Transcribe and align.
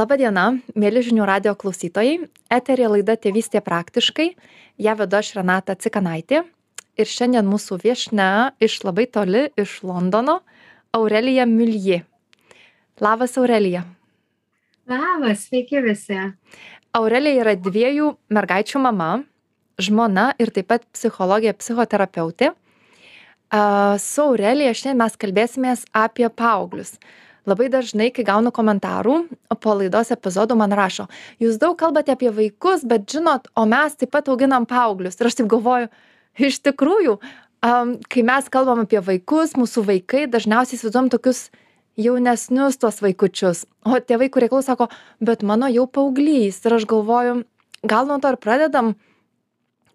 Laba 0.00 0.16
diena, 0.16 0.54
mėly 0.80 1.02
žinių 1.04 1.26
radio 1.28 1.52
klausytojai. 1.60 2.22
Eterė 2.48 2.86
laida 2.88 3.18
Tėvystė 3.20 3.60
praktiškai. 3.60 4.30
Ja 4.80 4.94
vedu 4.96 5.18
aš 5.18 5.34
Renata 5.36 5.74
Cikanaitė. 5.76 6.40
Ir 6.96 7.10
šiandien 7.10 7.44
mūsų 7.44 7.76
viešne 7.82 8.30
iš 8.64 8.78
labai 8.86 9.04
toli, 9.12 9.50
iš 9.60 9.82
Londono, 9.84 10.38
Aurelija 10.96 11.44
Milie. 11.44 12.00
Labas, 13.04 13.36
Aurelija. 13.36 13.84
Labas, 14.88 15.44
sveiki 15.50 15.84
visi. 15.84 16.16
Aurelija 16.96 17.44
yra 17.44 17.58
dviejų 17.60 18.14
mergaičių 18.32 18.80
mama, 18.80 19.12
žmona 19.76 20.30
ir 20.40 20.54
taip 20.56 20.72
pat 20.72 20.88
psichologija, 20.96 21.52
psichoterapeutė. 21.60 22.54
Su 24.00 24.30
Aurelija 24.30 24.72
šiandien 24.72 25.04
mes 25.04 25.20
kalbėsimės 25.20 25.90
apie 25.92 26.30
paauglius 26.32 26.96
labai 27.48 27.68
dažnai 27.72 28.10
kai 28.14 28.24
gaunu 28.26 28.52
komentarų 28.54 29.16
po 29.60 29.74
laidos 29.78 30.12
epizodų 30.14 30.56
man 30.60 30.74
rašo 30.76 31.06
jūs 31.42 31.58
daug 31.62 31.76
kalbate 31.80 32.12
apie 32.12 32.30
vaikus 32.34 32.84
bet 32.84 33.08
žinot 33.10 33.48
o 33.56 33.66
mes 33.68 33.96
taip 33.96 34.12
pat 34.14 34.28
auginam 34.28 34.66
paauglius. 34.68 35.18
Ir 35.20 35.30
aš 35.30 35.40
taip 35.40 35.50
galvoju 35.52 35.90
iš 36.50 36.60
tikrųjų 36.66 37.18
am 37.66 37.96
kai 38.12 38.24
mes 38.26 38.48
kalbam 38.52 38.84
apie 38.84 39.00
vaikus 39.04 39.56
mūsų 39.58 39.86
vaikai 39.88 40.26
dažniausiai 40.30 40.78
įsivaizduojam 40.78 41.10
tokius 41.12 41.48
jaunesnius 42.00 42.78
tuos 42.80 43.02
vaikučius. 43.04 43.66
O 43.84 44.00
tėvai 44.00 44.30
kurie 44.32 44.48
klauso 44.48 44.72
sako 44.72 44.88
bet 45.20 45.42
mano 45.42 45.68
jau 45.68 45.86
paauglys. 45.86 46.62
Ir 46.64 46.78
aš 46.78 46.88
galvoju 46.88 47.42
gal 47.84 48.08
nuo 48.08 48.20
to 48.20 48.32
ir 48.32 48.40
pradedam? 48.40 48.94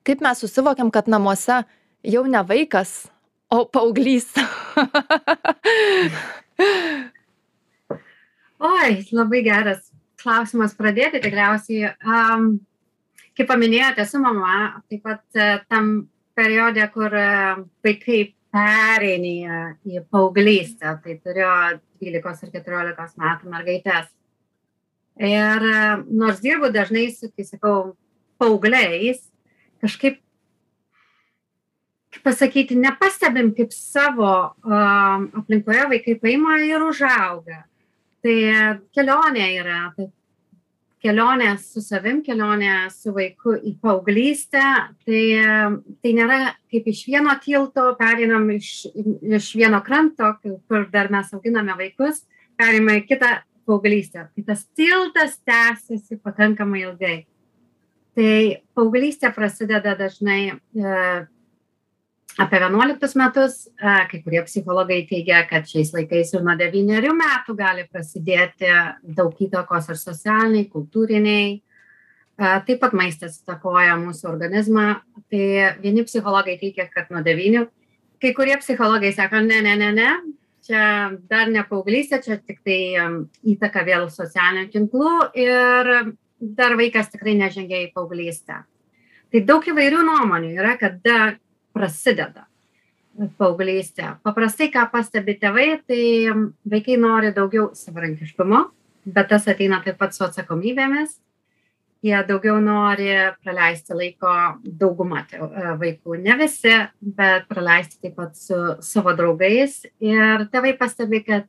Kaip 0.05 0.22
mes 0.22 0.41
susivokiam 0.41 0.91
kad 0.94 1.09
namuose 1.09 1.64
jau 2.05 2.25
ne 2.30 2.41
vaikas 2.45 3.08
o 3.50 3.66
paauglys 3.66 4.30
oi 8.65 9.01
labai 9.13 9.41
geras 9.45 9.91
klausimas 10.21 10.73
pradėti 10.77 11.21
tikriausiai. 11.23 11.93
Am 12.01 12.55
kaip 13.35 13.49
paminėjot 13.51 13.99
esu 14.03 14.22
mama 14.23 14.81
taip 14.89 15.03
pat 15.05 15.23
e, 15.35 15.47
tam 15.69 16.07
periode 16.38 16.85
kur 16.94 17.13
e, 17.19 17.27
vaikai 17.85 18.22
pereidinėja 18.55 19.61
į 19.83 20.03
paauglystę 20.11 20.95
tai 21.03 21.17
turiu 21.23 21.49
dvylikos 21.99 22.44
ir 22.45 22.53
keturiolikos 22.53 23.17
metų 23.19 23.52
mergaites 23.52 24.07
ir 25.19 25.67
e, 25.72 25.81
nors 26.22 26.41
dirbu 26.44 26.72
dažnai 26.75 27.09
su 27.11 27.31
kai 27.35 27.47
sakau 27.47 27.95
paaugliais 28.39 29.19
kažkaip 29.83 30.22
kaip 32.16 32.23
pasakyti 32.23 32.79
nepastebim 32.79 33.52
kaip 33.57 33.75
savo 33.75 34.31
um, 34.63 35.27
aplinkoje 35.41 35.89
vaikai 35.91 36.16
paima 36.22 36.61
ir 36.63 36.83
užauga 36.88 37.66
tai 38.26 38.38
kelionė 38.95 39.50
yra 39.62 39.80
tai 39.95 40.09
kelionė 41.06 41.52
su 41.62 41.84
savim 41.86 42.22
kelionė 42.26 42.90
su 42.94 43.14
vaiku 43.14 43.54
į 43.62 43.76
paauglystę. 43.81 44.64
Tai 45.06 45.23
tai 46.02 46.14
nėra 46.18 46.40
kaip 46.72 46.88
iš 46.90 47.03
vieno 47.12 47.36
tilto 47.44 47.92
pereinam 48.00 48.48
iš 48.56 48.88
iš 48.96 49.52
vieno 49.59 49.84
kranto 49.86 50.34
kur 50.42 50.88
dar 50.94 51.12
mes 51.14 51.30
auginame 51.36 51.78
vaikus 51.78 52.23
perėjimą 52.58 53.00
į 53.02 53.06
kitą 53.12 53.31
paauglystę. 53.68 54.28
Tai 54.34 54.48
tas 54.50 54.66
tiltas 54.78 55.38
tęsiasi 55.46 56.20
pakankamai 56.23 56.86
ilgai. 56.88 57.18
Tai 58.16 58.36
paauglystė 58.78 59.34
prasideda 59.36 59.94
dažnai 60.00 60.42
e, 60.56 60.56
apie 62.41 62.59
vienuoliktus 62.59 63.16
metus 63.16 63.61
kai 63.80 64.22
kurie 64.23 64.41
psichologai 64.47 65.03
teigia 65.09 65.44
kad 65.50 65.67
šiais 65.69 65.94
laikais 65.95 66.33
ir 66.36 66.44
nuo 66.44 66.55
devynerių 66.59 67.14
metų 67.16 67.55
gali 67.59 67.86
prasidėti 67.91 68.72
daug 69.17 69.39
įtakos 69.47 69.89
ir 69.94 70.00
socialinei 70.02 70.67
kultūrinei 70.72 71.61
taip 72.36 72.81
pat 72.81 72.95
maistas 72.97 73.39
įtakoja 73.39 73.95
mūsų 74.02 74.28
organizmą. 74.28 74.86
Tai 75.31 75.45
vieni 75.80 76.03
psichologai 76.03 76.58
teigia 76.59 76.89
kad 76.91 77.11
nuo 77.13 77.23
devynių. 77.23 77.66
Kai 78.19 78.34
kurie 78.35 78.57
psichologai 78.59 79.13
sako 79.16 79.40
ne 79.46 79.62
ne 79.63 79.75
ne 79.79 79.91
ne 79.96 80.09
čia 80.66 81.13
dar 81.29 81.47
ne 81.47 81.63
paauglystė 81.63 82.22
čia 82.23 82.38
tiktai 82.41 82.97
įtaka 83.44 83.85
vėl 83.85 84.09
socialinių 84.09 84.72
tinklų 84.73 85.16
ir 85.38 85.91
dar 86.40 86.75
vaikas 86.75 87.12
tikrai 87.13 87.35
nežengia 87.40 87.85
į 87.85 87.91
paauglystę. 87.96 88.63
Tai 89.31 89.41
daug 89.41 89.63
įvairių 89.67 90.03
nuomonių 90.06 90.52
yra 90.56 90.75
kada 90.79 91.35
prasideda 91.75 92.47
paauglystė. 93.40 94.16
Paprastai, 94.25 94.69
ką 94.74 94.88
pastebi 94.91 95.38
tėvai, 95.40 95.68
tai 95.88 96.02
vaikai 96.72 96.97
nori 97.00 97.31
daugiau 97.36 97.69
savarankiškumo, 97.78 98.63
bet 99.16 99.30
tas 99.31 99.47
ateina 99.52 99.81
taip 99.85 100.00
pat 100.02 100.16
su 100.16 100.25
atsakomybėmis. 100.28 101.19
Jie 102.06 102.18
daugiau 102.28 102.59
nori 102.62 103.08
praleisti 103.41 103.96
laiko 103.97 104.31
daugumą 104.62 105.24
vaikų, 105.80 106.19
ne 106.22 106.35
visi, 106.38 106.75
bet 107.02 107.47
praleisti 107.50 107.97
taip 108.03 108.19
pat 108.19 108.35
su 108.38 108.59
savo 108.85 109.16
draugais. 109.18 109.80
Ir 110.03 110.46
tėvai 110.52 110.75
pastebi, 110.78 111.24
kad 111.25 111.47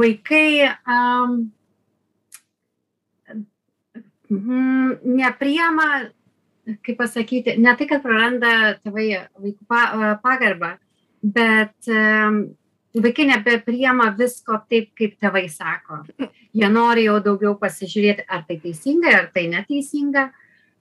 vaikai 0.00 0.72
um, 0.88 1.38
nepriema 5.04 5.88
kaip 6.84 6.98
pasakyti, 6.98 7.56
ne 7.60 7.74
tai, 7.76 7.86
kad 7.90 8.02
praranda 8.04 8.52
tėvai 8.82 9.08
vaikų 9.38 9.68
pa, 9.68 9.82
pagarbą, 10.22 10.74
bet 11.22 11.88
vaikai 13.02 13.28
nebepriema 13.28 14.10
visko 14.18 14.58
taip, 14.70 14.90
kaip 14.98 15.16
tėvai 15.20 15.46
sako. 15.52 16.02
Jie 16.56 16.68
nori 16.72 17.06
jau 17.06 17.18
daugiau 17.24 17.54
pasižiūrėti, 17.60 18.26
ar 18.28 18.44
tai 18.48 18.58
teisinga, 18.62 19.14
ar 19.14 19.30
tai 19.34 19.46
neteisinga. 19.52 20.28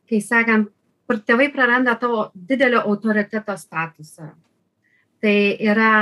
Kai 0.07 0.19
sakant, 0.23 0.69
tėvai 1.27 1.49
praranda 1.53 1.95
to 1.99 2.29
didelio 2.33 2.83
autoriteto 2.87 3.55
statusą. 3.59 4.31
Tai 5.21 5.37
yra 5.63 5.93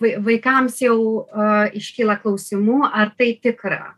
vaikams 0.00 0.80
jau 0.82 0.96
uh, 1.20 1.68
iškyla 1.76 2.18
klausimų, 2.20 2.82
ar 2.88 3.12
tai 3.16 3.34
tikra 3.42 3.94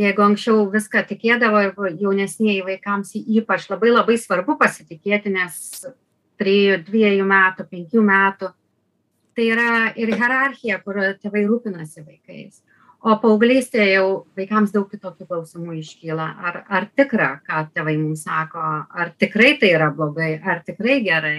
jeigu 0.00 0.24
anksčiau 0.26 0.66
viską 0.72 1.02
tikėdavo 1.08 1.62
ir 1.64 1.96
jaunesnieji 2.02 2.64
vaikams 2.66 3.14
ypač 3.16 3.68
labai 3.70 3.94
labai 3.94 4.18
svarbu 4.20 4.58
pasitikėti, 4.60 5.32
nes 5.32 5.86
trijų, 6.40 6.82
dviejų 6.86 7.26
metų, 7.28 7.66
penkių 7.70 8.04
metų, 8.04 8.52
tai 9.36 9.50
yra 9.52 9.72
ir 9.96 10.12
hierarchija, 10.12 10.80
kur 10.84 11.00
tėvai 11.22 11.46
rūpinasi 11.48 12.04
vaikais. 12.04 12.62
O 13.06 13.14
paauglystėje 13.22 13.90
jau 13.92 14.06
vaikams 14.36 14.72
daug 14.74 14.88
kitokių 14.90 15.26
klausimų 15.28 15.76
iškyla. 15.78 16.26
Ar, 16.48 16.62
ar 16.66 16.88
tikra, 16.96 17.36
ką 17.46 17.66
tėvai 17.76 17.94
mums 18.00 18.24
sako, 18.26 18.62
ar 18.90 19.12
tikrai 19.20 19.54
tai 19.60 19.74
yra 19.76 19.92
blogai, 19.94 20.32
ar 20.40 20.64
tikrai 20.66 20.98
gerai. 21.04 21.36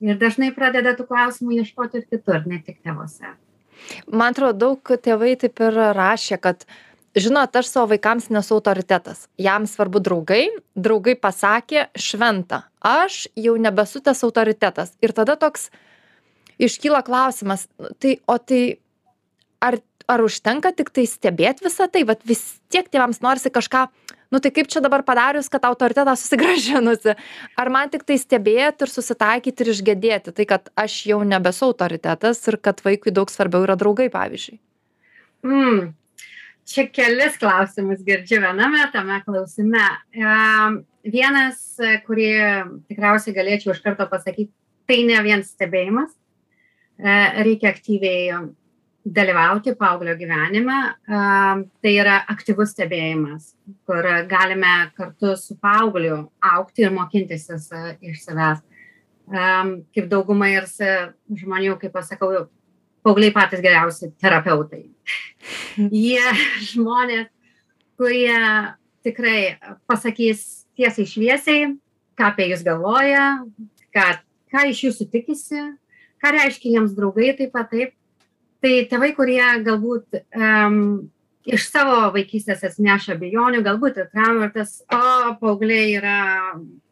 Ir 0.00 0.18
dažnai 0.20 0.50
pradeda 0.56 0.92
tų 0.98 1.06
klausimų 1.08 1.60
ieškoti 1.62 2.00
ir 2.00 2.06
kitur, 2.10 2.42
ne 2.48 2.60
tik 2.64 2.80
tėvose. 2.84 3.32
Man 4.12 4.34
atrodo, 4.34 4.74
daug 4.74 4.92
tėvai 5.00 5.34
taip 5.40 5.62
ir 5.64 5.78
rašė, 5.96 6.36
kad 6.42 6.66
uh, 6.66 6.89
žinot 7.14 7.56
aš 7.56 7.68
savo 7.70 7.90
vaikams 7.90 8.28
nesu 8.30 8.54
autoritetas. 8.54 9.28
Jam 9.38 9.66
svarbu 9.66 10.00
draugai 10.02 10.46
draugai 10.74 11.16
pasakė 11.18 11.88
šventa 11.98 12.64
aš 12.80 13.26
jau 13.36 13.56
nebesu 13.58 14.00
tas 14.00 14.22
autoritetas. 14.24 14.94
Ir 15.02 15.12
tada 15.16 15.36
toks 15.36 15.70
iškyla 16.60 17.02
klausimas 17.06 17.68
tai 17.98 18.18
o 18.26 18.38
tai 18.38 18.78
ar 19.60 19.80
ar 20.10 20.24
užtenka 20.26 20.72
tiktai 20.74 21.04
stebėt 21.06 21.60
visa 21.62 21.86
tai? 21.86 22.02
Vat 22.02 22.22
vis 22.26 22.42
tiek 22.70 22.88
tėvams 22.90 23.20
norisi 23.22 23.50
kažką 23.50 23.84
nu 24.30 24.38
tai 24.38 24.50
kaip 24.54 24.70
čia 24.70 24.82
dabar 24.82 25.02
padarius 25.06 25.50
kad 25.50 25.62
tą 25.62 25.70
autoritetą 25.70 26.14
susigrąžinusi 26.18 27.14
ar 27.58 27.70
man 27.70 27.90
tiktai 27.90 28.18
stebėt 28.18 28.82
ir 28.82 28.90
susitaikyt 28.90 29.62
ir 29.62 29.72
išgedėti 29.74 30.34
tai 30.34 30.46
kad 30.46 30.70
aš 30.78 31.06
jau 31.10 31.22
nebesu 31.26 31.70
autoritetas 31.70 32.42
ir 32.46 32.58
kad 32.58 32.82
vaikui 32.86 33.14
daug 33.14 33.30
svarbiau 33.30 33.66
yra 33.66 33.78
draugai 33.78 34.10
pavyzdžiui? 34.10 34.60
Mm 35.46 35.99
čia 36.68 36.86
kelis 36.92 37.38
klausimus 37.40 38.04
girdžiu 38.06 38.40
viename 38.44 38.86
tame 38.92 39.20
klausime. 39.26 39.84
Vienas, 41.00 41.60
kurį 42.06 42.30
tikriausiai 42.90 43.36
galėčiau 43.36 43.74
iš 43.74 43.82
karto 43.84 44.06
pasakyti, 44.10 44.52
tai 44.90 45.02
ne 45.08 45.20
vien 45.24 45.44
stebėjimas, 45.46 46.10
e, 46.98 47.12
reikia 47.46 47.70
aktyviai 47.70 48.40
dalyvauti 49.04 49.74
paauglio 49.80 50.14
gyvenime. 50.18 50.78
Tai 51.06 51.92
yra 51.94 52.20
aktyvus 52.28 52.74
stebėjimas, 52.74 53.54
kur 53.88 54.06
galime 54.28 54.90
kartu 54.96 55.36
su 55.40 55.56
paaugliu 55.62 56.26
aukti 56.52 56.84
ir 56.84 56.92
mokintis 56.94 57.48
iš 57.48 58.24
savęs. 58.26 58.60
Kaip 59.30 60.08
dauguma 60.10 60.50
ir 60.50 60.66
žmonių, 60.68 61.78
kaip 61.80 61.94
pasakau, 61.94 62.48
paaugliai 63.06 63.34
patys 63.34 63.62
geriausi 63.64 64.10
terapeutai. 64.20 64.84
Jie 65.76 66.32
žmonės, 66.70 67.28
kurie 68.00 68.40
tikrai 69.04 69.58
pasakys 69.88 70.66
tiesiai 70.78 71.08
šviesiai, 71.08 71.70
ką 72.18 72.32
apie 72.32 72.50
jūs 72.50 72.64
galvoja, 72.66 73.44
ką, 73.94 74.08
ką 74.52 74.66
iš 74.72 74.84
jūsų 74.88 75.08
tikisi, 75.12 75.62
ką 76.20 76.34
reiškia 76.36 76.76
jiems 76.76 76.92
draugai 76.96 77.32
taip 77.38 77.56
pat 77.56 77.72
taip. 77.72 77.96
Tai 78.60 78.74
tėvai, 78.90 79.14
kurie 79.16 79.40
galbūt 79.64 80.18
um, 80.36 81.08
iš 81.48 81.64
savo 81.70 82.10
vaikystės 82.12 82.60
atsineša 82.68 83.14
abejonių, 83.14 83.62
galbūt 83.64 84.00
ir 84.02 84.08
traumų, 84.12 84.48
ir 84.48 84.50
tas, 84.52 84.74
o, 84.92 85.00
paaugliai 85.40 85.94
yra 85.96 86.18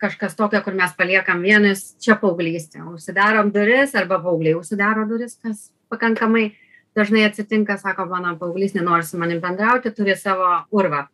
kažkas 0.01 0.37
tokio, 0.39 0.63
kur 0.65 0.77
mes 0.79 0.95
paliekam 0.97 1.45
vienus, 1.45 1.91
čia 2.01 2.17
paauglystė. 2.21 2.87
Užsidarom 2.89 3.53
duris 3.53 3.93
arba 3.99 4.21
paaugliai 4.25 4.57
užsidaro 4.57 5.05
duris, 5.11 5.37
kas 5.43 5.69
pakankamai 5.93 6.51
dažnai 6.97 7.27
atsitinka, 7.29 7.79
sako, 7.79 8.09
mano 8.11 8.35
paauglys 8.41 8.75
nenori 8.75 9.07
su 9.07 9.21
manim 9.21 9.41
bendrauti, 9.43 9.93
turi 9.95 10.17
savo 10.19 10.49
urvą. 10.75 11.07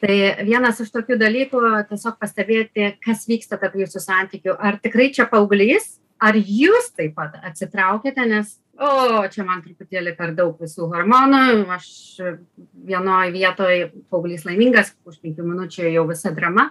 Tai 0.00 0.16
vienas 0.44 0.80
iš 0.84 0.90
tokių 0.92 1.16
dalykų 1.20 1.60
tiesiog 1.90 2.18
pastebėti, 2.20 2.90
kas 3.04 3.24
vyksta 3.28 3.56
tarp 3.60 3.78
jūsų 3.80 4.02
santykių. 4.04 4.56
Ar 4.60 4.76
tikrai 4.82 5.08
čia 5.16 5.24
paauglys, 5.30 5.96
ar 6.20 6.36
jūs 6.36 6.92
taip 6.96 7.16
pat 7.16 7.38
atsitraukėte, 7.48 8.26
nes 8.28 8.58
o 8.76 9.24
čia 9.32 9.44
man 9.48 9.62
truputėlį 9.64 10.12
per 10.18 10.34
daug 10.36 10.60
visų 10.60 10.90
hormonų, 10.92 11.64
aš 11.72 11.88
vienoje 12.86 13.32
vietoje 13.32 13.88
paauglys 14.12 14.44
laimingas, 14.48 14.92
už 15.08 15.20
penkių 15.22 15.46
minučių 15.48 15.88
jau 15.94 16.04
visa 16.10 16.32
drama. 16.36 16.68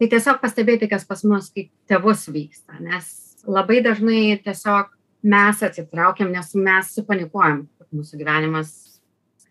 Tai 0.00 0.08
tiesiog 0.10 0.40
pastebėti, 0.42 0.88
kas 0.90 1.04
pas 1.06 1.22
mus 1.28 1.52
kaip 1.54 1.70
tėvus 1.88 2.24
vyksta, 2.32 2.80
nes 2.82 3.12
labai 3.46 3.82
dažnai 3.84 4.40
tiesiog 4.42 4.93
mes 5.24 5.62
atsitraukiam, 5.64 6.32
nes 6.32 6.52
mes 6.58 6.90
supanikuojam, 6.96 7.64
kad 7.78 7.88
mūsų 7.96 8.20
gyvenimas 8.20 8.74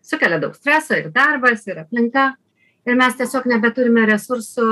sukelia 0.04 0.38
daug 0.42 0.54
streso 0.56 0.96
ir 0.98 1.10
darbas, 1.14 1.66
ir 1.66 1.80
aplinka, 1.82 2.30
ir 2.86 3.00
mes 3.00 3.18
tiesiog 3.18 3.48
nebeturime 3.50 4.04
resursų 4.12 4.68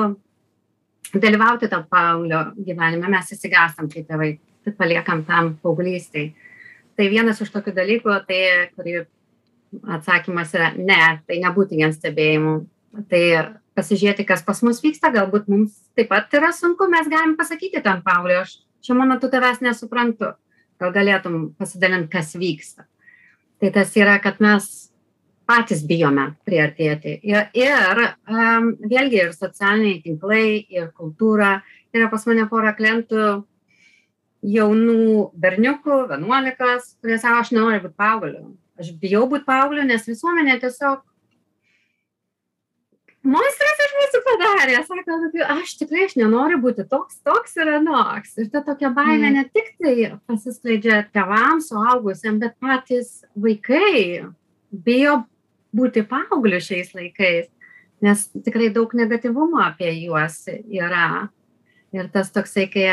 dalyvauti 1.12 1.68
tam 1.72 1.84
paauglio 1.90 2.44
gyvenime, 2.56 3.10
mes 3.10 3.34
įsigastam, 3.34 3.90
kai 3.92 4.04
tėvai 4.08 4.32
paliekam 4.78 5.24
tam 5.26 5.56
paauglystai 5.62 6.30
tai 6.96 7.08
vienas 7.10 7.40
iš 7.42 7.50
tokių 7.52 7.74
dalykų, 7.76 8.14
tai 8.28 8.42
kurį 8.76 9.02
atsakymas 9.96 10.52
yra 10.56 10.72
ne, 10.76 11.00
tai 11.26 11.40
nebūti 11.42 11.78
vien 11.80 11.92
stebėjimu. 11.94 12.54
Tai 13.08 13.22
pasižiūrėti, 13.78 14.26
kas 14.28 14.42
pas 14.44 14.60
mus 14.64 14.82
vyksta, 14.84 15.12
galbūt 15.14 15.48
mums 15.48 15.78
taip 15.96 16.10
pat 16.10 16.32
yra 16.36 16.52
sunku, 16.52 16.88
mes 16.92 17.08
galim 17.08 17.38
pasakyti 17.38 17.80
tam 17.84 18.02
Pauliui, 18.04 18.42
aš 18.42 18.58
šiuo 18.84 19.06
metu 19.08 19.30
tavęs 19.32 19.62
nesuprantu, 19.64 20.34
gal 20.82 20.94
galėtum 20.94 21.44
pasidalinti, 21.58 22.10
kas 22.12 22.34
vyksta. 22.38 22.86
Tai 23.62 23.70
tas 23.74 23.94
yra, 23.98 24.16
kad 24.22 24.40
mes 24.42 24.68
patys 25.46 25.84
bijome 25.86 26.32
priartėti. 26.46 27.18
Ir, 27.28 27.48
ir 27.58 28.02
um, 28.02 28.72
vėlgi 28.90 29.20
ir 29.22 29.32
socialiniai 29.36 30.00
tinklai, 30.04 30.46
ir 30.72 30.90
kultūra. 30.98 31.60
Yra 31.94 32.08
pas 32.10 32.26
mane 32.26 32.46
pora 32.50 32.72
klientų, 32.74 33.42
jaunų 34.42 35.30
berniukų, 35.38 35.98
vienuolikas, 36.10 36.96
kurie 37.02 37.18
sako, 37.20 37.42
aš 37.44 37.52
nenoriu 37.54 37.84
būti 37.84 37.98
paaugliu. 38.00 38.44
Aš 38.80 38.90
bijau 38.98 39.26
būti 39.30 39.46
paaugliu, 39.46 39.84
nes 39.86 40.06
visuomenė 40.08 40.58
tiesiog 40.62 41.02
monstras 43.26 43.82
iš 43.86 43.94
mūsų 43.98 44.20
padarė. 44.26 44.78
Sako, 44.86 45.16
aš 45.56 45.74
tikrai 45.80 46.06
aš 46.08 46.16
nenoriu 46.20 46.58
būti 46.62 46.86
toks, 46.90 47.20
toks 47.26 47.56
ir 47.60 47.70
anoks. 47.78 48.36
Ir 48.42 48.50
ta 48.52 48.62
tokia 48.66 48.92
baimė 48.94 49.30
mm. 49.30 49.36
ne 49.38 49.44
tik 49.54 49.72
tai 49.82 49.94
pasiskleidžia 50.30 51.02
tevams, 51.14 51.70
suaugusiam, 51.70 52.40
bet 52.42 52.56
patys 52.62 53.20
vaikai 53.38 54.26
bijo 54.72 55.22
būti 55.76 56.04
paaugliu 56.08 56.60
šiais 56.62 56.92
laikais, 56.96 57.48
nes 58.04 58.26
tikrai 58.44 58.72
daug 58.74 58.92
negativumo 58.96 59.62
apie 59.64 59.92
juos 60.02 60.42
yra. 60.50 61.28
Ir 61.92 62.08
tas 62.12 62.30
toksai, 62.32 62.66
kai 62.72 62.88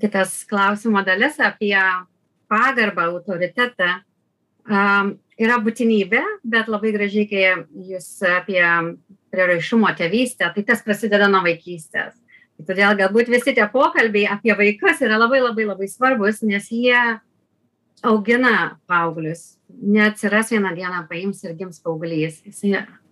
kitas 0.00 0.40
klausimo 0.48 1.02
dalis 1.04 1.36
apie 1.42 1.76
pagarbą, 2.50 3.10
autoritetą 3.12 4.00
um, 4.66 5.14
yra 5.40 5.58
būtinybė, 5.62 6.22
bet 6.44 6.70
labai 6.72 6.92
gražiai, 6.96 7.26
kai 7.30 7.44
jūs 7.90 8.08
apie 8.26 8.62
prieraišumo 9.30 9.90
tėvystę, 9.98 10.50
tai 10.54 10.64
tas 10.66 10.82
prasideda 10.84 11.28
nuo 11.30 11.42
vaikystės. 11.46 12.14
Tai 12.58 12.66
todėl 12.68 12.96
galbūt 12.98 13.30
visi 13.32 13.54
tie 13.56 13.66
pokalbiai 13.72 14.28
apie 14.34 14.52
vaikus 14.58 15.00
yra 15.04 15.16
labai 15.20 15.40
labai 15.40 15.64
labai 15.68 15.88
svarbus, 15.88 16.42
nes 16.44 16.68
jie 16.68 16.98
augina 18.02 18.76
paauglius. 18.90 19.56
Neatsiras 19.70 20.50
vieną 20.52 20.74
dieną 20.76 21.04
paims 21.08 21.44
ir 21.44 21.54
gims 21.56 21.80
paauglys. 21.80 22.42
Jis 22.44 22.64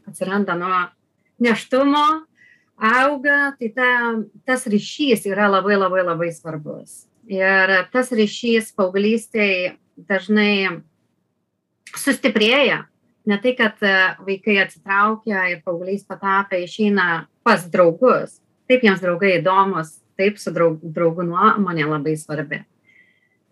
atsiranda 0.09 0.57
nuo 0.59 0.89
neštumo, 1.41 2.05
auga, 2.79 3.55
tai 3.59 3.71
ta, 3.75 3.91
tas 4.45 4.67
ryšys 4.67 5.27
yra 5.29 5.49
labai 5.51 5.79
labai 5.79 6.05
labai 6.07 6.31
svarbus. 6.33 7.07
Ir 7.29 7.73
tas 7.93 8.13
ryšys 8.15 8.73
paauglystėje 8.77 9.77
dažnai 10.09 10.83
sustiprėja. 11.97 12.87
Ne 13.29 13.37
tai, 13.43 13.53
kad 13.59 13.83
e, 13.85 13.95
vaikai 14.25 14.57
atsitraukia 14.63 15.45
ir 15.53 15.63
paaugliais 15.65 16.07
patapę 16.09 16.63
išeina 16.65 17.27
pas 17.45 17.67
draugus. 17.69 18.39
Taip 18.69 18.85
jiems 18.85 19.03
draugai 19.05 19.35
įdomus, 19.39 19.99
taip 20.17 20.41
su 20.41 20.53
draug, 20.55 20.81
draugų 20.81 21.27
nuomonė 21.29 21.89
labai 21.89 22.17
svarbi. 22.21 22.63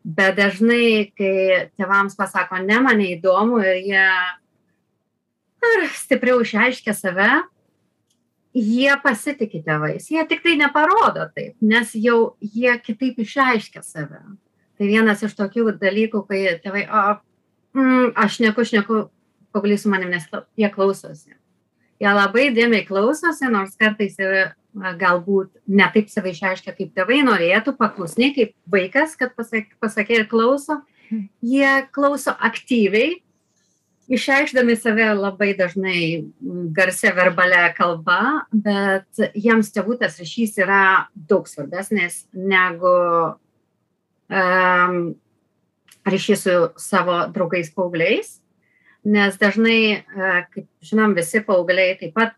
Bet 0.06 0.36
dažnai, 0.38 1.10
kai 1.18 1.68
tėvams 1.76 2.16
pasako, 2.16 2.60
ne, 2.62 2.78
man 2.84 3.00
neįdomu 3.02 3.60
ir 3.64 3.82
jie 3.82 4.06
ar 5.66 5.86
stipriau 5.98 6.40
išreiškia 6.44 6.94
save, 6.94 7.30
jie 8.56 8.94
pasitiki 9.02 9.60
tėvais 9.64 10.08
jie 10.10 10.24
tiktai 10.28 10.56
neparodo 10.56 11.28
taip 11.36 11.56
nes 11.60 11.92
jau 12.00 12.36
jie 12.40 12.72
kitaip 12.80 13.18
išreiškia 13.20 13.82
save 13.84 14.22
tai 14.76 14.88
vienas 14.88 15.22
iš 15.26 15.36
tokių 15.36 15.76
dalykų 15.80 16.22
kai 16.28 16.40
tėvai 16.64 16.86
o 16.88 17.02
mm, 17.76 18.14
aš 18.16 18.38
šneku 18.38 18.64
šneku 18.64 19.02
paauglys 19.56 19.84
su 19.84 19.92
manim 19.92 20.12
nes 20.12 20.28
jie 20.60 20.70
klausosi. 20.72 21.34
Jie 21.96 22.12
labai 22.12 22.50
įdėmiai 22.50 22.84
klausosi 22.84 23.48
nors 23.48 23.76
kartais 23.80 24.18
ir 24.20 24.52
galbūt 25.00 25.54
ne 25.66 25.86
taip 25.94 26.10
save 26.12 26.34
išreiškia 26.34 26.74
kaip 26.76 26.92
tėvai 26.96 27.22
norėtų 27.24 27.76
paklusniai 27.78 28.34
kaip 28.36 28.52
vaikas 28.72 29.16
kad 29.16 29.32
pasak 29.38 29.72
pasakė 29.80 30.20
ir 30.20 30.26
klauso. 30.28 30.82
Jie 31.40 31.86
klauso 31.94 32.34
aktyviai 32.34 33.22
išreikšdami 34.06 34.76
save 34.78 35.08
labai 35.16 35.52
dažnai 35.58 36.26
garsia 36.74 37.12
verbalia 37.16 37.70
kalba, 37.74 38.46
bet 38.52 39.08
jiems 39.34 39.72
tėvų 39.74 39.98
tas 40.02 40.18
ryšys 40.20 40.58
yra 40.62 41.08
daug 41.14 41.48
svarbesnis 41.50 42.24
negu 42.32 42.94
um, 44.30 44.98
ryšys 46.06 46.46
su 46.46 46.56
savo 46.78 47.24
draugais 47.34 47.72
paaugliais, 47.74 48.38
nes 49.06 49.38
dažnai, 49.38 50.02
uh, 50.02 50.42
kaip 50.50 50.66
žinom, 50.84 51.14
visi 51.16 51.42
paaugliai 51.46 51.96
taip 52.00 52.14
pat 52.16 52.34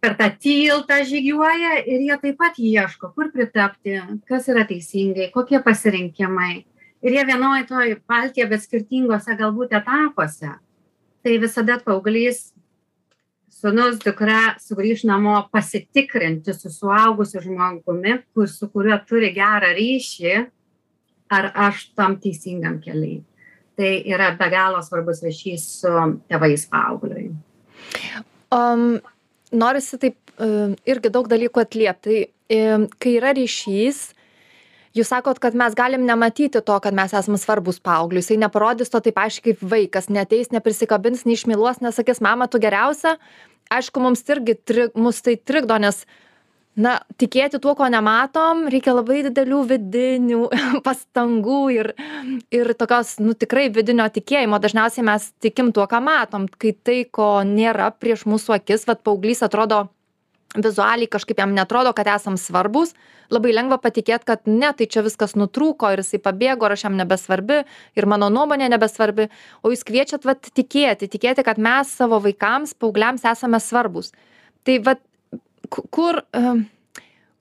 per 0.00 0.16
tą 0.16 0.30
tiltą 0.40 1.02
žygiuoja 1.08 1.82
ir 1.84 2.06
jie 2.06 2.16
taip 2.22 2.40
pat 2.40 2.56
ieško, 2.60 3.12
kur 3.16 3.32
pritapti, 3.32 3.98
kas 4.28 4.48
yra 4.52 4.64
teisingai, 4.68 5.30
kokie 5.34 5.60
pasirinkimai. 5.64 6.64
Ir 7.00 7.16
jie 7.16 7.22
vienoje 7.28 7.66
toj 7.68 7.94
paltėje, 8.08 8.48
bet 8.48 8.64
skirtingose 8.64 9.36
galbūt 9.36 9.72
etapuose 9.76 10.58
tai 11.24 11.36
visada 11.40 11.78
paauglys 11.84 12.50
sūnus 13.60 13.98
dukra 14.00 14.56
sugrįš 14.62 15.04
namo 15.08 15.36
pasitikrinti 15.52 16.54
su 16.56 16.72
suaugusiu 16.72 17.42
žmogumi 17.44 18.20
kur 18.34 18.48
su 18.48 18.70
kuriuo 18.72 19.00
turi 19.08 19.32
gerą 19.36 19.72
ryšį 19.76 20.36
ar 21.36 21.50
aš 21.68 21.90
tam 21.96 22.16
teisingam 22.22 22.80
kely 22.84 23.18
tai 23.78 23.92
yra 24.08 24.32
be 24.38 24.48
galo 24.52 24.80
svarbus 24.84 25.22
ryšys 25.24 25.66
su 25.80 25.92
tėvais 26.30 26.66
paaugliui. 26.70 27.30
Um, 28.54 29.00
norisi 29.52 29.98
taip 30.00 30.16
uh, 30.38 30.74
irgi 30.88 31.12
daug 31.12 31.28
dalykų 31.30 31.62
atliept. 31.62 32.06
Tai 32.06 32.18
um, 32.74 32.88
kai 32.98 33.16
yra 33.18 33.34
ryšys 33.36 34.10
jūs 34.96 35.10
sakot 35.12 35.38
kad 35.42 35.54
mes 35.54 35.74
galim 35.78 36.02
nematyti 36.06 36.62
to 36.66 36.78
kad 36.82 36.96
mes 36.96 37.14
esam 37.14 37.38
svarbūs 37.38 37.80
paaugliui. 37.84 38.22
Jisai 38.24 38.40
neparodys 38.42 38.90
to 38.90 39.00
taip 39.04 39.20
aiškiai 39.22 39.54
kaip 39.54 39.62
vaikas. 39.74 40.10
Neateis 40.10 40.50
neprisikabins 40.54 41.26
neišmyluos 41.28 41.82
nesakys 41.84 42.22
mama 42.24 42.50
tu 42.50 42.60
geriausia. 42.62 43.16
Aišku 43.70 44.02
mums 44.02 44.24
irgi 44.26 44.56
tri 44.66 44.88
mus 44.98 45.22
tai 45.22 45.36
trikdo 45.38 45.78
nes 45.78 46.02
na 46.80 46.96
tikėti 47.20 47.60
tuo 47.62 47.74
ko 47.78 47.88
nematom 47.92 48.66
reikia 48.72 48.94
labai 48.96 49.20
didelių 49.28 49.60
vidinių 49.74 50.40
pastangų 50.86 51.60
ir 51.76 51.92
ir 52.54 52.72
tokios 52.78 53.18
nu 53.22 53.36
tikrai 53.38 53.68
vidinio 53.74 54.08
tikėjimo. 54.12 54.60
Dažniausiai 54.62 55.06
mes 55.06 55.30
tikim 55.44 55.72
tuo 55.76 55.86
ką 55.90 56.02
matom. 56.04 56.48
Kai 56.50 56.74
tai 56.74 57.00
ko 57.04 57.40
nėra 57.46 57.90
prieš 57.96 58.26
mūsų 58.30 58.58
akis 58.60 58.86
vat 58.88 59.04
paauglys 59.06 59.44
atrodo 59.46 59.88
vizualiai 60.56 61.06
kažkaip 61.10 61.38
jam 61.38 61.52
neatrodo 61.54 61.92
kad 61.94 62.08
esam 62.10 62.34
svarbūs 62.40 62.96
labai 63.30 63.52
lengva 63.54 63.78
patikėt 63.78 64.24
kad 64.26 64.48
ne 64.50 64.72
tai 64.74 64.88
čia 64.90 65.04
viskas 65.06 65.36
nutrūko 65.38 65.92
ir 65.94 66.02
jisai 66.02 66.18
pabėgo 66.22 66.66
ir 66.66 66.74
aš 66.74 66.88
jam 66.88 66.96
nebesvarbi 66.98 67.60
ir 67.94 68.08
mano 68.10 68.30
nuomonė 68.32 68.70
nebesvarbi. 68.72 69.28
O 69.62 69.70
jūs 69.70 69.86
kviečiat 69.86 70.26
vat 70.26 70.50
tikėti 70.56 71.10
tikėti 71.12 71.46
kad 71.46 71.60
mes 71.62 71.94
savo 71.94 72.18
vaikams 72.24 72.74
paaugliams 72.74 73.26
esame 73.30 73.62
svarbūs. 73.62 74.10
Tai 74.66 74.76
vat 74.84 75.00
kur 75.70 76.22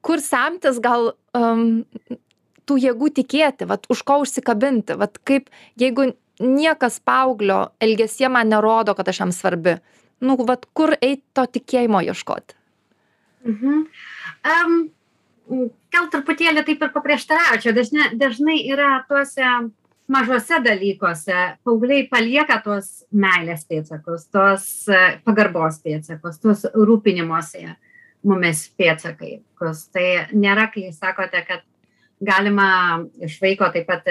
kur 0.01 0.21
semtis 0.23 0.79
gal 0.79 1.11
um, 1.35 1.83
tų 2.69 2.77
jėgų 2.85 3.09
tikėti 3.19 3.67
vat 3.69 3.87
už 3.91 4.03
ko 4.07 4.21
užsikabinti 4.23 4.95
vat 4.99 5.17
kaip 5.27 5.49
jeigu 5.79 6.13
niekas 6.39 6.99
paauglio 7.03 7.69
elgesyje 7.83 8.29
man 8.31 8.47
nerodo, 8.47 8.95
kad 8.95 9.09
aš 9.11 9.19
jam 9.25 9.33
svarbi. 9.35 9.75
Nu, 10.23 10.37
vat 10.47 10.65
kur 10.75 10.93
eiti 11.01 11.23
to 11.35 11.45
tikėjimo 11.57 11.99
ieškoti? 12.07 12.55
Mhm. 13.47 13.81
Um, 14.53 14.77
gal 15.91 16.07
truputėlį 16.13 16.63
taip 16.67 16.85
ir 16.85 16.93
paprieštaraučiau. 16.95 17.75
Dažnai, 17.75 18.09
dažnai 18.19 18.57
yra 18.71 19.01
tuose 19.09 19.51
mažuose 20.09 20.59
dalykuose 20.65 21.37
paaugliai 21.63 22.07
palieka 22.11 22.59
tuos 22.65 23.03
meilės 23.11 23.65
pėdsakus, 23.69 24.25
tuos 24.33 24.65
e, 24.89 25.01
pagarbos 25.25 25.77
pėdsakus, 25.83 26.39
tuos 26.41 26.65
rūpinimuose 26.73 27.75
mumis 28.25 28.65
pėdsakai. 28.79 29.39
Tai 29.59 30.07
nėra, 30.33 30.69
kai 30.73 30.89
sakote, 30.95 31.43
kad 31.47 31.63
galima 32.19 33.05
iš 33.23 33.37
vaiko 33.41 33.69
taip 33.73 33.87
pat 33.87 34.07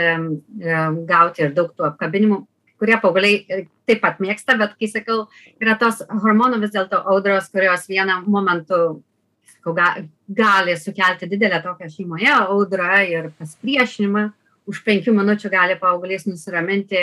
gauti 1.09 1.45
ir 1.45 1.53
daug 1.57 1.75
tų 1.77 1.89
apkabinimų, 1.91 2.41
kurie 2.79 2.97
paaugliai 3.03 3.67
taip 3.89 4.01
pat 4.05 4.21
mėgsta, 4.23 4.57
bet 4.61 4.77
kai 4.79 4.89
sakau, 4.91 5.27
yra 5.61 5.77
tos 5.81 6.01
hormonų 6.09 6.63
vis 6.63 6.73
dėlto 6.77 7.03
audros, 7.13 7.51
kurios 7.53 7.89
vieną 7.91 8.23
momentu 8.27 9.03
sakau, 9.49 9.75
ga, 9.77 9.89
gali 10.29 10.77
sukelti 10.77 11.29
didelę 11.29 11.63
tokią 11.65 11.89
šeimoje 11.93 12.33
audrą 12.33 13.03
ir 13.09 13.31
pasipriešinimą 13.39 14.29
už 14.69 14.83
penkių 14.85 15.15
minučių 15.17 15.51
gali 15.51 15.79
paauglys 15.81 16.27
nusiraminti 16.29 17.01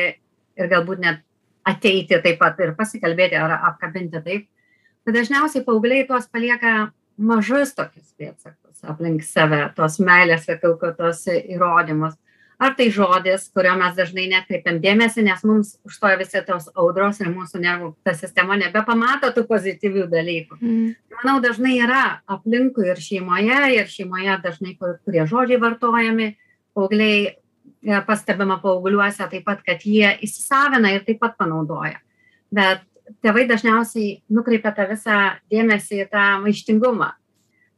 ir 0.55 0.69
galbūt 0.69 1.01
net 1.01 1.23
ateiti 1.65 2.19
taip 2.21 2.39
pat 2.39 2.59
ir 2.61 2.75
pasikalbėti 2.77 3.35
ar 3.35 3.57
apkabinti 3.71 4.21
taip. 4.21 4.47
Bet 5.05 5.17
dažniausiai 5.19 5.65
paaugliai 5.65 6.05
tuos 6.09 6.27
palieka 6.31 6.91
mažus 7.17 7.73
tokius 7.77 8.11
pėdsakus 8.19 8.85
aplink 8.85 9.23
save, 9.25 9.63
tos 9.77 9.99
meilės, 10.03 10.45
sakau, 10.45 10.75
tos 10.77 11.25
įrodymus. 11.31 12.17
Ar 12.55 12.71
tai 12.77 12.85
žodis, 12.93 13.49
kurio 13.51 13.73
mes 13.75 13.95
dažnai 13.97 14.29
nekreipiam 14.31 14.77
dėmesį, 14.79 15.25
nes 15.27 15.41
mums 15.43 15.73
užstoja 15.87 16.15
visi 16.21 16.39
tos 16.47 16.69
audros 16.71 17.19
ir 17.19 17.27
mūsų 17.33 17.59
nervų 17.59 17.89
ta 18.05 18.13
sistema 18.15 18.55
nebepamato 18.59 19.31
tų 19.35 19.43
pozityvių 19.49 20.05
dalykų. 20.13 20.59
Mm. 20.61 20.93
Manau, 21.17 21.41
dažnai 21.43 21.73
yra 21.83 22.03
aplinkui 22.31 22.87
ir 22.93 23.01
šeimoje, 23.03 23.59
ir 23.75 23.91
šeimoje 23.91 24.37
dažnai 24.45 24.77
kurie 24.79 25.25
žodžiai 25.27 25.59
vartojami, 25.65 26.29
paaugliai 26.77 27.33
E, 27.85 28.01
pastebima 28.01 28.57
paaugliuose 28.63 29.27
taip 29.29 29.43
pat, 29.45 29.61
kad 29.65 29.83
jie 29.85 30.07
įsisavina 30.25 30.89
ir 30.95 31.03
taip 31.05 31.19
pat 31.21 31.35
panaudoja. 31.37 31.99
Bet 32.53 32.81
tėvai 33.25 33.45
dažniausiai 33.49 34.17
nukreipia 34.33 34.73
tą 34.75 34.87
visą 34.89 35.19
dėmesį 35.51 36.01
į 36.05 36.09
tą 36.11 36.25
maištingumą. 36.43 37.11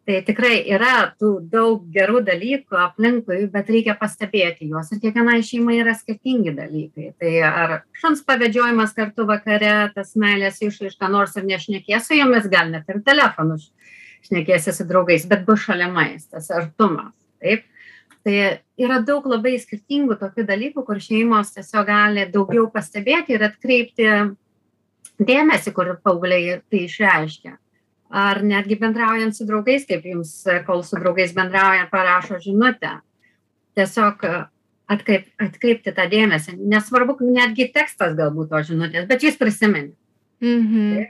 Tai 0.07 0.21
tikrai 0.23 0.61
yra 0.71 1.09
tų 1.19 1.33
daug 1.51 1.81
gerų 1.91 2.21
dalykų 2.29 2.77
aplinkui, 2.79 3.41
bet 3.51 3.67
reikia 3.67 3.97
pastebėti 3.99 4.69
juos. 4.69 4.93
Ir 4.95 5.01
kiekvienai 5.01 5.41
šeimai 5.43 5.81
yra 5.81 5.97
skirtingi 5.99 6.53
dalykai. 6.55 7.09
Tai 7.19 7.33
ar 7.43 7.73
šuns 7.99 8.23
pavėdžiojimas 8.29 8.95
kartu 8.95 9.27
vakare, 9.27 9.73
tas 9.95 10.15
meilės 10.15 10.61
išraiška, 10.63 11.11
nors 11.11 11.35
ir 11.35 11.49
nešnekės 11.49 12.07
su 12.07 12.21
jomis, 12.21 12.47
gal 12.47 12.71
net 12.71 12.87
ir 12.87 13.03
telefonu 13.03 13.59
šnekėsi 14.27 14.71
su 14.75 14.87
draugais, 14.87 15.27
bet 15.27 15.43
bus 15.47 15.67
šalimais, 15.67 16.29
tas 16.31 16.47
artumas. 16.55 17.11
Taip 17.43 17.67
tai 18.27 18.59
yra 18.75 18.99
daug 19.07 19.23
labai 19.29 19.55
skirtingų 19.61 20.17
tokių 20.19 20.43
dalykų 20.49 20.83
kur 20.87 20.99
šeimos 20.99 21.53
tiesiog 21.55 21.87
gali 21.87 22.25
daugiau 22.33 22.65
pastebėti 22.73 23.37
ir 23.37 23.45
atkreipti 23.47 24.09
dėmesį 25.19 25.73
kur 25.75 25.95
paaugliai 26.03 26.59
tai 26.69 26.83
išreiškia. 26.85 27.57
Ar 28.07 28.39
netgi 28.39 28.77
bendraujant 28.79 29.35
su 29.35 29.45
draugais 29.47 29.83
kaip 29.87 30.05
jums 30.07 30.31
kol 30.67 30.83
su 30.87 30.99
draugais 30.99 31.33
bendraujat 31.35 31.91
parašo 31.91 32.39
žinutę. 32.43 32.99
Tiesiog 33.75 34.23
atkreip 34.87 35.27
atkreipti 35.43 35.91
tą 35.93 36.07
dėmesį. 36.11 36.55
Nesvarbu 36.71 37.17
netgi 37.27 37.67
tekstas 37.75 38.15
galbūt 38.17 38.51
tos 38.53 38.69
žinutės 38.69 39.07
bet 39.09 39.25
jūs 39.25 39.39
prisiminėt 39.39 39.95
mhm. 40.43 41.07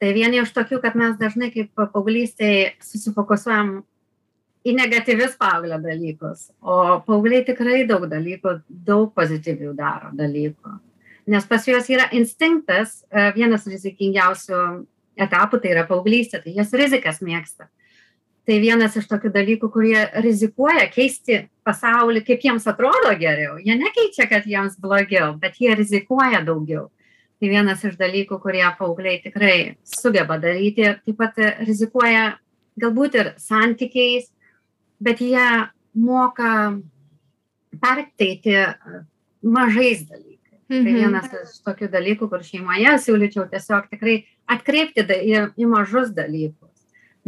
tai 0.00 0.12
vieni 0.16 0.42
iš 0.42 0.52
tokių 0.56 0.80
kad 0.82 0.98
mes 0.98 1.16
dažnai 1.20 1.50
kaip 1.54 1.72
paauglystėj 1.78 2.76
susifokusuojam 2.82 3.82
į 4.62 4.76
negatyvius 4.78 5.34
paauglio 5.40 5.78
dalykus 5.82 6.48
o 6.60 7.00
paaugliai 7.06 7.44
tikrai 7.46 7.82
daug 7.88 8.06
dalykų 8.10 8.56
daug 8.68 9.12
pozityvių 9.16 9.74
daro 9.78 10.12
dalykų 10.16 10.78
nes 11.26 11.46
pas 11.46 11.66
juos 11.66 11.88
yra 11.90 12.08
instinktas 12.16 13.02
e, 13.10 13.30
vienas 13.36 13.66
rizikingiausių 13.68 14.62
etapų 15.22 15.60
tai 15.62 15.72
yra 15.74 15.86
paauglystė 15.88 16.42
tai 16.42 16.54
jos 16.56 16.72
rizikas 16.76 17.22
mėgsta. 17.22 17.68
Tai 18.42 18.56
vienas 18.58 18.96
iš 18.98 19.06
tokių 19.06 19.30
dalykų 19.36 19.68
kurie 19.70 20.00
rizikuoja 20.24 20.88
keisti 20.90 21.44
pasaulį 21.62 22.24
kaip 22.26 22.42
jiems 22.42 22.66
atrodo 22.66 23.12
geriau. 23.20 23.54
Jie 23.62 23.76
nekeičia 23.78 24.26
kad 24.30 24.48
jiems 24.50 24.80
blogiau 24.82 25.36
bet 25.38 25.60
jie 25.62 25.76
rizikuoja 25.78 26.42
daugiau. 26.46 26.88
Tai 27.38 27.50
vienas 27.50 27.84
iš 27.86 27.94
dalykų 27.98 28.38
kurie 28.42 28.64
paaugliai 28.78 29.20
tikrai 29.22 29.76
sugeba 29.86 30.40
daryti 30.42 30.88
taip 30.90 31.18
pat 31.18 31.38
rizikuoja 31.62 32.32
galbūt 32.82 33.18
ir 33.20 33.32
santykiais 33.38 34.30
bet 35.02 35.22
jie 35.22 35.46
moka 35.94 36.78
perteikti 37.80 38.58
mažais 39.42 40.06
dalykais. 40.08 40.41
Tai 40.72 40.80
mhm. 40.80 40.86
Tai 40.88 40.92
vienas 40.96 41.32
iš 41.36 41.56
tokių 41.66 41.88
dalykų, 41.92 42.26
kur 42.32 42.44
šeimoje 42.46 42.94
siūlyčiau 43.04 43.44
tiesiog 43.50 43.90
tikrai 43.92 44.22
atkreipti 44.48 45.04
į, 45.04 45.34
į 45.60 45.68
mažus 45.68 46.14
dalykus. 46.16 46.70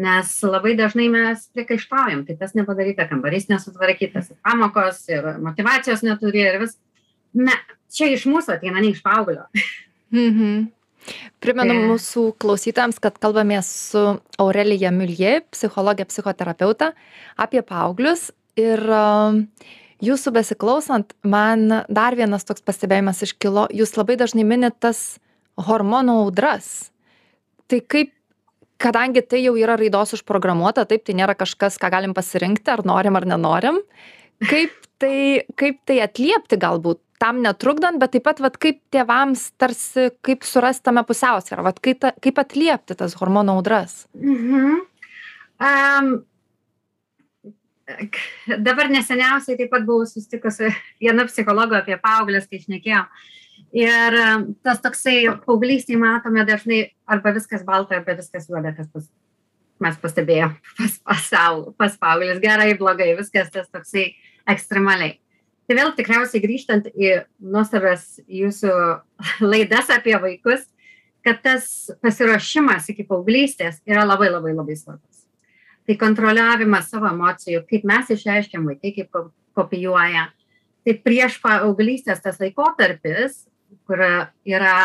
Nes 0.01 0.31
labai 0.43 0.73
dažnai 0.79 1.11
mes 1.13 1.43
priekaištaujam, 1.55 2.25
tai 2.27 2.39
tas 2.41 2.55
nepadaryta, 2.57 3.05
kambarys 3.11 3.51
nesutvarkytas, 3.53 4.33
pamokos, 4.43 5.03
ir 5.13 5.29
motivacijos 5.45 6.03
neturi, 6.07 6.41
ir 6.41 6.59
vis. 6.65 6.79
Ne, 7.37 7.55
čia 7.93 8.09
iš 8.15 8.25
mūsų 8.31 8.57
ateina, 8.57 8.81
ne 8.81 8.95
iš 8.95 9.05
paauglio. 9.05 9.45
Mhm. 10.15 10.65
Primenu 11.45 11.75
mūsų 11.91 12.31
klausytams, 12.41 12.97
kad 13.03 13.19
kalbamės 13.21 13.69
su 13.91 14.03
Aurelija 14.41 14.93
Milie, 14.95 15.43
psichologė, 15.53 16.07
psichoterapeutė, 16.09 16.95
apie 17.37 17.61
paauglius. 17.67 18.31
Ir 18.57 18.81
um, 18.89 19.41
jūsų 20.03 20.33
besiklausant, 20.35 21.15
man 21.23 21.69
dar 21.89 22.17
vienas 22.19 22.47
toks 22.47 22.65
pastebėjimas 22.67 23.23
iškilo, 23.27 23.69
jūs 23.75 23.95
labai 23.99 24.17
dažnai 24.21 24.47
minit 24.47 24.77
tas 24.83 25.19
hormonų 25.61 26.19
audras. 26.25 26.91
Tai 27.71 27.81
kaip, 27.91 28.13
kadangi 28.83 29.23
tai 29.23 29.45
jau 29.45 29.55
yra 29.59 29.77
raidos 29.81 30.17
užprogramuota, 30.17 30.87
taip, 30.89 31.05
tai 31.07 31.17
nėra 31.19 31.37
kažkas, 31.39 31.79
ką 31.81 31.91
galim 31.95 32.15
pasirinkti, 32.17 32.71
ar 32.73 32.85
norim 32.87 33.17
ar 33.17 33.29
nenorim, 33.29 33.81
kaip 34.43 34.75
tai, 35.03 35.45
kaip 35.59 35.81
tai 35.89 36.01
atliepti 36.05 36.61
galbūt? 36.61 37.01
Tam 37.23 37.39
netrukdant 37.41 38.01
bet 38.03 38.11
taip 38.13 38.25
pat 38.27 38.41
vat 38.43 38.57
kaip 38.61 38.81
tėvams 38.93 39.47
tarsi 39.57 40.11
kaip 40.27 40.43
surast 40.45 40.83
tame 40.85 41.05
pusiausvyrą? 41.07 41.63
Vat 41.65 41.79
kai 41.81 41.95
ta 41.97 42.11
kaip 42.21 42.41
atliepti 42.43 42.97
tas 42.99 43.15
hormonų 43.17 43.55
audras? 43.55 44.03
Mhm. 44.19 44.83
um, 45.63 46.11
dabar 48.67 48.91
neseniausiai 48.93 49.59
taip 49.59 49.73
pat 49.73 49.87
buvau 49.87 50.07
susitikus 50.09 50.61
su 50.61 50.71
viena 51.03 51.27
psichologu 51.29 51.77
apie 51.79 51.99
paauglius 52.01 52.49
kai 52.51 52.63
šnekėjom 52.63 53.11
ir 53.85 54.19
tas 54.65 54.81
toksai 54.85 55.19
paauglystėj 55.45 56.01
matome 56.01 56.47
dažnai 56.49 56.81
arba 57.07 57.35
viskas 57.37 57.67
balta 57.67 57.99
arba 57.99 58.17
viskas 58.21 58.49
juoda 58.51 58.75
kas 58.77 58.89
pas 58.93 59.11
mes 59.85 59.99
pastebėjom 60.01 60.57
pas 60.79 60.97
pasau 61.11 61.75
pas 61.79 61.99
paauglius 62.01 62.41
gerai 62.43 62.73
blogai 62.79 63.13
viskas 63.19 63.53
tas 63.53 63.69
toksai 63.69 64.09
ekstremaliai 64.49 65.19
tai 65.67 65.79
vėl 65.79 65.93
tikriausiai 65.97 66.43
grįžtant 66.45 66.89
į 66.93 67.17
nuostabias 67.41 68.19
jūsų 68.29 68.73
laidas 69.53 69.91
apie 69.95 70.17
vaikus, 70.21 70.67
kad 71.25 71.41
tas 71.45 71.91
pasiruošimas 72.05 72.91
iki 72.93 73.07
paauglystės 73.09 73.81
yra 73.89 74.05
labai 74.07 74.31
labai 74.33 74.53
labai 74.57 74.77
svarbus. 74.77 75.14
Tai 75.85 75.97
kontroliavimas 76.01 76.89
savo 76.89 77.11
emocijų, 77.11 77.65
kaip 77.69 77.85
mes 77.89 78.13
išreiškiam 78.15 78.65
vaikai, 78.71 78.95
kaip 78.97 79.19
kopijuoja. 79.57 80.31
Tai 80.85 80.95
prieš 81.05 81.37
paauglystės 81.43 82.23
tas 82.25 82.41
laikotarpis, 82.41 83.45
kur 83.89 84.01
yra 84.01 84.77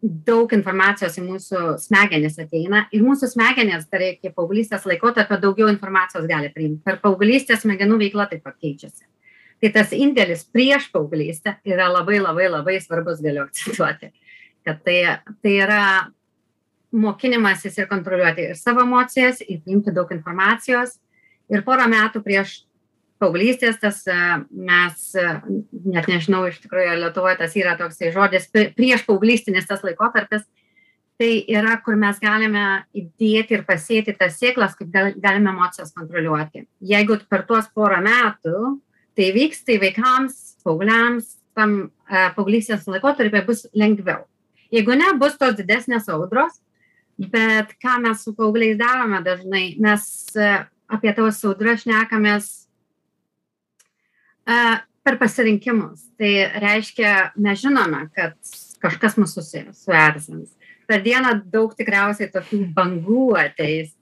daug 0.00 0.52
informacijos 0.56 1.18
į 1.20 1.26
mūsų 1.26 1.62
smegenis 1.82 2.38
ateina 2.40 2.86
ir 2.94 3.02
mūsų 3.04 3.28
smegenys 3.34 3.84
dar 3.90 4.06
iki 4.06 4.30
paauglystės 4.32 4.86
laikotarpio 4.88 5.36
daugiau 5.42 5.68
informacijos 5.68 6.30
gali 6.30 6.48
priimti. 6.54 6.84
Per 6.86 7.02
paauglystės 7.02 7.66
smegenų 7.66 7.98
veikla 8.06 8.30
taip 8.30 8.46
pat 8.46 8.56
keičiasi 8.62 9.10
tai 9.60 9.70
tas 9.74 9.92
indėlis 9.92 10.46
prieš 10.48 10.88
paauglystę 10.94 11.58
yra 11.68 11.90
labai 11.92 12.20
labai 12.20 12.48
labai 12.48 12.78
svarbus 12.80 13.20
galiu 13.24 13.44
akcentuoti 13.44 14.10
kad 14.66 14.80
tai 14.84 14.98
tai 15.42 15.54
yra 15.66 15.82
mokinimasis 16.92 17.78
ir 17.78 17.88
kontroliuoti 17.90 18.50
ir 18.50 18.58
savo 18.58 18.84
emocijas 18.86 19.40
ir 19.46 19.60
priimti 19.64 19.94
daug 19.94 20.10
informacijos 20.14 20.96
ir 21.50 21.62
porą 21.66 21.86
metų 21.90 22.22
prieš 22.24 22.60
paauglystės 23.20 23.78
tas 23.82 24.00
e, 24.08 24.16
mes 24.50 25.10
e, 25.14 25.26
net 25.94 26.08
nežinau 26.10 26.46
iš 26.48 26.60
tikrųjų 26.64 26.94
ar 26.94 27.02
lietuvoj 27.04 27.36
tas 27.40 27.56
yra 27.58 27.76
toksai 27.78 28.12
žodis 28.14 28.48
prieš 28.52 29.04
paauglystės 29.08 29.68
tas 29.70 29.84
laikotarpis 29.86 30.46
tai 31.20 31.32
yra 31.52 31.76
kur 31.84 31.98
mes 32.00 32.18
galime 32.22 32.84
įdėti 32.96 33.58
ir 33.58 33.66
pasėti 33.68 34.16
tas 34.16 34.38
sėklas 34.40 34.78
kaip 34.78 34.90
gal 34.94 35.12
galime 35.20 35.52
emocijas 35.52 35.92
kontroliuoti 35.96 36.64
jeigu 36.92 37.20
per 37.28 37.44
tuos 37.48 37.68
porą 37.74 38.00
metų 38.06 38.78
tai 39.18 39.30
vyks 39.36 39.66
tai 39.68 39.76
vaikams 39.82 40.40
paaugliams 40.64 41.36
tam 41.56 41.76
e, 42.08 42.24
paauglystės 42.36 42.88
laikotarpį 42.90 43.44
bus 43.46 43.64
lengviau. 43.76 44.24
Jeigu 44.74 44.96
ne, 44.98 45.10
bus 45.18 45.36
tos 45.38 45.56
didesnės 45.58 46.08
audros, 46.12 46.60
bet 47.28 47.74
ką 47.82 47.98
mes 48.04 48.24
su 48.24 48.34
paaugliais 48.36 48.78
darome 48.80 49.20
dažnai, 49.24 49.74
mes 49.82 50.04
e, 50.36 50.50
apie 50.88 51.12
tos 51.16 51.42
audras 51.44 51.84
šnekamės 51.84 52.48
e, 54.48 54.56
per 55.04 55.18
pasirinkimus. 55.20 56.06
Tai 56.20 56.32
reiškia, 56.64 57.14
mes 57.36 57.60
žinome, 57.60 58.06
kad 58.16 58.36
kažkas 58.80 59.18
mūsų 59.20 59.44
suerzins. 59.76 60.54
Per 60.88 61.02
dieną 61.04 61.36
daug 61.52 61.74
tikriausiai 61.76 62.30
tokių 62.32 62.64
bangų 62.74 63.26
ateis. 63.38 63.92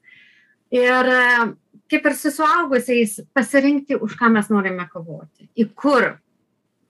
Ir 0.73 1.11
kaip 1.89 2.07
ir 2.07 2.17
su 2.17 2.31
suaugusiais, 2.33 3.19
pasirinkti, 3.37 3.97
už 3.97 4.17
ką 4.21 4.31
mes 4.33 4.51
norime 4.53 4.85
kovoti, 4.93 5.49
į 5.57 5.69
kur 5.77 6.15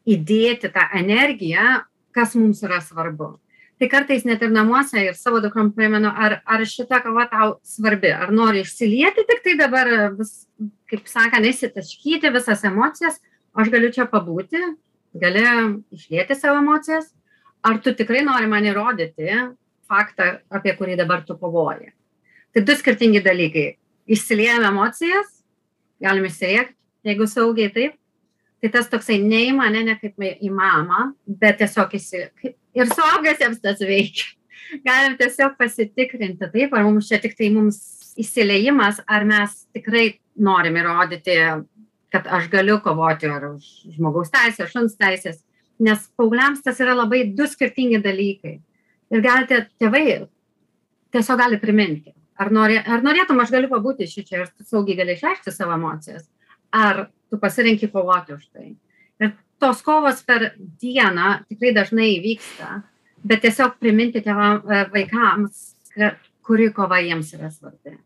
įdėti 0.08 0.70
tą 0.74 0.88
energiją, 0.98 1.82
kas 2.14 2.34
mums 2.38 2.62
yra 2.66 2.80
svarbu. 2.82 3.36
Tai 3.78 3.86
kartais 3.86 4.24
net 4.26 4.42
ir 4.42 4.50
namuose 4.50 4.98
ir 4.98 5.14
savo 5.14 5.38
dukrom 5.42 5.70
primenu, 5.74 6.10
ar, 6.10 6.40
ar 6.42 6.64
šita 6.66 6.98
kava 7.04 7.28
tau 7.30 7.52
svarbi, 7.62 8.10
ar 8.10 8.32
nori 8.34 8.64
išsilieti 8.64 9.22
tik 9.28 9.44
tai 9.44 9.54
dabar, 9.60 9.90
vis, 10.18 10.32
kaip 10.90 11.06
sakant, 11.06 11.46
įsitaškyti 11.46 12.32
visas 12.34 12.64
emocijas, 12.66 13.20
aš 13.54 13.70
galiu 13.70 13.92
čia 13.94 14.08
pabūti, 14.10 14.64
gali 15.22 15.44
išlėti 15.94 16.34
savo 16.34 16.58
emocijas, 16.58 17.12
ar 17.62 17.78
tu 17.84 17.94
tikrai 17.94 18.24
nori 18.26 18.50
man 18.50 18.66
įrodyti 18.66 19.30
faktą, 19.88 20.40
apie 20.50 20.74
kurį 20.74 20.98
dabar 20.98 21.22
tu 21.26 21.38
kovoji. 21.38 21.92
Tai 22.50 22.66
du 22.66 22.74
skirtingi 22.74 23.22
dalykai 23.22 23.68
išsiliejam 24.10 24.66
emocijas, 24.72 25.30
galim 26.02 26.26
išsirėkti, 26.26 26.74
jeigu 27.06 27.30
saugiai 27.30 27.70
taip, 27.70 27.98
tai 28.58 28.74
tas 28.74 28.90
toksai 28.90 29.20
ne 29.22 29.44
į 29.52 29.54
mane, 29.54 29.84
ne 29.86 29.94
kaip 30.00 30.18
į 30.18 30.50
mamą, 30.50 31.12
bet 31.28 31.62
tiesiog 31.62 31.94
įsiliejam. 31.94 32.56
Ir 32.76 32.90
suaugusiems 32.92 33.62
tas 33.62 33.80
veikia. 33.80 34.34
Galim 34.84 35.14
tiesiog 35.16 35.54
pasitikrinti, 35.56 36.50
taip, 36.52 36.74
ar 36.76 36.84
mums 36.84 37.08
čia 37.08 37.16
tik 37.22 37.38
tai 37.38 37.48
mums 37.54 37.78
įsileimas, 38.20 39.00
ar 39.08 39.24
mes 39.24 39.54
tikrai 39.72 40.18
norim 40.36 40.76
įrodyti, 40.76 41.36
kad 42.12 42.28
aš 42.38 42.48
galiu 42.52 42.78
kovoti 42.84 43.30
ar 43.30 43.46
už 43.52 43.68
žmogaus 43.96 44.32
teisės, 44.34 44.72
šuns 44.72 44.96
teisės, 45.00 45.40
nes 45.80 46.04
paaugliams 46.18 46.60
tas 46.64 46.80
yra 46.84 46.96
labai 46.98 47.24
du 47.36 47.46
skirtingi 47.48 48.02
dalykai. 48.04 48.58
Ir 49.08 49.24
galite, 49.24 49.62
tėvai 49.80 50.04
tiesiog 51.14 51.40
gali 51.40 51.60
priminti, 51.60 52.12
ar, 52.36 52.52
nori, 52.52 52.76
ar 52.80 53.04
norėtum, 53.04 53.40
aš 53.40 53.54
galiu 53.54 53.70
pabūti 53.72 54.08
šičia 54.10 54.42
ir 54.42 54.50
tu 54.52 54.66
saugiai 54.68 54.98
gali 54.98 55.16
išreikšti 55.16 55.54
savo 55.54 55.76
emocijas, 55.78 56.26
ar 56.74 57.06
tu 57.30 57.40
pasirinki 57.40 57.88
kovoti 57.92 58.36
už 58.36 58.44
tai. 58.52 58.74
Tos 59.58 59.82
kovos 59.82 60.22
per 60.26 60.52
dieną 60.80 61.40
tikrai 61.48 61.72
dažnai 61.74 62.12
vyksta, 62.22 62.82
bet 63.26 63.42
tiesiog 63.42 63.78
priminti 63.82 64.22
tėvam, 64.22 64.60
e, 64.62 64.84
vaikams, 64.92 65.64
kuri 66.46 66.70
kova 66.72 67.00
jiems 67.02 67.34
yra 67.34 67.50
svarbi. 67.50 67.96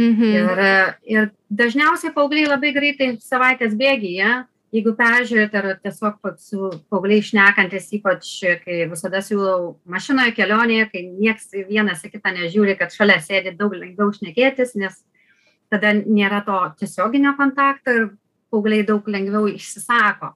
Mhm. 0.00 0.24
Ir, 0.24 0.60
ir 1.04 1.30
dažniausiai 1.50 2.12
paaugliai 2.14 2.48
labai 2.48 2.72
greitai 2.76 3.14
savaitės 3.20 3.74
bėgyje 3.76 4.30
jeigu 4.74 4.92
peržiūrėt 4.98 5.54
ar 5.58 5.68
tiesiog 5.82 6.30
su 6.38 6.70
paaugliais 6.92 7.30
šnekantis 7.30 7.88
ypač 7.98 8.28
kai 8.62 8.84
visada 8.90 9.22
siūlau 9.24 9.74
mašinoje 9.90 10.34
kelionėje 10.36 10.88
kai 10.92 11.04
nieks 11.08 11.50
vienas 11.68 12.04
į 12.06 12.12
kitą 12.14 12.32
nežiūri 12.36 12.76
kad 12.78 12.94
šalia 12.94 13.18
sėdi 13.22 13.56
daug 13.58 13.74
lengviau 13.74 14.12
šnekėtis 14.14 14.76
nes 14.78 15.00
tada 15.70 15.92
nėra 15.98 16.42
to 16.46 16.58
tiesioginio 16.82 17.34
kontakto 17.38 17.96
ir 17.96 18.06
paaugliai 18.50 18.86
daug 18.86 19.06
lengviau 19.10 19.50
išsisako 19.50 20.34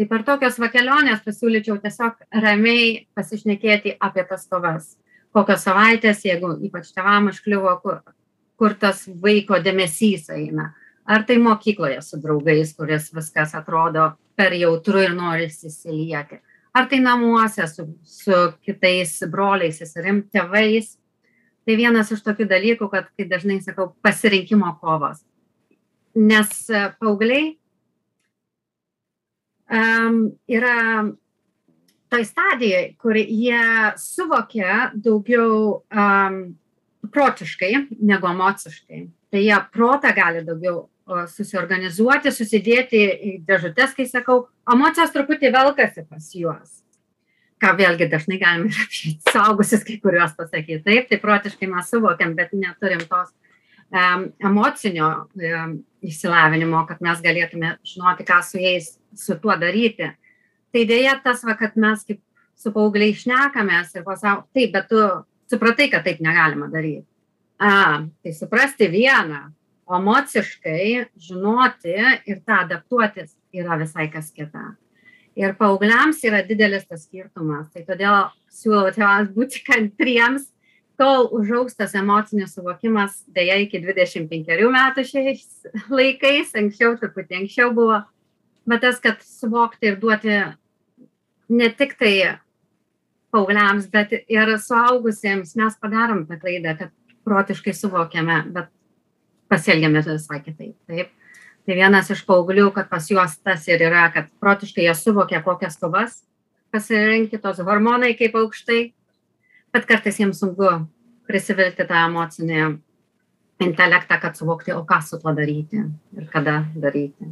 tai 0.00 0.08
per 0.08 0.24
tokias 0.24 0.56
va 0.62 0.70
keliones 0.72 1.20
pasiūlyčiau 1.26 1.76
tiesiog 1.84 2.24
ramiai 2.40 3.06
pasišnekėti 3.14 3.98
apie 4.00 4.24
tas 4.28 4.48
kovas 4.48 4.94
kokios 5.36 5.66
savaitės 5.68 6.24
jeigu 6.24 6.56
ypač 6.66 6.94
tėvam 6.96 7.28
užkliuvo 7.34 7.76
kur 7.84 8.00
kur 8.60 8.76
tas 8.80 9.04
vaiko 9.20 9.60
dėmesys 9.60 10.30
eina 10.32 10.70
ar 11.10 11.24
tai 11.26 11.38
mokykloje 11.38 12.02
su 12.02 12.20
draugais, 12.22 12.74
kuris 12.76 13.10
viskas 13.14 13.54
atrodo 13.58 14.12
per 14.38 14.54
jautru 14.54 15.02
ir 15.02 15.14
norisi 15.16 15.66
įsilieti, 15.66 16.38
ar 16.76 16.86
tai 16.90 17.00
namuose 17.02 17.66
su, 17.66 17.88
su 18.06 18.36
kitais 18.66 19.16
broliais, 19.30 19.80
seserim, 19.80 20.22
tėvais. 20.30 20.96
Tai 21.66 21.76
vienas 21.76 22.08
iš 22.14 22.22
tokių 22.24 22.46
dalykų, 22.48 22.86
kad, 22.92 23.10
kai 23.18 23.26
dažnai 23.28 23.58
sakau, 23.62 23.90
pasirinkimo 24.02 24.70
kovas. 24.80 25.20
Nes 26.16 26.54
e, 26.70 26.86
paaugliai 26.98 27.50
um, 29.70 30.22
yra 30.50 30.76
toj 32.10 32.24
stadijai, 32.26 32.94
kur 32.98 33.16
jie 33.16 33.62
suvokia 34.00 34.90
daugiau 34.94 35.80
um, 35.86 36.40
protiškai 37.10 37.74
negu 38.02 38.30
emociškai. 38.30 39.04
Tai 39.30 39.42
jie 39.44 39.58
protą 39.72 40.10
gali 40.14 40.42
daugiau 40.46 40.88
susiorganizuoti, 41.30 42.30
susidėti 42.34 43.00
į 43.00 43.32
dėžutės, 43.46 43.94
kai 43.96 44.06
sakau, 44.06 44.44
emocijos 44.70 45.12
truputį 45.14 45.52
velkasi 45.54 46.06
pas 46.06 46.30
juos. 46.34 46.80
Ką 47.60 47.74
vėlgi 47.76 48.08
dažnai 48.08 48.38
galime 48.40 48.70
ir 48.70 48.78
apie 48.86 49.14
saugusius 49.28 49.82
kai 49.84 49.98
kuriuos 50.00 50.32
pasakyti. 50.38 50.80
Taip, 50.86 51.10
tai 51.10 51.18
protiškai 51.20 51.68
mes 51.68 51.90
suvokiam, 51.92 52.32
bet 52.38 52.54
neturim 52.56 53.02
tos 53.10 53.28
um, 53.28 53.49
emocinio 53.90 55.10
išsilavinimo, 56.00 56.84
kad 56.88 57.02
mes 57.04 57.20
galėtume 57.24 57.74
žinoti, 57.86 58.26
ką 58.28 58.40
su 58.46 58.60
jais, 58.62 58.94
su 59.16 59.36
tuo 59.42 59.56
daryti. 59.58 60.12
Tai 60.70 60.82
dėja 60.86 61.16
tas, 61.24 61.42
va, 61.46 61.56
kad 61.58 61.74
mes 61.80 62.04
kaip 62.06 62.20
su 62.60 62.72
paaugliai 62.74 63.16
šnekamės 63.16 63.94
ir 63.96 64.04
pasau, 64.06 64.44
taip, 64.54 64.74
bet 64.76 64.90
tu 64.90 65.00
supratai, 65.50 65.88
kad 65.92 66.04
taip 66.06 66.20
negalima 66.22 66.70
daryti. 66.70 67.06
A, 67.60 68.06
tai 68.22 68.32
suprasti 68.32 68.88
vieną, 68.88 69.50
emociškai 69.90 71.10
žinoti 71.18 71.96
ir 72.30 72.38
tą 72.46 72.62
adaptuotis 72.64 73.34
yra 73.52 73.76
visai 73.80 74.06
kas 74.12 74.30
kita. 74.32 74.76
Ir 75.38 75.54
paaugliams 75.58 76.22
yra 76.26 76.40
didelis 76.46 76.86
tas 76.88 77.04
skirtumas. 77.06 77.68
Tai 77.74 77.82
todėl 77.86 78.16
siūlau 78.52 78.90
tėvams 78.94 79.30
būti 79.34 79.62
kantriems, 79.66 80.48
kol 81.00 81.30
užaugs 81.32 81.78
tas 81.78 81.94
emocinis 81.96 82.52
suvokimas, 82.56 83.22
dėja 83.32 83.56
iki 83.64 83.80
25 83.80 84.68
metų 84.74 85.04
šiais 85.08 85.46
laikais, 85.88 86.52
anksčiau, 86.60 86.96
truputį 87.00 87.42
anksčiau 87.42 87.72
buvo, 87.76 88.02
bet 88.68 88.84
tas, 88.84 89.00
kad 89.00 89.22
suvokti 89.24 89.90
ir 89.90 89.98
duoti 90.02 90.36
ne 91.50 91.70
tik 91.78 91.96
tai 92.00 92.14
paaugliams, 93.32 93.88
bet 93.90 94.12
ir 94.20 94.52
suaugusiems 94.60 95.56
mes 95.56 95.78
padarom 95.80 96.26
tą 96.28 96.38
klaidą, 96.42 96.76
kad 96.78 96.92
protiškai 97.24 97.74
suvokiame, 97.76 98.42
bet 98.52 98.70
pasielgiame 99.50 100.02
visai 100.04 100.42
kitaip. 100.44 100.76
Taip. 100.90 101.16
Tai 101.66 101.76
vienas 101.76 102.08
iš 102.10 102.24
paauglių, 102.26 102.70
kad 102.74 102.88
pas 102.90 103.06
juos 103.10 103.36
tas 103.44 103.66
ir 103.68 103.82
yra, 103.88 104.08
kad 104.14 104.30
protiškai 104.42 104.86
jie 104.86 104.94
suvokia, 104.96 105.42
kokias 105.44 105.76
kovas 105.80 106.22
pasirinkti, 106.74 107.38
tos 107.42 107.60
hormonai 107.66 108.14
kaip 108.18 108.36
aukštai, 108.38 108.90
bet 109.72 109.86
kartais 109.88 110.18
jiems 110.20 110.40
sunku 110.42 110.68
prisivilti 111.28 111.86
tą 111.86 112.06
emocinį 112.08 112.62
intelektą, 113.60 114.16
kad 114.20 114.38
suvokti, 114.38 114.72
o 114.72 114.82
ką 114.88 115.00
su 115.04 115.18
tuo 115.20 115.34
daryti 115.36 115.82
ir 116.16 116.30
kada 116.32 116.62
daryti. 116.74 117.28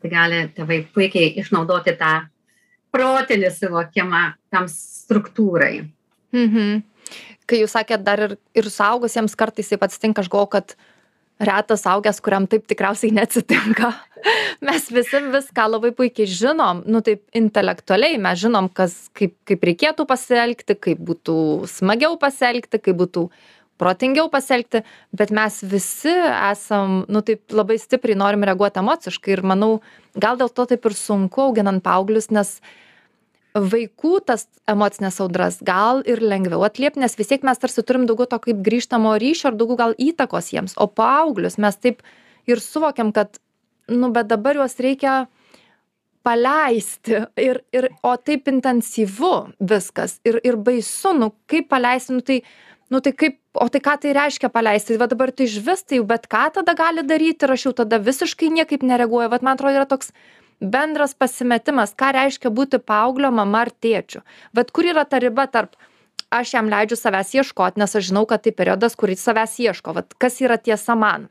Tai 0.00 0.10
gali 0.12 0.44
tėvai 0.56 0.82
puikiai 0.94 1.32
išnaudoti 1.40 1.96
tą 2.00 2.12
protinį 2.94 3.50
suvokimą 3.54 4.22
tam 4.52 4.68
struktūrai. 4.70 5.88
Mhm. 6.36 6.82
Kai 7.50 7.62
jūs 7.64 7.74
sakėt, 7.74 8.04
dar 8.06 8.22
ir, 8.28 8.36
ir 8.54 8.70
suaugusiems 8.70 9.34
kartais 9.38 9.72
taip 9.72 9.82
atsitinka, 9.82 10.22
aš 10.22 10.30
galvoju, 10.30 10.52
kad 10.54 10.76
retas 11.40 11.86
augęs, 11.88 12.20
kuriam 12.22 12.46
taip 12.50 12.66
tikriausiai 12.68 13.14
neatsitinka. 13.16 13.92
Mes 14.66 14.90
visi 14.92 15.22
viską 15.32 15.66
labai 15.70 15.92
puikiai 15.96 16.28
žinom, 16.28 16.82
nu 16.90 17.00
taip 17.04 17.22
intelektualiai 17.36 18.18
mes 18.20 18.42
žinom, 18.42 18.68
kas, 18.76 19.06
kaip, 19.16 19.32
kaip 19.48 19.64
reikėtų 19.64 20.04
pasielgti, 20.08 20.76
kaip 20.76 21.00
būtų 21.00 21.36
smagiau 21.72 22.18
pasielgti, 22.20 22.82
kaip 22.84 22.98
būtų 23.00 23.24
protingiau 23.80 24.28
pasielgti, 24.28 24.82
bet 25.16 25.32
mes 25.32 25.56
visi 25.64 26.12
esam, 26.50 27.06
nu 27.08 27.24
taip 27.24 27.56
labai 27.56 27.78
stipriai 27.80 28.18
norim 28.20 28.44
reaguoti 28.44 28.82
emociškai 28.82 29.38
ir 29.38 29.44
manau, 29.54 29.78
gal 30.12 30.36
dėl 30.36 30.52
to 30.52 30.68
taip 30.68 30.84
ir 30.84 30.96
sunku 30.98 31.46
auginant 31.46 31.80
paauglius, 31.86 32.28
nes 32.28 32.58
vaikų 33.54 34.20
tas 34.26 34.46
emocines 34.70 35.18
audras 35.20 35.58
gal 35.66 36.04
ir 36.06 36.22
lengviau 36.22 36.62
atliept 36.66 36.98
nes 37.00 37.16
vis 37.18 37.30
tiek 37.32 37.44
mes 37.46 37.58
tarsi 37.58 37.82
turim 37.82 38.06
daugiau 38.06 38.28
to 38.30 38.38
kaip 38.46 38.62
grįžtamo 38.66 39.16
ryšio 39.18 39.50
ir 39.50 39.58
daugiau 39.58 39.78
gal 39.80 39.94
įtakos 39.98 40.52
jiems. 40.54 40.76
O 40.78 40.86
paauglius 40.86 41.58
mes 41.58 41.76
taip 41.76 42.04
ir 42.46 42.62
suvokiam 42.62 43.12
kad 43.12 43.40
nu 43.90 44.12
bet 44.14 44.30
dabar 44.30 44.56
juos 44.60 44.78
reikia 44.78 45.26
paleisti 46.22 47.24
ir 47.40 47.62
ir 47.72 47.90
o 48.02 48.16
taip 48.16 48.48
intensyvu 48.48 49.34
viskas 49.60 50.20
ir 50.24 50.40
ir 50.44 50.56
baisu 50.56 51.14
nu 51.18 51.32
kaip 51.50 51.68
paleisti 51.68 52.12
nu 52.12 52.20
tai 52.20 52.42
nu 52.90 53.00
tai 53.00 53.12
kaip 53.12 53.38
o 53.54 53.68
tai 53.68 53.80
ką 53.80 53.96
tai 54.00 54.12
reiškia 54.14 54.48
paleisti? 54.48 54.98
Va 54.98 55.06
dabar 55.06 55.30
tai 55.32 55.46
išvis 55.46 55.82
tai 55.86 56.00
bet 56.06 56.26
ką 56.30 56.50
tada 56.54 56.74
gali 56.74 57.02
daryt 57.02 57.42
ir 57.42 57.50
aš 57.50 57.66
jau 57.66 57.72
tada 57.72 57.98
visiškai 57.98 58.50
niekaip 58.50 58.82
nereaguoju. 58.82 59.30
Vat 59.30 59.42
man 59.42 59.58
atrodo 59.58 59.74
yra 59.74 59.86
toks 59.86 60.12
bendras 60.60 61.14
pasimetimas 61.14 61.94
ką 61.96 62.12
reiškia 62.16 62.52
būti 62.52 62.78
paauglio 62.78 63.32
mama 63.32 63.64
ar 63.64 63.72
tėčiu. 63.72 64.22
Vat 64.54 64.70
kur 64.70 64.84
yra 64.84 65.04
ta 65.08 65.18
riba 65.18 65.46
tarp 65.48 65.76
aš 66.30 66.54
jam 66.54 66.70
leidžiu 66.70 66.98
savęs 67.00 67.34
ieškot 67.40 67.80
nes 67.80 67.96
aš 67.96 68.10
žinau 68.12 68.26
kad 68.28 68.44
tai 68.44 68.52
periodas 68.52 68.96
kur 68.96 69.10
jis 69.10 69.24
savęs 69.24 69.58
ieško. 69.58 69.96
Vat 69.96 70.14
kas 70.18 70.40
yra 70.44 70.60
tiesa 70.60 70.94
man? 70.94 71.28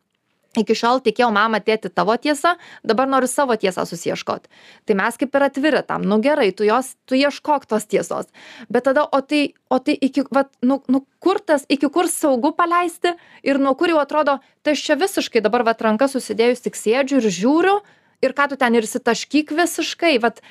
Iki 0.57 0.73
šiol 0.73 0.97
tikėjau 1.05 1.29
mama 1.29 1.59
tėti 1.61 1.91
tavo 1.93 2.15
tiesa 2.17 2.55
dabar 2.81 3.05
noriu 3.05 3.29
savo 3.29 3.53
tiesą 3.53 3.83
susiieškot 3.85 4.47
tai 4.89 4.95
mes 4.97 5.19
kaip 5.21 5.35
ir 5.37 5.45
atviri 5.45 5.83
tam 5.85 6.01
nu 6.01 6.17
gerai 6.25 6.49
tu 6.51 6.65
jos 6.65 6.95
tu 7.05 7.13
ieškok 7.13 7.67
tos 7.69 7.85
tiesos. 7.85 8.25
Bet 8.65 8.87
tada 8.89 9.05
o 9.05 9.21
tai 9.21 9.53
o 9.69 9.77
tai 9.77 9.93
iki 10.01 10.25
vat 10.33 10.49
nu 10.65 10.81
nu 10.89 11.05
kur 11.21 11.37
tas 11.37 11.69
iki 11.69 11.91
kur 11.93 12.09
saugu 12.09 12.49
paleisti 12.57 13.13
ir 13.43 13.61
nuo 13.61 13.75
kur 13.77 13.93
jau 13.93 14.01
atrodo 14.01 14.39
tai 14.63 14.73
aš 14.73 14.87
čia 14.89 14.97
visiškai 14.97 15.45
dabar 15.45 15.63
vat 15.69 15.85
rankas 15.85 16.17
susidėjus 16.17 16.65
tik 16.65 16.81
sėdžiu 16.81 17.21
ir 17.21 17.29
žiūriu 17.29 17.77
ir 18.25 18.36
ką 18.38 18.49
tu 18.51 18.60
ten 18.60 18.75
ir 18.75 18.88
išsitaškyk 18.88 19.53
visiškai 19.58 20.15
vat 20.23 20.41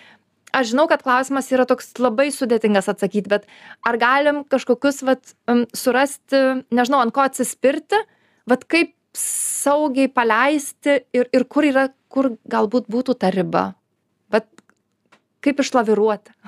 aš 0.57 0.71
žinau 0.73 0.89
kad 0.89 1.03
klausimas 1.05 1.51
yra 1.53 1.67
toks 1.69 1.93
labai 2.01 2.31
sudėtingas 2.35 2.89
atsakyt 2.91 3.29
bet 3.29 3.49
ar 3.87 3.99
galim 4.01 4.45
kažkokius 4.49 5.03
vat 5.09 5.35
surasti 5.77 6.65
nežinau 6.73 7.03
ant 7.05 7.15
ko 7.15 7.27
atsispirti 7.27 8.01
vat 8.49 8.65
kaip 8.65 8.95
saugiai 9.19 10.09
paleisti 10.09 11.01
ir 11.13 11.29
ir 11.33 11.45
kur 11.45 11.67
yra 11.69 11.89
kur 12.13 12.33
galbūt 12.51 12.89
būtų 12.91 13.15
ta 13.21 13.31
riba? 13.35 13.75
Vat 14.33 14.49
kaip 15.45 15.61
išlaviruoti? 15.65 16.33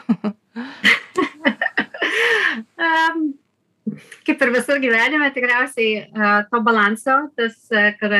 Kaip 4.26 4.42
ir 4.44 4.50
visur 4.54 4.78
gyvenime 4.78 5.28
tikriausiai 5.34 6.46
to 6.50 6.60
balanso 6.62 7.16
tas 7.36 7.56
kur 8.00 8.12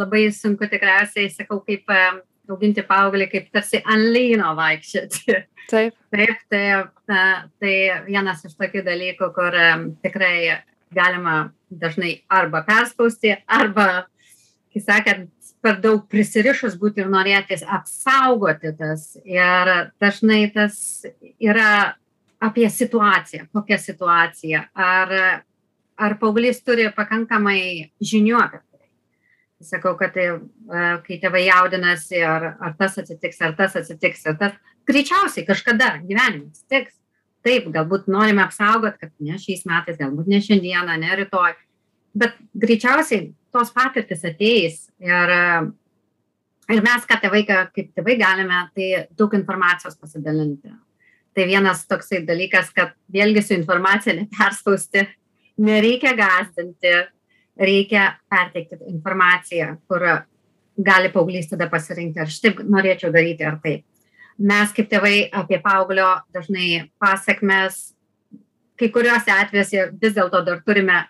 labai 0.00 0.22
sunku 0.32 0.68
tikriausiai 0.70 1.28
sakau 1.34 1.58
kaip 1.66 1.84
auginti 2.52 2.84
paauglį 2.86 3.28
kaip 3.32 3.48
tarsi 3.52 3.80
ant 3.84 4.10
lyno 4.14 4.54
vaikščioti. 4.58 5.38
Taip. 5.68 5.96
Taip 6.14 6.44
tai 6.50 6.64
tai 7.60 7.74
vienas 8.06 8.44
iš 8.48 8.56
tokių 8.56 8.84
dalykų 8.86 9.30
kur 9.36 9.56
tikrai 10.04 10.60
galima 10.94 11.50
dažnai 11.68 12.22
arba 12.32 12.62
perspausti 12.64 13.34
arba 13.46 14.06
kai 14.72 14.80
sakant 14.80 15.30
per 15.60 15.80
daug 15.82 16.06
prisirišus 16.08 16.78
būti 16.80 17.02
ir 17.02 17.10
norėtis 17.12 17.64
apsaugoti 17.66 18.72
tas. 18.78 19.10
Ir 19.26 19.72
dažnai 20.00 20.46
tas 20.54 20.78
yra 21.42 21.96
apie 22.40 22.68
situaciją 22.70 23.48
kokia 23.52 23.78
situacija. 23.82 24.64
Ar 24.74 25.42
ar 25.98 26.14
paauglys 26.20 26.62
turi 26.62 26.86
pakankamai 26.94 27.90
žinių 27.98 28.38
apie 28.38 28.60
sakau 29.64 29.96
kad 29.98 30.14
tai 30.14 30.28
kai 31.06 31.18
tėvai 31.22 31.46
jaudinasi 31.48 32.22
ar 32.22 32.52
ar 32.60 32.76
tas 32.78 32.98
atsitiks 33.02 33.40
ar 33.42 33.56
tas 33.58 33.76
atsitiks 33.80 34.26
ir 34.26 34.38
tas 34.38 34.54
greičiausiai 34.86 35.46
kažkada 35.48 35.96
gyvenime 36.04 36.50
atsitiks 36.50 36.94
taip 37.46 37.66
galbūt 37.74 38.06
norime 38.10 38.44
apsaugot 38.44 38.98
kad 39.00 39.10
ne 39.18 39.38
šiais 39.38 39.66
metais 39.66 39.98
galbūt 39.98 40.30
ne 40.30 40.40
šiandieną 40.44 40.98
ne 41.02 41.18
rytoj 41.22 41.56
bet 42.14 42.38
greičiausiai 42.54 43.32
tos 43.52 43.72
patirtys 43.74 44.24
ateis 44.28 44.86
ir 45.02 45.34
ir 46.74 46.84
mes 46.84 47.06
ką 47.08 47.18
tėvai 47.22 47.44
kaip 47.48 47.92
tėvai 47.96 48.18
galime 48.20 48.60
tai 48.76 49.06
daug 49.16 49.34
informacijos 49.38 49.96
pasidalinti. 49.96 50.72
Tai 51.34 51.46
vienas 51.46 51.84
toksai 51.88 52.24
dalykas 52.26 52.72
kad 52.74 52.94
vėlgi 53.14 53.44
su 53.44 53.54
informacija 53.56 54.16
neperspausti 54.18 55.06
nereikia 55.58 56.14
gąsdinti 56.18 56.94
reikia 57.58 58.12
perteikti 58.30 58.78
informaciją 58.88 59.76
kur 59.88 60.04
gali 60.78 61.10
paauglys 61.10 61.50
tada 61.50 61.68
pasirinkti 61.70 62.22
ar 62.22 62.30
šitaip 62.30 62.62
norėčiau 62.70 63.12
daryti 63.14 63.46
ar 63.46 63.58
taip. 63.62 63.84
Mes 64.38 64.72
kaip 64.74 64.90
tėvai 64.90 65.28
apie 65.34 65.58
paauglio 65.62 66.08
dažnai 66.34 66.88
pasekmes 67.02 67.80
kai 68.78 68.90
kuriuose 68.94 69.32
atvejuose 69.34 69.88
vis 69.98 70.14
dėlto 70.14 70.44
dar 70.46 70.62
turime 70.62 71.00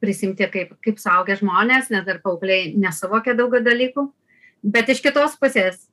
prisiimti 0.00 0.48
kaip 0.50 0.72
kaip 0.84 0.98
suaugę 0.98 1.36
žmonės 1.36 1.90
nes 1.92 2.06
dar 2.06 2.22
paaugliai 2.24 2.72
nesuvokia 2.80 3.36
daug 3.36 3.52
dalykų. 3.64 4.08
Bet 4.64 4.88
iš 4.92 5.02
kitos 5.04 5.36
pusės 5.40 5.84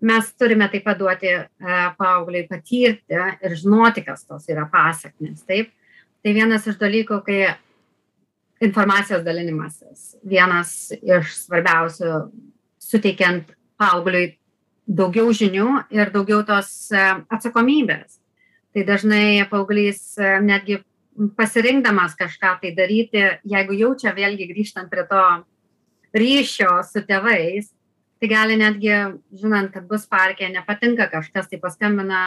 mes 0.00 0.32
turime 0.40 0.68
taip 0.72 0.84
pat 0.84 0.98
duoti 1.00 1.32
paaugliui 2.00 2.46
patirti 2.48 3.20
ir 3.20 3.56
žinoti 3.56 4.04
kas 4.04 4.24
tos 4.24 4.48
yra 4.48 4.66
pasekmės 4.72 5.44
taip. 5.44 5.70
Tai 6.24 6.32
vienas 6.34 6.66
iš 6.66 6.80
dalykų 6.80 7.20
kai 7.26 7.40
informacijos 8.64 9.24
dalinimasis 9.26 10.16
vienas 10.24 10.92
iš 10.96 11.34
svarbiausių 11.44 12.12
suteikiant 12.80 13.50
paaugliui 13.76 14.36
daugiau 14.86 15.32
žinių 15.34 15.68
ir 15.94 16.12
daugiau 16.14 16.44
tos 16.46 16.92
e, 16.94 17.02
atsakomybės. 17.32 18.20
Tai 18.72 18.84
dažnai 18.86 19.44
paauglys 19.50 20.14
e, 20.20 20.36
netgi 20.44 20.78
pasirinkdamas 21.36 22.14
kažką 22.16 22.56
tai 22.62 22.72
daryti, 22.76 23.24
jeigu 23.44 23.76
jaučia 23.76 24.12
vėlgi 24.16 24.48
grįžtant 24.52 24.92
prie 24.92 25.06
to 25.10 25.22
ryšio 26.16 26.78
su 26.86 27.02
tėvais, 27.08 27.72
tai 28.20 28.28
gali 28.30 28.56
netgi, 28.60 28.92
žinant, 29.36 29.72
kad 29.74 29.88
bus 29.88 30.06
parkė, 30.08 30.48
nepatinka 30.52 31.08
kažkas, 31.12 31.50
tai 31.50 31.60
paskambina 31.60 32.20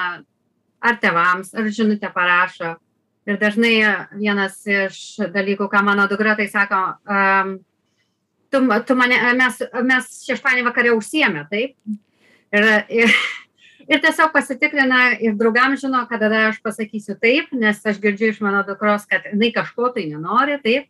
ar 0.80 1.00
tėvams, 1.02 1.54
ar 1.58 1.70
žinutę 1.74 2.12
parašo. 2.14 2.76
Ir 3.30 3.38
dažnai 3.38 3.74
vienas 4.18 4.58
iš 4.66 5.20
dalykų, 5.30 5.68
ką 5.70 5.84
mano 5.86 6.08
dukra 6.10 6.34
tai 6.40 6.48
sako, 6.50 6.80
um, 7.06 7.58
tu, 8.50 8.62
tu 8.88 8.96
mane, 8.98 9.20
mes, 9.38 9.60
mes 9.86 10.08
šeštadienį 10.26 10.66
vakare 10.66 10.96
užsiemė, 10.98 11.44
taip? 11.52 11.76
ir, 12.52 12.68
ir, 12.90 13.16
ir 13.88 14.02
tiesiog 14.04 14.34
pasitikrina 14.34 15.02
ir 15.22 15.36
draugam 15.40 15.76
žino, 15.80 16.02
kad 16.10 16.24
tada 16.24 16.48
aš 16.50 16.62
pasakysiu 16.66 17.18
taip, 17.22 17.52
nes 17.54 17.82
aš 17.86 18.00
girdžiu 18.02 18.34
iš 18.34 18.42
mano 18.46 18.64
dukros, 18.68 19.06
kad 19.10 19.28
jinai 19.30 19.52
kažko 19.56 19.92
tai 19.96 20.08
nenori, 20.12 20.60
taip. 20.64 20.90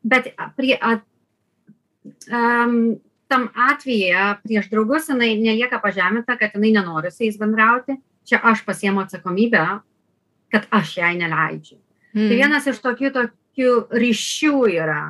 Bet 0.00 0.30
prie, 0.56 0.76
at, 0.76 1.04
um, 2.32 2.96
tam 3.30 3.50
atveju 3.54 4.40
prieš 4.44 4.70
draugus 4.72 5.10
jinai 5.12 5.34
nelieka 5.38 5.80
pažeminta, 5.82 6.38
kad 6.40 6.56
jinai 6.56 6.72
nenori 6.78 7.12
su 7.12 7.26
jais 7.26 7.38
bendrauti. 7.40 8.00
Čia 8.28 8.40
aš 8.46 8.62
pasiemu 8.66 9.02
atsakomybę, 9.02 9.62
kad 10.52 10.66
aš 10.74 10.96
jai 10.98 11.14
neleidžiu. 11.18 11.78
Mm. 12.14 12.26
Tai 12.26 12.36
vienas 12.38 12.68
iš 12.70 12.80
tokių, 12.82 13.10
tokių 13.14 13.74
ryšių 14.02 14.54
yra. 14.74 15.02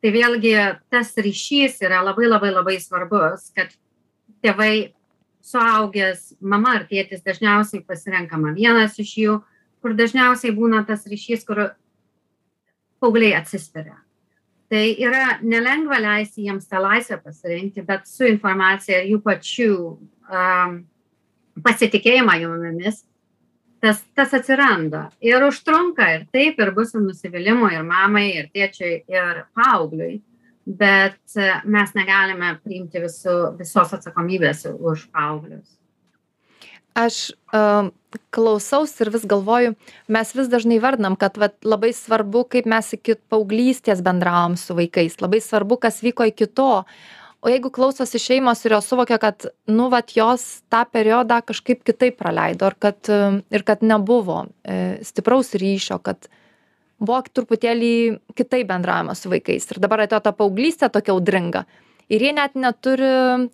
Tai 0.00 0.12
vėlgi 0.14 0.54
tas 0.92 1.12
ryšys 1.16 1.82
yra 1.84 2.00
labai 2.04 2.28
labai 2.28 2.52
labai 2.54 2.78
svarbus, 2.80 3.50
kad 3.56 3.72
tėvai 4.44 4.92
suaugęs 5.44 6.34
mama 6.40 6.76
ar 6.78 6.86
tėtis 6.88 7.24
dažniausiai 7.24 7.84
pasirenkama 7.84 8.54
vienas 8.56 8.96
iš 9.00 9.16
jų, 9.20 9.40
kur 9.80 9.96
dažniausiai 9.96 10.52
būna 10.56 10.84
tas 10.88 11.06
ryšys, 11.08 11.44
kur 11.48 11.72
paaugliai 13.00 13.36
atsispiria. 13.40 13.96
Tai 14.70 14.82
yra 15.02 15.40
nelengva 15.42 15.98
leisti 15.98 16.44
jiems 16.46 16.68
tą 16.70 16.78
laisvę 16.84 17.18
pasirinkti, 17.24 17.82
bet 17.82 18.06
su 18.06 18.28
informacija 18.28 19.00
ir 19.00 19.16
jų 19.16 19.22
pačių 19.24 19.70
um, 20.30 20.76
pasitikėjimą 21.64 22.36
jomis, 22.44 23.00
tas, 23.82 24.02
tas 24.16 24.34
atsiranda. 24.36 25.08
Ir 25.24 25.44
užtrunka 25.46 26.08
ir 26.16 26.26
taip, 26.32 26.60
ir 26.60 26.74
bus 26.76 26.94
ir 26.94 27.04
nusivylimų 27.04 27.72
ir 27.76 27.86
mamai, 27.86 28.26
ir 28.40 28.50
tėčiui, 28.54 29.00
ir 29.10 29.44
paaugliui 29.56 30.18
bet 30.78 31.36
e, 31.36 31.50
mes 31.64 31.92
negalime 31.96 32.54
priimti 32.64 33.02
visų, 33.02 33.36
visos 33.58 33.94
atsakomybės 33.96 34.66
už 34.70 35.08
paauglius. 35.14 35.76
Aš 36.98 37.30
um, 37.54 37.92
klausaus 38.34 38.96
ir 39.00 39.12
vis 39.14 39.24
galvoju, 39.30 39.76
mes 40.10 40.32
vis 40.34 40.50
dažnai 40.50 40.80
vardinam, 40.82 41.14
kad 41.18 41.38
vat, 41.38 41.54
labai 41.62 41.92
svarbu, 41.94 42.42
kaip 42.50 42.66
mes 42.70 42.88
iki 42.96 43.14
paauglystės 43.30 44.02
bendravom 44.04 44.56
su 44.58 44.74
vaikais, 44.78 45.20
labai 45.22 45.38
svarbu, 45.44 45.78
kas 45.86 46.02
vyko 46.02 46.26
iki 46.32 46.50
to. 46.50 46.82
O 47.40 47.48
jeigu 47.48 47.70
klausosi 47.72 48.20
šeimos 48.20 48.60
ir 48.66 48.74
jos 48.76 48.90
suvokia, 48.90 49.16
kad, 49.20 49.46
nu, 49.70 49.88
vat, 49.92 50.12
jos 50.12 50.60
tą 50.68 50.82
periodą 50.92 51.40
kažkaip 51.48 51.80
kitaip 51.88 52.18
praleido 52.20 52.68
ir 52.68 52.76
kad, 52.76 53.08
ir 53.48 53.64
kad 53.64 53.84
nebuvo 53.86 54.42
e, 54.60 54.98
stipraus 55.08 55.54
ryšio, 55.56 55.96
kad, 56.04 56.28
buvo 57.00 57.22
truputėlį 57.24 57.92
kitaip 58.36 58.68
bendraujama 58.68 59.16
su 59.16 59.32
vaikais. 59.32 59.70
Ir 59.72 59.80
dabar 59.82 60.04
atėjo 60.04 60.20
ta 60.26 60.34
paauglystė 60.36 60.90
tokia 60.92 61.14
audringa 61.16 61.64
ir 62.10 62.24
jie 62.26 62.34
net 62.36 62.56
neturi 62.58 63.10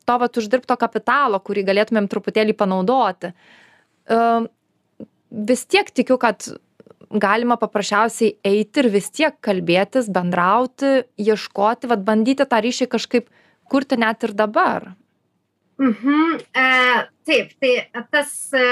to 0.09 0.19
vat 0.23 0.39
uždirbto 0.41 0.77
kapitalo 0.81 1.41
kurį 1.45 1.67
galėtumėm 1.71 2.09
truputėlį 2.11 2.57
panaudoti. 2.59 3.33
Ehm, 4.11 4.49
vis 5.31 5.67
tiek 5.69 5.91
tikiu 5.93 6.19
kad 6.21 6.49
galima 7.11 7.59
paprasčiausiai 7.61 8.35
eiti 8.45 8.83
ir 8.83 8.91
vis 8.91 9.11
tiek 9.15 9.37
kalbėtis 9.45 10.09
bendrauti 10.11 11.05
ieškoti 11.23 11.91
vat 11.93 12.03
bandyti 12.07 12.49
tą 12.49 12.63
ryšį 12.65 12.89
kažkaip 12.97 13.29
kurti 13.71 13.99
net 14.01 14.25
ir 14.25 14.35
dabar. 14.37 14.95
Mhm 15.77 16.41
e, 16.57 16.67
taip 17.27 17.53
tai 17.61 18.05
tas 18.11 18.33
e, 18.53 18.69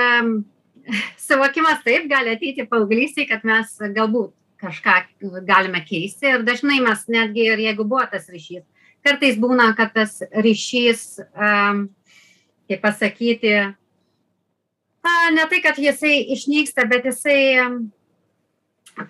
suvokimas 1.27 1.83
taip 1.85 2.09
gali 2.09 2.33
ateiti 2.33 2.67
paauglystėj 2.69 3.29
kad 3.29 3.45
mes 3.45 3.77
galbūt 3.97 4.33
kažką 4.65 4.97
galime 5.45 5.83
keisti 5.85 6.31
ir 6.33 6.45
dažnai 6.47 6.81
mes 6.85 7.05
netgi 7.13 7.49
ir 7.53 7.61
jeigu 7.67 7.85
buvo 7.85 8.05
tas 8.11 8.29
ryšys, 8.33 8.65
kartais 9.05 9.37
būna, 9.41 9.75
kad 9.77 9.93
tas 9.97 10.23
ryšys 10.33 11.21
um, 11.21 11.89
kaip 12.71 12.81
pasakyti, 12.81 13.53
a, 15.05 15.13
ne 15.37 15.45
tai, 15.51 15.61
kad 15.65 15.77
jisai 15.81 16.17
išnyksta, 16.33 16.87
bet 16.89 17.11
jisai 17.11 17.41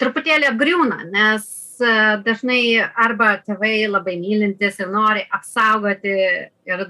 truputėlį 0.01 0.51
apgriūna, 0.51 1.05
nes 1.12 1.47
dažnai 1.79 2.81
arba 2.81 3.35
tėvai 3.45 3.87
labai 3.91 4.17
mylintis 4.21 4.81
ir 4.81 4.93
nori 4.93 5.25
apsaugoti 5.33 6.15
ir 6.69 6.85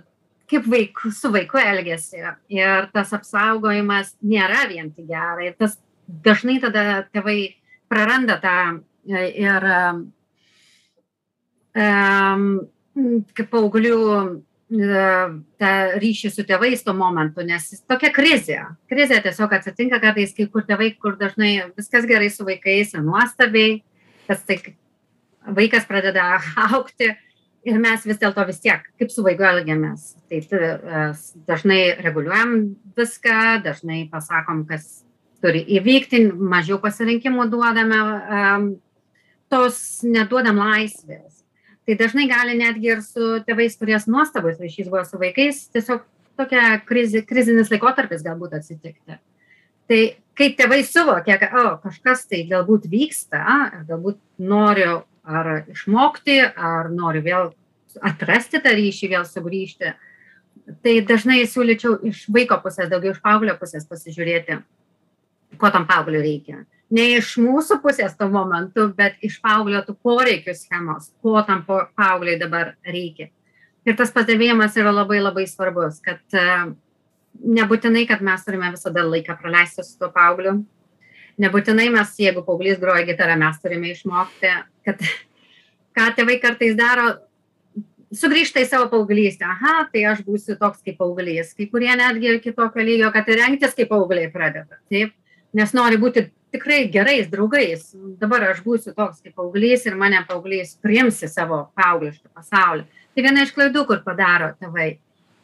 kaip 0.51 0.66
vaiku, 0.70 1.11
su 1.12 1.31
vaiku 1.33 1.59
elgesi. 1.61 2.20
Ir 2.53 2.88
tas 2.92 3.12
apsaugojimas 3.16 4.14
nėra 4.23 4.66
vien 4.70 4.90
tik 4.92 5.09
gerai. 5.09 5.53
Tas 5.59 5.79
dažnai 6.07 6.59
tada 6.62 7.05
tėvai 7.14 7.55
praranda 7.88 8.38
tą 8.42 8.59
ir 9.05 9.68
um, 11.75 12.51
kaip 13.35 13.49
paauglių 13.53 14.03
tą 14.75 15.73
ryšį 16.01 16.31
su 16.33 16.42
tėvais 16.47 16.83
tuo 16.83 16.94
momentu, 16.97 17.44
nes 17.47 17.66
tokia 17.88 18.11
krizė. 18.14 18.61
Krizė 18.90 19.20
tiesiog 19.23 19.53
atsitinka 19.53 20.01
kartais, 20.03 20.33
kai 20.35 20.47
kur 20.51 20.64
tėvai, 20.66 20.94
kur 20.99 21.18
dažnai 21.20 21.70
viskas 21.77 22.07
gerai 22.09 22.31
su 22.33 22.47
vaikais 22.49 22.94
nuostabiai, 22.97 23.83
tas 24.28 24.42
tai 24.48 24.58
vaikas 25.56 25.87
pradeda 25.88 26.38
aukti 26.70 27.10
ir 27.64 27.80
mes 27.80 28.04
vis 28.04 28.20
dėlto 28.20 28.44
vis 28.48 28.60
tiek, 28.60 28.84
kaip 29.00 29.12
su 29.12 29.24
vaiku 29.24 29.46
elgiamės. 29.48 30.14
Tai 30.28 30.40
dažnai 31.48 31.80
reguliuojam 32.04 32.56
viską, 32.96 33.60
dažnai 33.64 34.04
pasakom, 34.12 34.66
kas 34.68 35.04
turi 35.44 35.62
įvykti, 35.78 36.26
mažiau 36.32 36.80
pasirinkimų 36.80 37.48
duodame, 37.52 38.02
tos 39.52 39.78
neduodam 40.04 40.60
laisvės 40.60 41.44
tai 41.87 41.96
dažnai 42.00 42.26
gali 42.28 42.56
netgi 42.58 42.92
ir 42.94 43.02
su 43.04 43.38
tėvais 43.44 43.76
turės 43.76 44.08
nuostabus 44.08 44.60
ryšys 44.60 44.88
buvo 44.88 45.04
su 45.06 45.20
vaikais, 45.20 45.66
tiesiog 45.74 46.04
tokia 46.38 46.78
krizi, 46.88 47.22
krizinis 47.28 47.70
laikotarpis 47.72 48.24
galbūt 48.24 48.56
atsitikti. 48.58 49.18
Tai 49.90 50.00
kai 50.38 50.51
tėvai 50.59 50.83
suvokia, 50.87 51.38
kad 51.40 51.55
o, 51.59 51.66
kažkas 51.85 52.27
tai 52.31 52.44
galbūt 52.51 52.88
vyksta, 52.90 53.44
galbūt 53.88 54.20
noriu 54.38 55.03
ar 55.25 55.53
išmokti, 55.73 56.40
ar 56.42 56.90
noriu 56.92 57.25
vėl 57.25 57.53
atrasti 58.05 58.61
tą 58.61 58.75
ryšį, 58.75 59.11
vėl 59.14 59.25
sugrįžti, 59.29 59.94
tai 60.85 60.99
dažnai 61.07 61.44
siūlyčiau 61.49 61.99
iš 62.11 62.27
vaiko 62.35 62.59
pusės, 62.64 62.90
daugiau 62.90 63.14
iš 63.14 63.23
paauglio 63.25 63.57
pusės 63.61 63.87
pasižiūrėti, 63.88 64.61
ko 65.61 65.70
tam 65.70 65.87
paaugliu 65.88 66.23
reikia 66.25 66.64
ne 66.94 67.07
iš 67.18 67.35
mūsų 67.42 67.81
pusės 67.83 68.14
tuo 68.18 68.29
momentu, 68.33 68.88
bet 68.97 69.18
iš 69.25 69.40
paauglio 69.44 69.83
tų 69.87 69.97
poreikių 70.05 70.55
schemos, 70.57 71.11
ko 71.23 71.40
tam 71.47 71.64
paaugliai 71.66 72.38
dabar 72.40 72.75
reikia. 72.87 73.31
Ir 73.85 73.97
tas 73.99 74.12
padavėjimas 74.14 74.77
yra 74.81 74.94
labai 74.94 75.20
labai 75.20 75.44
svarbus, 75.49 76.01
kad 76.05 76.23
nebūtinai, 77.40 78.07
kad 78.09 78.23
mes 78.25 78.44
turime 78.47 78.70
visada 78.75 79.05
laiką 79.07 79.37
praleisti 79.40 79.85
su 79.85 79.99
tuo 79.99 80.11
paaugliu. 80.14 80.61
Nebūtinai 81.42 81.88
mes, 81.90 82.14
jeigu 82.20 82.44
paauglys 82.47 82.79
groja 82.83 83.05
gitarą, 83.09 83.37
mes 83.40 83.59
turime 83.62 83.90
išmokti, 83.90 84.53
kad 84.87 85.03
ką 85.99 86.11
tėvai 86.18 86.38
kartais 86.42 86.77
daro, 86.79 87.09
sugrįžta 88.14 88.62
į 88.62 88.68
savo 88.70 88.87
paauglystę. 88.92 89.49
Aha, 89.51 89.88
tai 89.90 90.07
aš 90.12 90.23
būsiu 90.27 90.55
toks 90.61 90.85
kaip 90.87 91.01
paauglys. 91.01 91.51
Kai 91.59 91.66
kurie 91.73 91.90
netgi 91.99 92.38
kitokio 92.44 92.87
lygio, 92.87 93.11
kad 93.14 93.29
ir 93.29 93.42
rengtis 93.42 93.75
kaip 93.75 93.90
paaugliai 93.90 94.31
pradeda. 94.31 94.79
Taip, 94.92 95.16
nes 95.59 95.75
nori 95.75 95.99
būti 95.99 96.29
tikrai 96.55 96.88
gerais 96.88 97.27
draugais 97.31 97.88
dabar 98.20 98.51
aš 98.53 98.61
būsiu 98.62 98.94
toks 98.94 99.23
kaip 99.25 99.35
paauglys 99.38 99.87
ir 99.88 99.97
mane 99.99 100.20
paauglys 100.29 100.77
priims 100.83 101.18
į 101.27 101.31
savo 101.33 101.64
paauglišką 101.79 102.31
pasaulį 102.31 102.85
tai 102.87 103.25
viena 103.27 103.42
iš 103.42 103.55
klaidų 103.57 103.83
kur 103.88 104.03
padaro 104.07 104.53
tėvai 104.61 104.88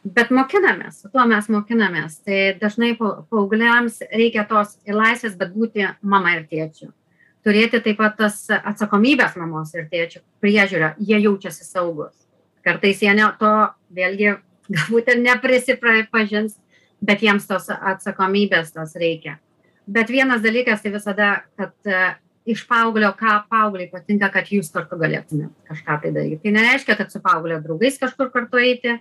bet 0.03 0.31
mokinamės 0.33 1.03
tuo 1.11 1.25
mes 1.29 1.49
mokinamės. 1.51 2.21
Tai 2.25 2.39
dažnai 2.61 2.93
paaugliams 2.99 4.01
reikia 4.11 4.45
tos 4.49 4.77
laisvės 4.87 5.37
bet 5.39 5.53
būti 5.55 5.87
mama 6.01 6.37
ir 6.37 6.47
tėčiu. 6.49 6.91
Turėti 7.45 7.81
taip 7.81 7.97
pat 7.97 8.17
tas 8.19 8.43
atsakomybės 8.53 9.37
mamos 9.39 9.73
ir 9.73 9.87
tėčių 9.89 10.21
priežiūrą. 10.43 10.95
Jie 11.01 11.21
jaučiasi 11.23 11.65
saugūs. 11.65 12.13
Kartais 12.61 13.01
jie 13.01 13.13
ne 13.17 13.29
to 13.39 13.53
vėlgi 13.93 14.35
galbūt 14.75 15.13
ir 15.13 15.23
neprisipažins 15.23 16.59
bet 17.01 17.23
jiems 17.25 17.47
tos 17.49 17.69
atsakomybės 17.73 18.73
tos 18.75 18.93
reikia. 18.99 19.39
Bet 19.89 20.11
vienas 20.13 20.43
dalykas 20.43 20.83
tai 20.83 20.91
visada, 20.93 21.29
kad 21.57 21.73
uh, 21.89 22.11
iš 22.45 22.63
paauglio, 22.69 23.11
ką 23.17 23.41
paaugliai 23.49 23.89
patinka, 23.91 24.29
kad 24.33 24.49
jūs 24.53 24.69
kartu 24.73 24.97
galėtumėte 25.01 25.71
kažką 25.71 25.97
tai 26.03 26.11
daryti. 26.15 26.41
Tai 26.45 26.53
nereiškia, 26.57 26.97
kad 26.99 27.13
su 27.13 27.21
paauglio 27.23 27.57
draugais 27.63 27.97
kažkur 28.01 28.31
kartu 28.33 28.61
eiti, 28.61 28.99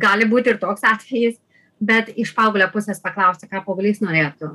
gali 0.00 0.28
būti 0.28 0.52
ir 0.52 0.60
toks 0.62 0.84
atvejis, 0.86 1.40
bet 1.80 2.10
iš 2.16 2.34
paauglio 2.36 2.68
pusės 2.72 3.02
paklausti, 3.02 3.48
ką 3.50 3.64
paauglys 3.66 4.00
norėtų 4.04 4.54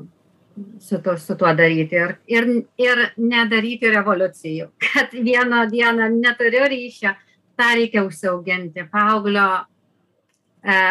su, 0.80 0.99
tu, 1.02 1.17
su 1.17 1.36
tuo 1.36 1.54
daryti. 1.56 1.95
Ir, 1.95 2.15
ir, 2.28 2.47
ir 2.82 3.04
nedaryti 3.17 3.91
revoliucijų, 3.93 4.69
kad 4.86 5.13
vieną 5.13 5.65
dieną 5.71 6.10
neturiu 6.17 6.65
ryšio, 6.71 7.13
tą 7.60 7.69
reikia 7.75 8.04
užsiauginti, 8.08 8.88
paauglio 8.91 9.47
e, 10.63 10.82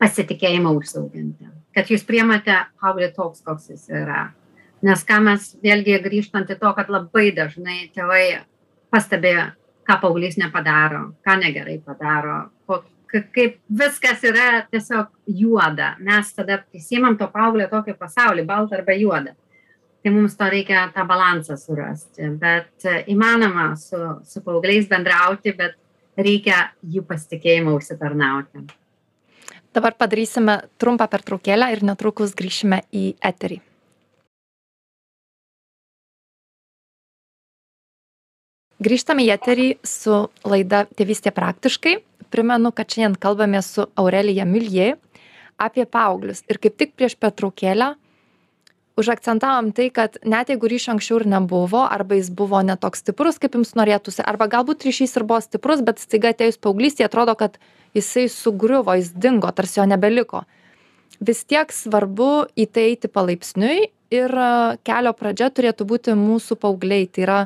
pasitikėjimą 0.00 0.74
užsiauginti. 0.78 1.50
Kad 1.72 1.90
jūs 1.92 2.04
priemate 2.04 2.56
paauglį 2.82 3.12
toks, 3.16 3.42
koks 3.46 3.70
jis 3.72 3.88
yra. 4.02 4.26
Nes 4.82 5.04
ką 5.06 5.20
mes 5.22 5.52
vėlgi 5.62 6.00
grįžtant 6.02 6.50
į 6.50 6.58
to, 6.58 6.72
kad 6.76 6.90
labai 6.90 7.30
dažnai 7.36 7.86
tėvai 7.94 8.42
pastebi, 8.92 9.36
ką 9.86 9.98
paauglys 10.02 10.36
nepadaro, 10.40 11.12
ką 11.24 11.38
negerai 11.40 11.78
padaro, 11.82 12.50
kaip 13.12 13.58
viskas 13.68 14.24
yra 14.24 14.64
tiesiog 14.72 15.10
juoda. 15.26 15.94
Mes 16.00 16.32
tada 16.36 16.58
prisimam 16.64 17.16
to 17.20 17.28
paauglio 17.32 17.68
tokį 17.70 17.96
pasaulį, 18.00 18.46
baltą 18.48 18.78
arba 18.80 18.96
juodą. 18.96 19.34
Tai 20.02 20.10
mums 20.10 20.34
to 20.34 20.48
reikia 20.50 20.88
tą 20.94 21.04
balansą 21.06 21.56
surasti. 21.60 22.26
Bet 22.40 22.86
įmanoma 23.12 23.72
su, 23.78 24.00
su 24.26 24.42
paaugliais 24.42 24.88
bendrauti, 24.90 25.54
bet 25.58 25.76
reikia 26.18 26.70
jų 26.82 27.04
pasitikėjimą 27.08 27.76
užsitarnauti. 27.78 28.66
Dabar 29.72 29.94
padarysime 29.96 30.58
trumpą 30.80 31.06
pertraukėlę 31.08 31.70
ir 31.72 31.84
netrukus 31.86 32.34
grįšime 32.36 32.82
į 32.92 33.12
eterį. 33.24 33.62
Grįžtame 38.82 39.22
į 39.22 39.30
eterį 39.36 39.66
su 39.86 40.16
laida 40.48 40.82
Tėvystė 40.98 41.30
praktiškai. 41.34 42.00
Primenu, 42.32 42.72
kad 42.72 42.88
šiandien 42.88 43.18
kalbame 43.20 43.60
su 43.62 43.84
Aurelija 44.00 44.46
Miljė 44.48 44.94
apie 45.60 45.84
paauglius. 45.84 46.42
Ir 46.48 46.58
kaip 46.62 46.78
tik 46.80 46.96
prieš 46.96 47.18
pertraukėlę 47.20 47.92
užakcentavom 48.96 49.72
tai, 49.72 49.88
kad 49.90 50.18
net 50.24 50.50
jeigu 50.52 50.68
ryšio 50.68 50.92
anksčiau 50.94 51.20
ir 51.20 51.28
nebuvo, 51.32 51.82
arba 51.84 52.18
jis 52.18 52.30
buvo 52.34 52.60
netoks 52.64 53.02
stiprus, 53.04 53.38
kaip 53.40 53.56
jums 53.56 53.72
norėtųsi, 53.78 54.20
arba 54.24 54.48
galbūt 54.52 54.84
ryšys 54.88 55.16
ir 55.16 55.26
buvo 55.28 55.40
stiprus, 55.44 55.84
bet 55.84 56.02
staiga 56.02 56.32
atėjus 56.34 56.60
paauglystėje 56.62 57.08
atrodo, 57.08 57.36
kad 57.38 57.56
jisai 57.96 58.28
sugriuvo, 58.32 58.94
jis 59.00 59.12
dingo, 59.16 59.50
tarsi 59.56 59.80
jo 59.80 59.88
nebeliko. 59.88 60.44
Vis 61.22 61.44
tiek 61.48 61.72
svarbu 61.72 62.48
į 62.58 62.68
tai 62.72 62.88
eiti 62.92 63.08
palaipsniui 63.08 63.88
ir 64.12 64.36
e, 64.44 64.52
kelio 64.84 65.12
pradžia 65.16 65.52
turėtų 65.54 65.86
būti 65.88 66.16
mūsų 66.18 66.58
paaugliai. 66.60 67.06
Tai 67.06 67.24
yra, 67.24 67.40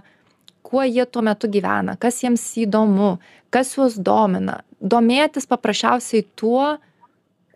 kuo 0.67 0.83
jie 0.87 1.05
tuo 1.07 1.23
metu 1.27 1.51
gyvena, 1.53 1.99
kas 2.01 2.23
jiems 2.25 2.47
įdomu, 2.63 3.17
kas 3.55 3.75
juos 3.77 3.99
domina. 4.01 4.63
Domėtis 4.81 5.49
paprasčiausiai 5.49 6.27
tuo, 6.37 6.77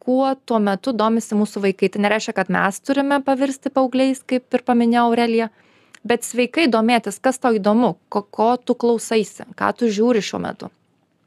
kuo 0.00 0.32
tuo 0.48 0.60
metu 0.62 0.94
domisi 0.96 1.36
mūsų 1.36 1.64
vaikai. 1.66 1.90
Tai 1.92 2.04
nereiškia, 2.06 2.36
kad 2.36 2.52
mes 2.52 2.80
turime 2.80 3.20
pavirsti 3.24 3.72
paaugliais, 3.74 4.22
kaip 4.24 4.56
ir 4.56 4.64
paminėjo 4.66 5.04
Aurelija, 5.10 5.50
bet 6.06 6.24
sveikai 6.24 6.66
domėtis, 6.72 7.20
kas 7.20 7.38
tau 7.42 7.52
įdomu, 7.58 7.94
ko, 8.08 8.24
ko 8.24 8.54
tu 8.56 8.74
klausaisi, 8.74 9.44
ką 9.58 9.74
tu 9.76 9.90
žiūri 9.92 10.24
šiuo 10.24 10.40
metu, 10.40 10.72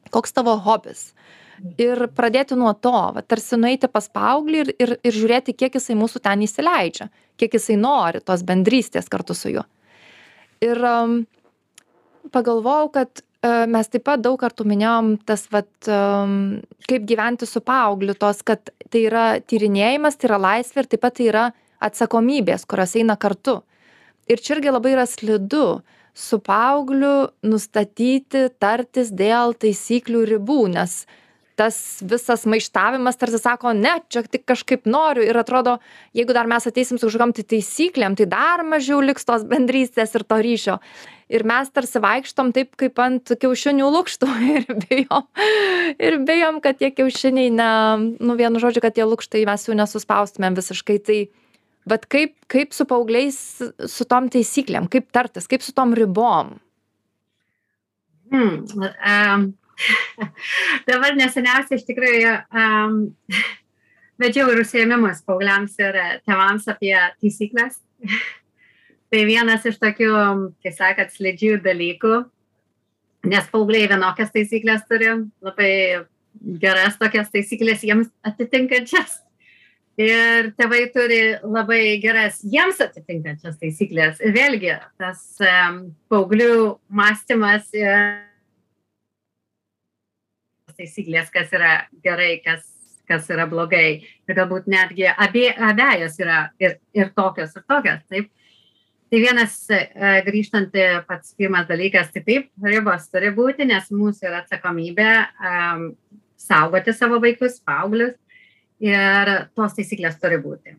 koks 0.09 0.33
tavo 0.33 0.57
hobis 0.65 1.11
ir 1.79 2.07
pradėti 2.15 2.57
nuo 2.59 2.71
to 2.73 2.93
va 3.15 3.21
tarsi 3.21 3.57
nueiti 3.59 3.89
pas 3.91 4.07
paauglį 4.09 4.63
ir 4.63 4.71
ir 4.79 4.93
ir 4.99 5.15
žiūrėti 5.15 5.55
kiek 5.55 5.75
jisai 5.77 5.95
mūsų 5.99 6.21
ten 6.23 6.43
įsileidžia 6.45 7.09
kiek 7.39 7.53
jisai 7.57 7.77
nori 7.79 8.21
tos 8.25 8.43
bendrystės 8.47 9.09
kartu 9.11 9.35
su 9.37 9.53
juo 9.53 9.63
ir 10.63 10.79
um, 10.87 11.15
pagalvojau 12.31 12.91
kad 12.97 13.23
mes 13.43 13.89
taip 13.91 14.05
pat 14.07 14.21
daug 14.23 14.37
kartų 14.39 14.65
minėjom 14.71 15.17
tas 15.27 15.45
vat 15.51 15.89
kaip 16.87 17.07
gyventi 17.09 17.47
su 17.49 17.59
paaugliu 17.59 18.15
tos 18.15 18.39
kad 18.45 18.71
tai 18.87 19.01
yra 19.09 19.25
tyrinėjimas 19.43 20.15
tai 20.15 20.29
yra 20.29 20.39
laisvė 20.45 20.83
ir 20.83 20.89
taip 20.93 21.03
pat 21.03 21.17
tai 21.19 21.27
yra 21.27 21.43
atsakomybės 21.83 22.63
kurios 22.69 22.95
eina 22.95 23.17
kartu. 23.19 23.59
Ir 24.31 24.39
čia 24.39 24.55
irgi 24.55 24.71
labai 24.71 24.93
yra 24.95 25.03
slidu 25.09 25.81
su 26.15 26.39
paaugliu 26.39 27.33
nustatyti 27.43 28.47
tartis 28.61 29.11
dėl 29.11 29.57
taisyklių 29.59 30.23
ribų 30.35 30.61
nes 30.77 31.03
tas 31.59 31.77
visas 32.01 32.47
maištavimas 32.49 33.19
tarsi 33.19 33.37
sako 33.41 33.75
ne 33.77 33.97
čia 34.09 34.23
tik 34.25 34.45
kažkaip 34.49 34.87
noriu. 34.89 35.25
Ir 35.25 35.37
atrodo 35.37 35.77
jeigu 36.17 36.33
dar 36.33 36.49
mes 36.49 36.65
ateisim 36.69 36.97
su 36.97 37.09
kažkokiom 37.09 37.35
tai 37.37 37.45
taisyklėm 37.55 38.17
tai 38.17 38.29
dar 38.29 38.63
mažiau 38.65 39.01
liks 39.03 39.27
tos 39.27 39.45
bendrystės 39.49 40.15
ir 40.17 40.25
to 40.25 40.39
ryšio 40.41 40.79
ir 41.33 41.45
mes 41.49 41.71
tarsi 41.73 42.01
vaikštom 42.03 42.51
taip 42.55 42.75
kaip 42.79 42.99
ant 43.03 43.35
kiaušinių 43.43 43.91
lukštų 43.97 44.31
ir 44.55 44.67
bijom 44.85 45.29
ir 46.09 46.19
bijom 46.27 46.59
kad 46.63 46.81
tie 46.81 46.91
kiaušiniai 46.95 47.53
ne 47.53 47.71
nu 48.19 48.37
vienu 48.39 48.61
žodžiu 48.63 48.83
kad 48.85 48.97
tie 48.97 49.07
lukštai 49.07 49.45
mes 49.49 49.69
jų 49.69 49.77
nesuspaustumėm 49.79 50.59
visiškai 50.59 50.99
tai 51.07 51.21
vat 51.89 52.05
kaip 52.11 52.37
kaip 52.51 52.75
su 52.75 52.85
paaugliais 52.87 53.39
su 53.91 54.05
tom 54.07 54.29
taisyklėm 54.33 54.91
kaip 54.91 55.09
tartis 55.15 55.49
kaip 55.51 55.65
su 55.65 55.75
tom 55.75 55.97
ribom 55.97 56.55
Hmm, 58.33 58.65
um, 58.73 59.41
dabar 60.89 61.13
neseniausiai 61.13 61.77
iš 61.77 61.83
tikrųjų 61.85 62.31
um, 62.49 62.95
vedžiau 64.21 64.49
ir 64.49 64.61
užsiemimus 64.63 65.21
paaugliams 65.27 65.75
ir 65.77 65.99
tėvams 66.25 66.65
apie 66.73 66.95
taisyklės. 67.21 67.77
Tai 69.13 69.25
vienas 69.29 69.65
iš 69.69 69.77
tokių, 69.81 70.13
kaip 70.65 70.73
sakot, 70.73 71.11
slidžių 71.13 71.59
dalykų, 71.61 72.23
nes 73.29 73.51
paaugliai 73.51 73.85
vienokias 73.91 74.33
taisyklės 74.33 74.87
turi, 74.89 75.11
labai 75.45 75.73
geras 76.63 76.97
tokias 76.97 77.29
taisyklės 77.33 77.85
jiems 77.85 78.09
atitinkančias. 78.25 79.19
Ir 80.01 80.49
tėvai 80.57 80.87
turi 80.89 81.21
labai 81.45 81.99
geras 82.01 82.39
jiems 82.41 82.81
atitinkančias 82.81 83.59
taisyklės. 83.61 84.17
Ir 84.25 84.33
vėlgi, 84.33 84.73
tas 84.97 85.21
um, 85.45 85.83
paauglių 86.09 86.79
mąstymas 86.89 87.69
ir 87.77 87.93
taisyklės, 90.73 91.29
kas 91.29 91.53
yra 91.53 91.83
gerai, 92.01 92.39
kas 92.41 92.65
kas 93.05 93.27
yra 93.29 93.45
blogai. 93.51 93.99
Ir 94.25 94.37
galbūt 94.37 94.65
netgi 94.71 95.05
abie, 95.11 95.51
abejas 95.53 96.17
yra 96.23 96.47
ir, 96.57 96.79
ir 96.97 97.13
tokios, 97.13 97.53
ir 97.53 97.65
tokios. 97.69 98.01
Taip. 98.09 98.31
Tai 99.13 99.19
vienas 99.21 99.59
e, 99.69 99.77
grįžtant 100.25 100.73
pats 101.05 101.35
pirmas 101.37 101.67
dalykas, 101.69 102.07
tai 102.09 102.23
taip, 102.25 102.47
ribos 102.65 103.03
turi 103.13 103.27
būti, 103.35 103.67
nes 103.69 103.91
mūsų 103.93 104.25
yra 104.25 104.39
atsakomybė 104.41 105.09
um, 105.21 105.83
saugoti 106.41 106.95
savo 106.97 107.19
vaikus, 107.21 107.59
paauglius 107.61 108.15
ir 108.81 109.29
tos 109.53 109.75
taisyklės 109.77 110.15
turi 110.17 110.39
būti. 110.41 110.73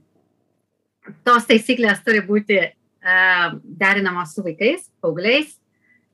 Tos 1.23 1.47
taisyklės 1.47 2.01
turi 2.03 2.25
būti 2.27 2.57
uh, 2.59 3.55
derinamos 3.63 4.33
su 4.35 4.43
vaikais, 4.43 4.89
paaugliais 4.99 5.53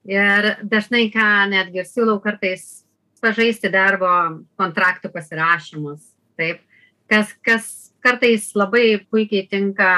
ir 0.04 0.50
dažnai, 0.61 1.06
ką 1.14 1.28
netgi 1.54 1.87
siūlau 1.88 2.18
kartais 2.20 2.83
pažaisti 3.24 3.70
darbo 3.72 4.11
kontraktų 4.61 5.09
pasirašymus. 5.16 6.04
Taip, 6.37 6.61
kas, 7.09 7.33
kas 7.40 7.72
kartais 8.04 8.50
labai 8.52 8.98
puikiai 9.09 9.48
tinka 9.48 9.94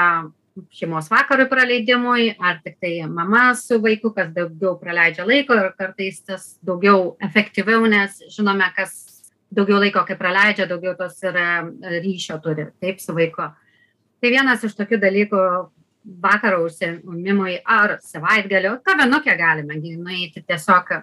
šeimos 0.73 1.09
vakarui 1.11 1.47
praleidimui, 1.49 2.27
ar 2.39 2.59
tik 2.63 2.77
tai 2.81 2.93
mama 3.09 3.53
su 3.57 3.79
vaiku, 3.81 4.13
kas 4.15 4.29
daugiau 4.35 4.75
praleidžia 4.81 5.25
laiko 5.25 5.57
ir 5.57 5.71
kartais 5.77 6.21
tas 6.25 6.47
daugiau 6.65 7.15
efektyviau, 7.23 7.85
nes 7.89 8.19
žinome, 8.33 8.67
kas 8.75 9.23
daugiau 9.53 9.79
laiko, 9.81 10.03
kai 10.07 10.17
praleidžia, 10.19 10.67
daugiau 10.69 10.95
tos 10.97 11.17
ir 11.25 11.39
ryšio 12.03 12.39
turi, 12.43 12.69
taip, 12.81 13.01
su 13.01 13.15
vaiku. 13.17 13.49
Tai 14.21 14.31
vienas 14.31 14.63
iš 14.63 14.75
tokių 14.77 15.01
dalykų 15.01 15.41
vakaro 16.23 16.63
užsiemimui 16.67 17.57
ar 17.65 17.97
savaitgalio, 18.03 18.77
kavinukę 18.85 19.35
galime 19.39 19.79
nueiti 19.79 20.43
tiesiog 20.43 20.93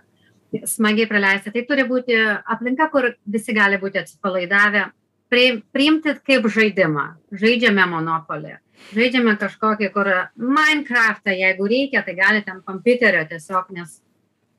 smagiai 0.66 1.08
praleisti. 1.08 1.52
Tai 1.54 1.66
turi 1.68 1.84
būti 1.88 2.16
aplinka, 2.20 2.88
kur 2.92 3.12
visi 3.26 3.54
gali 3.56 3.78
būti 3.80 4.00
atsipalaidavę, 4.02 4.88
priimti 5.30 6.16
kaip 6.26 6.48
žaidimą. 6.50 7.06
Žaidžiame 7.32 7.86
monopolį. 7.86 8.56
Žaidžiame 8.90 9.36
kažkokį, 9.38 9.88
kur 9.94 10.08
Minecraftą, 10.34 11.34
jeigu 11.36 11.68
reikia, 11.70 12.02
tai 12.06 12.16
galite 12.18 12.50
ant 12.50 12.64
kompiuterio 12.66 13.22
tiesiog, 13.30 13.70
nes 13.76 14.00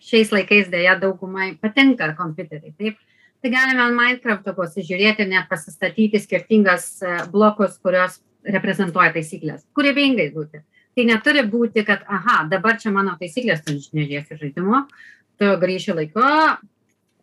šiais 0.01 0.31
laikais 0.33 0.69
dėja 0.71 0.97
daugumai 1.01 1.51
patinka 1.61 2.11
kompiuteriai. 2.17 2.73
Taip, 2.79 2.99
tai 3.43 3.53
galime 3.53 3.83
ant 3.83 3.97
Minecraft'o 3.97 4.55
pasižiūrėti 4.57 5.25
ir 5.25 5.31
net 5.33 5.49
pasistatyti 5.51 6.21
skirtingas 6.23 6.87
e, 7.03 7.15
blokus, 7.33 7.77
kurios 7.83 8.21
reprezentuoja 8.47 9.11
taisyklės. 9.17 9.65
Kūrybingai 9.77 10.31
būti. 10.33 10.63
Tai 10.95 11.07
neturi 11.07 11.43
būti, 11.47 11.85
kad, 11.87 12.03
aha, 12.07 12.43
dabar 12.51 12.79
čia 12.79 12.91
mano 12.91 13.13
taisyklės, 13.19 13.63
tu 13.63 13.75
nežiūrėsi 13.75 14.39
žaidimo, 14.39 14.85
tu 15.39 15.51
grįši 15.61 15.95
laiku, 15.95 16.25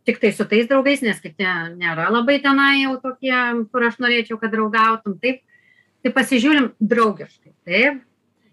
tik 0.09 0.23
tai 0.23 0.31
su 0.33 0.47
tais 0.49 0.69
draugais, 0.71 1.03
nes 1.05 1.19
kiti 1.21 1.45
nėra 1.77 2.09
labai 2.13 2.39
tenai 2.45 2.85
jau 2.85 2.95
tokie, 3.03 3.35
kur 3.69 3.85
aš 3.85 3.99
norėčiau, 4.01 4.39
kad 4.41 4.55
draugautum. 4.55 5.19
Taip, 5.21 5.43
tai 6.03 6.13
pasižiūrim 6.15 6.73
draugiškai. 6.81 7.55
Taip. 7.69 8.05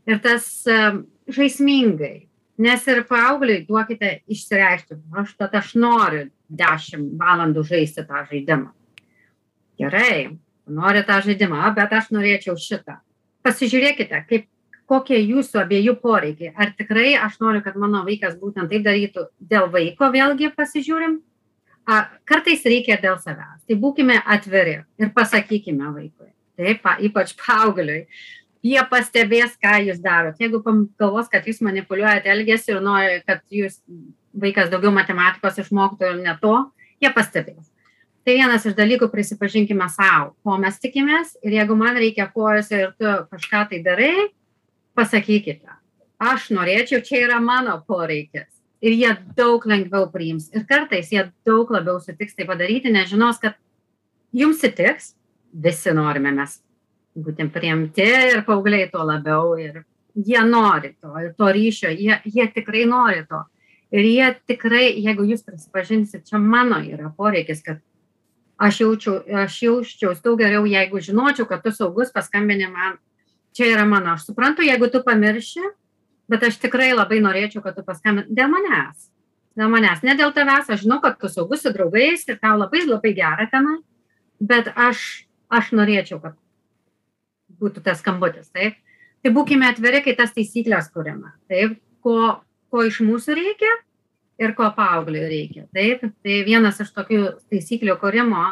Ir 0.06 0.22
tas 0.22 0.48
um, 0.70 1.04
žaismingai. 1.32 2.28
Nes 2.62 2.86
ir 2.88 3.02
paaugliai 3.10 3.66
duokite 3.68 4.22
išsireikšti, 4.32 4.96
aš 5.20 5.34
tad 5.36 5.56
aš 5.60 5.74
noriu 5.76 6.30
10 6.48 7.18
valandų 7.20 7.66
žaisti 7.68 8.06
tą 8.08 8.22
žaidimą. 8.30 8.70
Gerai, 9.82 10.38
nori 10.72 11.02
tą 11.04 11.20
žaidimą, 11.26 11.74
bet 11.76 11.96
aš 11.98 12.14
norėčiau 12.16 12.56
šitą. 12.56 13.02
Pasižiūrėkite, 13.44 14.22
kaip 14.30 14.48
kokie 14.90 15.18
jūsų 15.20 15.62
abiejų 15.66 15.98
poreikiai. 16.02 16.54
Ar 16.56 16.72
tikrai 16.78 17.16
aš 17.20 17.40
noriu, 17.42 17.64
kad 17.66 17.76
mano 17.82 18.06
vaikas 18.08 18.38
būtent 18.40 18.72
taip 18.72 18.86
darytų 18.86 19.28
dėl 19.40 19.68
vaiko, 19.74 20.10
vėlgi 20.14 20.54
pasižiūrim. 20.56 21.20
A, 21.86 22.06
kartais 22.26 22.64
reikia 22.66 22.98
dėl 23.02 23.20
savęs. 23.22 23.66
Tai 23.68 23.78
būkime 23.82 24.18
atviri 24.18 24.80
ir 25.02 25.12
pasakykime 25.14 25.92
vaikui. 25.92 26.32
Taip, 26.56 26.88
ypač 27.10 27.36
paaugliui. 27.40 28.06
Jie 28.66 28.82
pastebės, 28.90 29.54
ką 29.62 29.78
jūs 29.86 30.00
darote. 30.02 30.42
Jeigu 30.42 30.62
galvos, 30.98 31.28
kad 31.30 31.46
jūs 31.46 31.62
manipuliuojate 31.66 32.32
elgesį 32.34 32.74
ir 32.74 32.82
nori, 32.82 33.20
kad 33.28 33.44
jūs 33.54 33.78
vaikas 34.34 34.72
daugiau 34.72 34.94
matematikos 34.96 35.60
išmoktų 35.62 36.10
ir 36.10 36.22
ne 36.24 36.34
to, 36.42 36.56
jie 37.04 37.12
pastebės. 37.14 37.70
Tai 38.26 38.34
vienas 38.34 38.66
iš 38.66 38.74
dalykų 38.74 39.12
prisipažinkime 39.14 39.86
savo, 39.94 40.32
ko 40.42 40.56
mes 40.58 40.80
tikimės 40.82 41.36
ir 41.46 41.60
jeigu 41.60 41.76
man 41.78 42.00
reikia 42.00 42.26
kojose 42.34 42.80
ir 42.80 42.96
tu 42.98 43.12
kažką 43.30 43.68
tai 43.70 43.82
darai, 43.86 44.30
pasakykite, 44.98 45.70
aš 46.18 46.50
norėčiau, 46.56 47.04
čia 47.06 47.22
yra 47.28 47.38
mano 47.44 47.78
poreikis. 47.86 48.50
Ir 48.86 48.96
jie 48.98 49.12
daug 49.38 49.64
lengviau 49.70 50.08
priims. 50.10 50.50
Ir 50.58 50.66
kartais 50.66 51.12
jie 51.14 51.28
daug 51.46 51.70
labiau 51.74 52.00
sutiks 52.02 52.34
tai 52.38 52.48
padaryti, 52.50 52.90
nes 52.94 53.08
žinos, 53.10 53.38
kad 53.42 53.60
jums 54.36 54.64
įtiks, 54.66 55.14
visi 55.64 55.94
norime 55.96 56.34
mes 56.36 56.60
būtent 57.16 57.54
priimti 57.56 58.04
ir 58.04 58.44
paaugliai 58.48 58.90
to 58.92 59.04
labiau. 59.08 59.56
Ir 59.62 59.84
jie 60.16 60.44
nori 60.48 60.96
to, 61.00 61.12
ir 61.24 61.34
to 61.38 61.52
ryšio, 61.56 61.92
jie, 61.96 62.20
jie 62.26 62.48
tikrai 62.56 62.86
nori 62.90 63.26
to. 63.30 63.42
Ir 63.96 64.08
jie 64.10 64.30
tikrai, 64.50 64.90
jeigu 65.00 65.24
jūs 65.30 65.46
prisipažinsit, 65.46 66.26
čia 66.28 66.40
mano 66.42 66.82
yra 66.84 67.12
poreikis, 67.16 67.62
kad 67.64 67.80
aš, 68.58 68.82
jaučiu, 68.82 69.20
aš 69.46 69.62
jausčiausi 69.64 70.24
daug 70.24 70.40
geriau, 70.40 70.66
jeigu 70.68 71.00
žinočiau, 71.04 71.48
kad 71.48 71.64
tu 71.64 71.72
saugus 71.76 72.12
paskambini 72.16 72.68
man 72.72 72.98
čia 73.56 73.72
yra 73.72 73.86
mano, 73.88 74.14
aš 74.14 74.28
suprantu, 74.28 74.66
jeigu 74.68 74.90
tu 74.92 75.02
pamirši, 75.06 75.64
bet 76.32 76.44
aš 76.44 76.60
tikrai 76.60 76.92
labai 76.94 77.22
norėčiau, 77.24 77.64
kad 77.64 77.78
tu 77.78 77.86
paskambint 77.88 78.32
dėl 78.36 78.52
manęs. 78.52 79.10
Dėl 79.56 79.72
manęs, 79.72 80.02
ne 80.04 80.18
dėl 80.20 80.34
tavęs, 80.36 80.68
aš 80.74 80.84
žinau, 80.84 81.00
kad 81.04 81.16
tu 81.22 81.32
saugus 81.32 81.64
su 81.64 81.72
draugais 81.72 82.26
ir 82.28 82.40
tau 82.42 82.58
labai 82.60 82.84
labai 82.84 83.14
gera 83.16 83.48
tenai, 83.52 83.78
bet 84.44 84.68
aš, 84.76 85.24
aš 85.54 85.72
norėčiau, 85.78 86.20
kad 86.24 86.38
būtų 87.62 87.84
tas 87.86 88.02
skambutis, 88.04 88.50
taip. 88.54 88.78
Tai 89.24 89.32
būkime 89.34 89.66
atviri, 89.72 90.04
kai 90.06 90.14
tas 90.18 90.36
taisyklės 90.36 90.92
kuriame, 90.94 91.32
taip, 91.50 91.80
ko, 92.06 92.42
ko 92.70 92.86
iš 92.86 93.02
mūsų 93.06 93.38
reikia 93.40 93.72
ir 94.42 94.54
ko 94.58 94.68
paaugliui 94.76 95.26
reikia, 95.32 95.66
taip. 95.74 96.04
Tai 96.26 96.38
vienas 96.46 96.82
iš 96.84 96.92
tokių 96.94 97.22
taisyklių 97.50 97.98
kūrimo, 98.02 98.46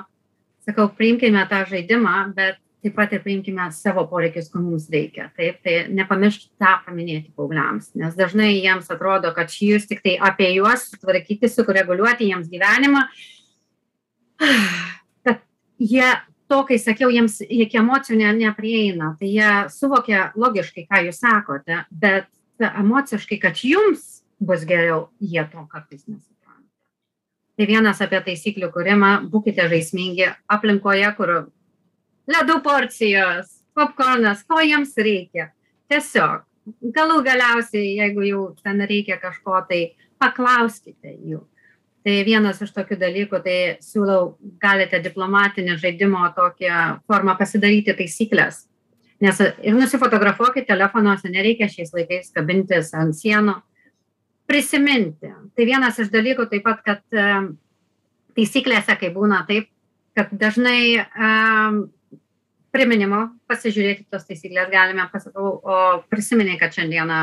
sakau, 0.66 0.88
priimkime 0.98 1.44
tą 1.52 1.64
žaidimą, 1.70 2.16
bet 2.38 2.58
taip 2.84 2.98
pat 2.98 3.14
ir 3.16 3.22
priimkime 3.24 3.70
savo 3.72 4.04
poreikius, 4.10 4.50
ko 4.52 4.60
mums 4.60 4.90
reikia. 4.92 5.30
Taip, 5.38 5.62
tai 5.64 5.76
nepamiršti 5.94 6.50
tą 6.60 6.74
paminėti 6.88 7.32
paaugliams, 7.36 7.94
nes 8.00 8.18
dažnai 8.18 8.52
jiems 8.58 8.90
atrodo, 8.92 9.32
kad 9.36 9.54
jūs 9.54 9.88
tik 9.88 10.04
tai 10.04 10.18
apie 10.20 10.50
juos 10.58 10.90
sutvarkyti, 10.92 11.52
sureguliuoti 11.52 12.32
jiems 12.32 12.52
gyvenimą, 12.52 13.06
kad 15.24 15.44
jie 15.80 16.10
to, 16.54 16.62
kai 16.70 16.78
sakiau, 16.82 17.10
jiems 17.14 17.40
iki 17.42 17.80
emocijų 17.82 18.20
ne, 18.20 18.30
neprieina, 18.44 19.14
tai 19.18 19.32
jie 19.34 19.52
suvokia 19.74 20.28
logiškai, 20.38 20.86
ką 20.90 21.02
jūs 21.08 21.22
sakote, 21.24 21.82
bet 21.90 22.30
emociškai, 22.62 23.40
kad 23.42 23.64
jums 23.66 24.22
bus 24.44 24.66
geriau, 24.70 25.08
jie 25.24 25.42
to 25.50 25.66
kartais 25.72 26.06
nesupranta. 26.06 26.70
Tai 27.58 27.68
vienas 27.70 28.02
apie 28.06 28.22
taisyklių 28.28 28.70
kūrimą, 28.74 29.12
būkite 29.34 29.66
žaismingi 29.72 30.30
aplinkoje, 30.52 31.10
kur 31.18 31.34
ledų 32.30 32.60
porcijos, 32.66 33.50
popkornas, 33.74 34.44
ko 34.46 34.62
jiems 34.62 34.94
reikia. 34.98 35.50
Tiesiog, 35.90 36.46
galų 36.96 37.22
galiausiai, 37.26 37.96
jeigu 37.98 38.28
jau 38.28 38.44
ten 38.62 38.84
reikia 38.90 39.18
kažko, 39.22 39.64
tai 39.70 39.82
paklauskite 40.22 41.18
jų. 41.18 41.42
Tai 42.04 42.14
vienas 42.28 42.60
iš 42.60 42.74
tokių 42.76 42.98
dalykų, 43.00 43.40
tai 43.46 43.58
siūlau, 43.84 44.36
galite 44.60 45.00
diplomatinį 45.00 45.78
žaidimo 45.80 46.26
tokią 46.36 46.80
formą 47.08 47.38
pasidaryti 47.40 47.96
taisyklės. 47.96 48.66
Nes 49.24 49.40
ir 49.40 49.78
nusifotografuokit 49.78 50.68
telefonuose, 50.68 51.32
nereikia 51.32 51.70
šiais 51.72 51.94
laikais 51.96 52.34
kabintis 52.36 52.92
ant 52.94 53.16
sienų. 53.16 53.62
prisiminti. 54.44 55.30
Tai 55.56 55.66
vienas 55.66 56.00
iš 56.00 56.10
dalykų 56.12 56.50
taip 56.52 56.66
pat, 56.66 56.82
kad 56.84 57.00
taisyklėse, 58.36 58.98
kai 59.00 59.10
būna 59.16 59.46
taip, 59.48 59.70
kad 60.18 60.34
dažnai 60.36 61.00
um, 61.00 61.78
priminimo 62.76 63.30
pasižiūrėti 63.50 64.10
tos 64.12 64.28
taisyklės 64.28 64.70
galime, 64.74 65.06
pasakau, 65.14 65.62
o 65.64 65.78
prisiminiai, 66.12 66.60
kad 66.60 66.76
šiandieną 66.76 67.22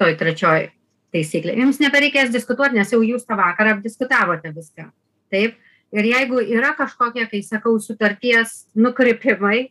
toj 0.00 0.16
trečioj 0.18 0.66
taisyklė. 1.14 1.56
Jums 1.62 1.80
nebereikės 1.82 2.32
diskutuoti, 2.34 2.78
nes 2.78 2.92
jau 2.92 3.00
jūs 3.04 3.26
tą 3.28 3.38
vakarą 3.38 3.76
apdiskutavote 3.76 4.52
viską. 4.54 4.90
Taip. 5.32 5.56
Ir 5.88 6.04
jeigu 6.04 6.42
yra 6.44 6.74
kažkokie, 6.76 7.24
kai 7.30 7.40
sakau, 7.40 7.78
sutarties 7.80 8.66
nukrypimai, 8.76 9.70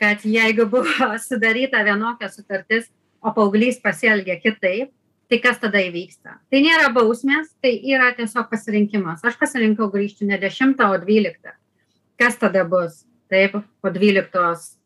kad 0.00 0.24
jeigu 0.24 0.64
buvo 0.70 1.10
sudaryta 1.28 1.82
vienokia 1.84 2.30
sutartis, 2.32 2.88
o 3.22 3.30
paauglys 3.36 3.78
pasielgia 3.82 4.38
kitaip, 4.40 4.90
tai 5.30 5.38
kas 5.44 5.60
tada 5.60 5.80
įvyksta? 5.84 6.38
Tai 6.50 6.60
nėra 6.64 6.90
bausmės, 6.92 7.52
tai 7.62 7.76
yra 7.92 8.10
tiesiog 8.16 8.48
pasirinkimas. 8.50 9.22
Aš 9.24 9.38
pasirinkau 9.40 9.88
grįžti 9.92 10.28
ne 10.28 10.40
10, 10.40 10.74
o 10.88 10.98
12. 11.04 11.54
Kas 12.20 12.40
tada 12.40 12.64
bus? 12.68 13.04
Taip, 13.32 13.54
po 13.80 13.92
12. 13.92 14.76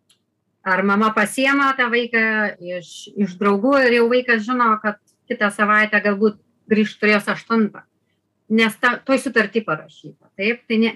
Ar 0.67 0.83
mama 0.87 1.13
pasiema 1.15 1.73
tą 1.79 1.89
vaiką 1.91 2.23
iš, 2.59 3.09
iš 3.15 3.35
draugų 3.39 3.75
ir 3.87 4.01
jau 4.01 4.07
vaikas 4.11 4.43
žino, 4.47 4.73
kad 4.83 4.99
kitą 5.29 5.51
savaitę 5.55 6.01
galbūt 6.05 6.41
grįžt 6.71 7.01
turės 7.03 7.29
8. 7.31 7.69
Nes 8.57 8.75
ta, 8.79 8.97
toj 9.03 9.19
sutartį 9.25 9.65
parašyta. 9.67 10.29
Taip, 10.39 10.63
tai, 10.71 10.79
ne, 10.83 10.93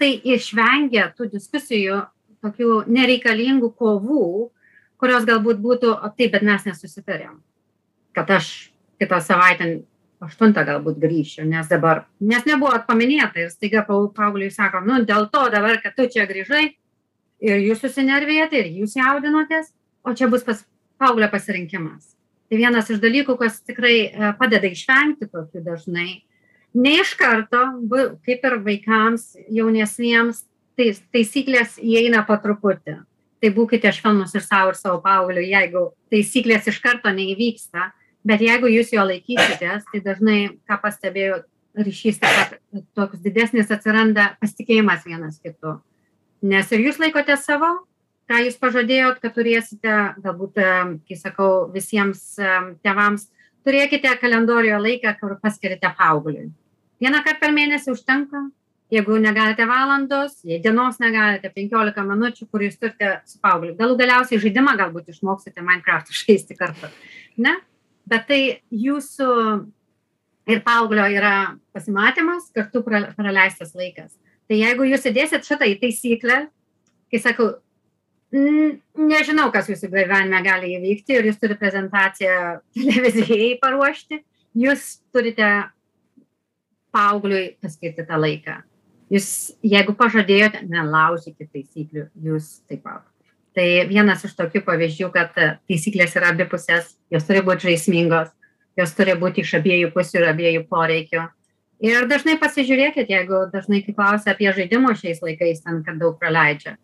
tai 0.00 0.12
išvengia 0.34 1.12
tų 1.14 1.28
diskusijų, 1.34 2.00
tokių 2.42 2.82
nereikalingų 2.90 3.70
kovų, 3.78 4.24
kurios 4.98 5.26
galbūt 5.28 5.62
būtų, 5.62 5.92
o 5.94 6.10
taip, 6.18 6.34
bet 6.34 6.46
mes 6.46 6.66
nesusitarėm, 6.66 7.38
kad 8.16 8.30
aš 8.34 8.50
kitą 8.98 9.20
savaitę 9.22 9.70
aštuntą 10.24 10.64
galbūt 10.66 10.98
grįšiu, 10.98 11.44
nes 11.46 11.70
dabar, 11.70 12.04
nes 12.18 12.46
nebuvo 12.46 12.74
paminėta 12.88 13.44
ir 13.44 13.52
staiga 13.54 13.84
paaugliui 13.86 14.50
sako, 14.50 14.82
nu 14.86 15.04
dėl 15.06 15.28
to 15.30 15.44
dabar, 15.54 15.78
kad 15.82 15.94
tu 15.94 16.08
čia 16.10 16.26
grįžai 16.26 16.64
ir 17.46 17.62
jūs 17.62 17.84
susinervėjate 17.84 18.58
ir 18.58 18.72
jūs 18.80 18.98
jaudinotės, 18.98 19.70
o 20.02 20.14
čia 20.18 20.26
bus 20.30 20.42
pas 20.46 20.64
paauglio 20.98 21.30
pasirinkimas. 21.30 22.17
Tai 22.48 22.56
vienas 22.56 22.88
iš 22.88 23.00
dalykų, 23.02 23.36
kas 23.40 23.58
tikrai 23.60 23.96
e, 24.08 24.30
padeda 24.38 24.70
išvengti 24.72 25.28
tokių 25.28 25.62
dažnai. 25.66 26.22
Ne 26.76 26.94
iš 27.02 27.12
karto, 27.18 27.60
kaip 28.24 28.44
ir 28.44 28.56
vaikams, 28.64 29.34
jaunesniems, 29.52 30.44
tai 30.78 30.92
taisyklės 31.12 31.76
įeina 31.82 32.22
po 32.28 32.38
truputį. 32.40 33.00
Tai 33.38 33.50
būkite 33.54 33.90
švelnus 33.94 34.32
ir 34.34 34.44
savo 34.44 34.72
ir 34.72 34.78
savo 34.78 35.00
paaugliu, 35.04 35.44
jeigu 35.44 35.84
taisyklės 36.12 36.70
iš 36.70 36.80
karto 36.82 37.12
neįvyksta, 37.14 37.90
bet 38.26 38.42
jeigu 38.42 38.70
jūs 38.72 38.94
jo 38.94 39.04
laikysitės, 39.06 39.84
tai 39.92 40.00
dažnai, 40.04 40.38
ką 40.68 40.80
pastebėjau, 40.82 41.42
ryšys 41.78 42.18
taip 42.22 42.38
pat 42.38 42.82
toks 42.96 43.20
didesnis 43.22 43.70
atsiranda 43.70 44.32
pasitikėjimas 44.40 45.04
vienas 45.06 45.38
kitu. 45.42 45.78
Nes 46.42 46.72
ir 46.72 46.82
jūs 46.86 46.98
laikote 47.02 47.36
savo, 47.38 47.70
ką 48.28 48.42
jūs 48.44 48.58
pažadėjot, 48.60 49.18
kad 49.22 49.34
turėsite, 49.36 49.96
galbūt, 50.24 50.60
kai 51.08 51.18
sakau, 51.18 51.68
visiems 51.74 52.22
tėvams, 52.84 53.28
turėkite 53.66 54.12
kalendorijoje 54.20 54.82
laiką, 54.84 55.14
kur 55.20 55.36
paskirite 55.42 55.90
paaugliui. 55.98 56.50
Vieną 57.02 57.22
kartą 57.24 57.40
per 57.42 57.54
mėnesį 57.54 57.92
užtenka, 57.94 58.42
jeigu 58.92 59.18
negalite 59.22 59.64
valandos, 59.68 60.40
jei 60.48 60.58
dienos 60.64 60.98
negalite, 61.02 61.50
15 61.54 62.04
minučių, 62.08 62.48
kur 62.50 62.64
jūs 62.64 62.78
turite 62.80 63.18
su 63.28 63.40
paaugliu. 63.44 63.76
Galų 63.78 63.98
galiausiai 64.00 64.40
žaidimą 64.42 64.76
galbūt 64.80 65.12
išmoksite 65.14 65.64
Minecraft 65.64 66.14
žaisti 66.20 66.56
kartu. 66.58 66.90
Ne? 67.38 67.58
bet 68.08 68.28
tai 68.28 68.40
jūsų 68.72 69.28
ir 70.48 70.62
paauglio 70.64 71.04
yra 71.12 71.34
pasimatymas, 71.76 72.48
kartu 72.56 72.82
praleistas 72.84 73.74
laikas. 73.76 74.14
Tai 74.48 74.56
jeigu 74.56 74.86
jūs 74.88 75.04
įdėsit 75.10 75.44
šitą 75.44 75.68
į 75.68 75.76
taisyklę, 75.82 76.38
kai 77.12 77.20
sakau, 77.20 77.50
nežinau, 78.32 79.48
kas 79.54 79.70
jūsų 79.70 79.90
gyvenime 79.92 80.40
gali 80.44 80.74
įvykti 80.76 81.16
ir 81.16 81.28
jūs 81.30 81.40
turite 81.40 81.58
prezentaciją 81.60 82.38
televizijai 82.76 83.58
paruošti, 83.62 84.22
jūs 84.58 84.88
turite 85.14 85.50
paaugliui 86.94 87.58
paskirti 87.62 88.06
tą 88.08 88.18
laiką. 88.20 88.62
Jūs, 89.12 89.28
jeigu 89.64 89.94
pažadėjote, 89.96 90.66
nelaužykite 90.68 91.48
taisyklių, 91.48 92.08
jūs 92.28 92.58
taip 92.68 92.82
pat. 92.84 93.06
Tai 93.56 93.64
vienas 93.88 94.20
iš 94.28 94.34
tokių 94.36 94.60
pavyzdžių 94.66 95.08
kad 95.14 95.32
taisyklės 95.34 96.12
yra 96.20 96.34
abipusės 96.34 96.92
jos 97.10 97.24
turi 97.26 97.40
būt 97.46 97.64
žaismingos 97.64 98.28
jos 98.78 98.94
turi 98.94 99.16
būti 99.18 99.42
iš 99.42 99.56
abiejų 99.58 99.90
pusių 99.94 100.20
ir 100.20 100.26
abiejų 100.32 100.66
poreikių. 100.70 101.24
Ir 101.82 102.06
dažnai 102.10 102.36
pasižiūrėkit 102.38 103.10
jeigu 103.10 103.46
dažnai 103.52 103.80
kai 103.86 103.94
klausia 103.94 104.34
apie 104.34 104.50
žaidimus 104.54 105.00
šiais 105.02 105.22
laikais 105.22 105.64
ten 105.64 105.82
kad 105.86 105.98
daug 106.02 106.18
praleidžia 106.20 106.76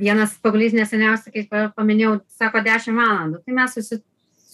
vienas 0.00 0.34
paauglys 0.42 0.74
neseniausiai 0.76 1.44
kai 1.46 1.70
paminėjau 1.76 2.18
sako 2.28 2.62
dešim 2.64 2.98
valandų. 2.98 3.42
Tai 3.44 3.56
mes 3.60 3.76
susi 3.78 4.00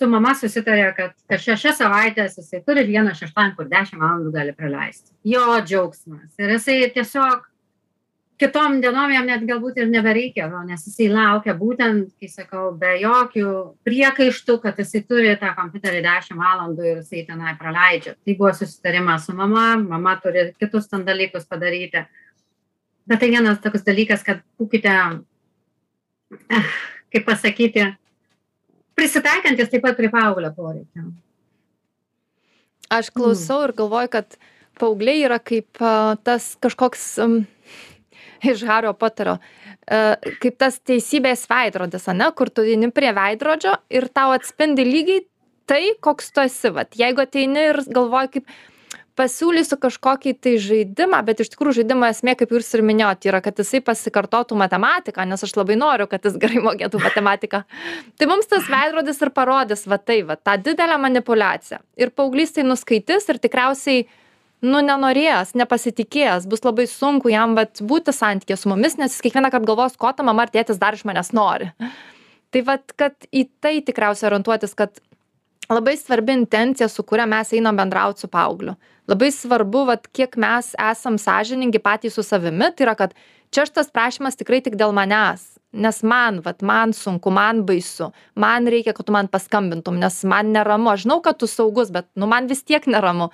su 0.00 0.08
mama 0.08 0.32
susitarė 0.36 0.90
kad 0.96 1.14
per 1.28 1.42
šešias 1.42 1.80
savaites 1.82 2.38
jisai 2.40 2.62
turi 2.64 2.86
vieną 2.88 3.12
šeštadienį 3.18 3.56
kur 3.58 3.68
dešim 3.68 4.00
valandų 4.00 4.32
gali 4.32 4.56
praleisti. 4.56 5.12
Jo 5.28 5.60
džiaugsmas. 5.60 6.32
Ir 6.40 6.54
jisai 6.56 6.78
tiesiog 6.94 7.44
kitom 8.40 8.78
dienom 8.80 9.12
jam 9.12 9.28
net 9.28 9.44
galbūt 9.48 9.82
ir 9.82 9.90
nebereikia 9.92 10.48
nes 10.64 10.86
jisai 10.88 11.10
laukia 11.12 11.52
būtent 11.56 12.14
kai 12.16 12.30
sakau 12.32 12.70
be 12.80 12.94
jokių 13.02 13.50
priekaištų 13.84 14.56
kad 14.62 14.80
jisai 14.80 15.02
turi 15.04 15.34
tą 15.40 15.52
kompiuterį 15.58 16.00
dešim 16.06 16.40
valandų 16.40 16.86
ir 16.88 17.02
jisai 17.02 17.26
tenai 17.28 17.56
praleidžia. 17.60 18.16
Tai 18.16 18.38
buvo 18.38 18.54
susitarimas 18.56 19.28
su 19.28 19.36
mama 19.36 19.74
mama 19.82 20.16
turi 20.22 20.50
kitus 20.56 20.88
ten 20.88 21.04
dalykus 21.04 21.44
padaryti. 21.44 22.06
Bet 23.04 23.20
tai 23.20 23.28
vienas 23.34 23.60
toks 23.60 23.84
dalykas 23.84 24.24
kad 24.24 24.40
būkite 24.56 24.96
kaip 27.10 27.26
pasakyti 27.26 27.88
prisitaikantis 28.98 29.72
taip 29.72 29.82
pat 29.86 29.98
prie 29.98 30.12
paauglio 30.12 30.52
poreikių 30.56 31.10
aš 32.90 33.12
klausau 33.14 33.62
ir 33.66 33.74
galvoju 33.78 34.10
kad 34.12 34.36
paaugliai 34.80 35.24
yra 35.28 35.38
kaip 35.38 35.80
tas 36.26 36.52
kažkoks 36.62 37.06
um, 37.22 37.40
iš 38.42 38.64
Hario 38.66 38.92
Poterio. 38.96 39.38
Kaip 39.90 40.58
tas 40.60 40.78
teisybės 40.86 41.46
veidrodis, 41.50 42.06
ne, 42.14 42.28
kur 42.36 42.50
tu 42.52 42.62
eini 42.62 42.92
prie 42.94 43.10
veidrodžio 43.16 43.74
ir 43.90 44.06
tau 44.14 44.34
atspindi 44.36 44.84
lygiai 44.86 45.24
tai, 45.70 45.82
koks 46.02 46.30
tu 46.34 46.44
esi. 46.44 46.70
Vat, 46.74 46.94
jeigu 46.98 47.24
ateini 47.24 47.64
ir 47.72 47.80
galvoji, 47.90 48.36
kaip 48.36 48.52
pasiūlysiu 49.20 49.76
kažkokį 49.80 50.32
tai 50.40 50.54
žaidimą, 50.62 51.20
bet 51.26 51.42
iš 51.44 51.52
tikrųjų 51.52 51.80
žaidimo 51.80 52.08
esmė, 52.08 52.36
kaip 52.40 52.54
jūs 52.54 52.70
ir 52.76 52.84
minėjote, 52.86 53.28
yra, 53.28 53.42
kad 53.44 53.60
jisai 53.60 53.82
pasikartotų 53.84 54.56
matematiką, 54.60 55.26
nes 55.28 55.44
aš 55.44 55.52
labai 55.58 55.76
noriu, 55.80 56.08
kad 56.10 56.24
jis 56.24 56.38
gerai 56.40 56.62
mokėtų 56.64 57.02
matematiką. 57.06 57.62
Tai 58.16 58.30
mums 58.30 58.48
tas 58.50 58.70
veidrodis 58.72 59.20
ir 59.20 59.32
parodys, 59.36 59.84
va 59.90 60.00
tai, 60.00 60.22
va, 60.28 60.38
tą 60.40 60.56
didelę 60.64 60.96
manipulaciją. 61.02 61.82
Ir 62.00 62.14
paauglys 62.16 62.56
tai 62.56 62.64
nuskaitys 62.68 63.28
ir 63.28 63.42
tikriausiai 63.44 64.06
nu 64.60 64.80
nenorės 64.84 65.54
nepasitikės 65.56 66.46
bus 66.50 66.64
labai 66.66 66.86
sunku 66.90 67.32
jam 67.32 67.54
vat 67.56 67.80
būti 67.80 68.12
santykyje 68.12 68.58
su 68.60 68.68
mumis 68.68 68.98
nes 69.00 69.14
jis 69.14 69.24
kiekvienąkart 69.24 69.64
galvos 69.68 69.96
ko 70.00 70.12
ta 70.12 70.26
mama 70.26 70.44
ar 70.44 70.52
tėtis 70.52 70.80
dar 70.80 70.96
iš 70.96 71.06
manęs 71.08 71.32
nori 71.36 71.70
tai 72.52 72.62
vat 72.66 72.92
kad 72.98 73.16
į 73.32 73.46
tai 73.64 73.78
tikriausiai 73.86 74.28
orientuotis 74.28 74.76
kad 74.76 75.00
labai 75.70 75.96
svarbi 75.96 76.32
intencija 76.32 76.88
su 76.88 77.02
kuria 77.02 77.26
mes 77.26 77.52
einam 77.52 77.76
bendraut 77.76 78.18
su 78.18 78.28
paaugliu 78.28 78.74
labai 79.10 79.30
svarbu 79.34 79.84
vat 79.90 80.08
kiek 80.16 80.36
mes 80.36 80.74
esam 80.90 81.18
sąžiningi 81.18 81.82
patys 81.82 82.14
su 82.14 82.22
savimi 82.22 82.70
tai 82.76 82.86
yra 82.86 82.94
kad 82.98 83.14
čia 83.50 83.66
šitas 83.66 83.90
prašymas 83.94 84.38
tikrai 84.38 84.60
tik 84.64 84.76
dėl 84.78 84.94
manęs. 84.96 85.56
Nes 85.72 86.02
man 86.02 86.40
vat 86.44 86.62
man 86.66 86.92
sunku 86.94 87.30
man 87.30 87.62
baisu. 87.66 88.10
Man 88.34 88.66
reikia 88.66 88.94
kad 88.94 89.06
tu 89.06 89.14
man 89.14 89.28
paskambintum 89.30 89.98
nes 90.02 90.22
man 90.24 90.50
neramu. 90.54 90.90
Aš 90.90 91.04
žinau 91.04 91.20
kad 91.22 91.38
tu 91.38 91.46
saugus 91.46 91.90
bet 91.94 92.08
nu 92.14 92.26
man 92.30 92.48
vis 92.50 92.62
tiek 92.66 92.86
neramu. 92.86 93.30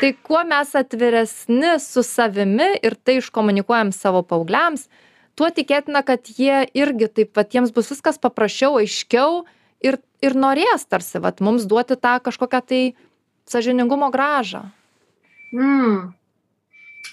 Tai 0.00 0.12
kuo 0.28 0.44
mes 0.44 0.72
atviresni 0.74 1.76
su 1.80 2.02
savimi 2.02 2.70
ir 2.82 2.96
tai 3.04 3.20
iškomunikuojam 3.20 3.92
savo 3.92 4.22
paaugliams 4.22 4.88
tuo 5.36 5.50
tikėtina 5.52 6.02
kad 6.02 6.26
jie 6.26 6.64
irgi 6.74 7.08
taip 7.12 7.36
vat 7.36 7.52
jiems 7.54 7.72
bus 7.76 7.92
viskas 7.92 8.18
paprasčiau 8.18 8.80
aiškiau 8.80 9.44
ir 9.84 10.00
ir 10.24 10.36
norės 10.36 10.86
tarsi 10.88 11.20
vat 11.22 11.42
mums 11.44 11.66
duoti 11.68 11.98
tą 12.00 12.16
kažkokią 12.24 12.62
tai 12.66 12.82
sąžiningumo 13.50 14.10
grąžą 14.14 14.66
mm. 15.52 16.12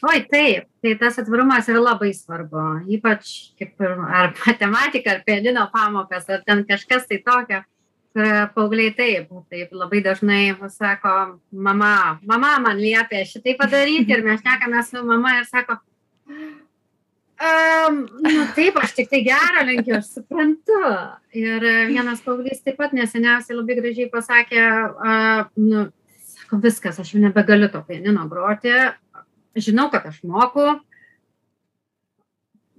Oi, 0.04 0.20
taip, 0.28 0.66
tai 0.84 0.96
tas 1.00 1.20
atvirumas 1.22 1.68
yra 1.72 1.80
labai 1.80 2.10
svarbu, 2.18 2.64
ypač 2.92 3.30
kaip 3.60 3.84
ir 3.86 3.92
ar 4.04 4.34
matematika, 4.42 5.14
ar 5.14 5.22
pianino 5.24 5.68
pamokas, 5.72 6.26
ar 6.34 6.42
ten 6.44 6.66
kažkas 6.68 7.06
tai 7.08 7.22
tokio, 7.24 7.62
paaugliai 8.14 8.94
taip 8.94 9.30
taip 9.50 9.72
labai 9.72 10.02
dažnai 10.04 10.56
sako 10.70 11.40
mama 11.52 12.20
mama 12.22 12.60
man 12.60 12.78
liepė 12.78 13.26
šitai 13.26 13.56
padaryti 13.58 14.14
ir 14.14 14.24
mes 14.24 14.42
šnekamės 14.42 14.92
su 14.92 15.04
mama 15.04 15.40
ir 15.40 15.46
sako 15.46 15.78
um, 17.44 18.00
nu 18.24 18.46
taip, 18.56 18.78
aš 18.82 18.96
tik 18.98 19.10
tai 19.12 19.24
gerą 19.26 19.66
linkiu, 19.68 19.98
aš 20.00 20.14
suprantu. 20.20 20.80
Ir 21.36 21.66
vienas 21.90 22.24
paauglys 22.26 22.64
taip 22.64 22.80
pat 22.80 22.96
neseniausiai 22.96 23.58
labai 23.58 23.78
gražiai 23.80 24.10
pasakė, 24.14 24.64
uh, 24.94 25.46
nu, 25.60 25.88
sako, 26.54 26.62
viskas, 26.64 27.00
aš 27.00 27.14
jau 27.14 27.22
nebegaliu 27.24 27.70
to 27.72 27.84
pianino 27.88 28.28
groti, 28.30 28.74
žinau, 29.56 29.90
kad 29.92 30.06
aš 30.10 30.22
moku. 30.24 30.80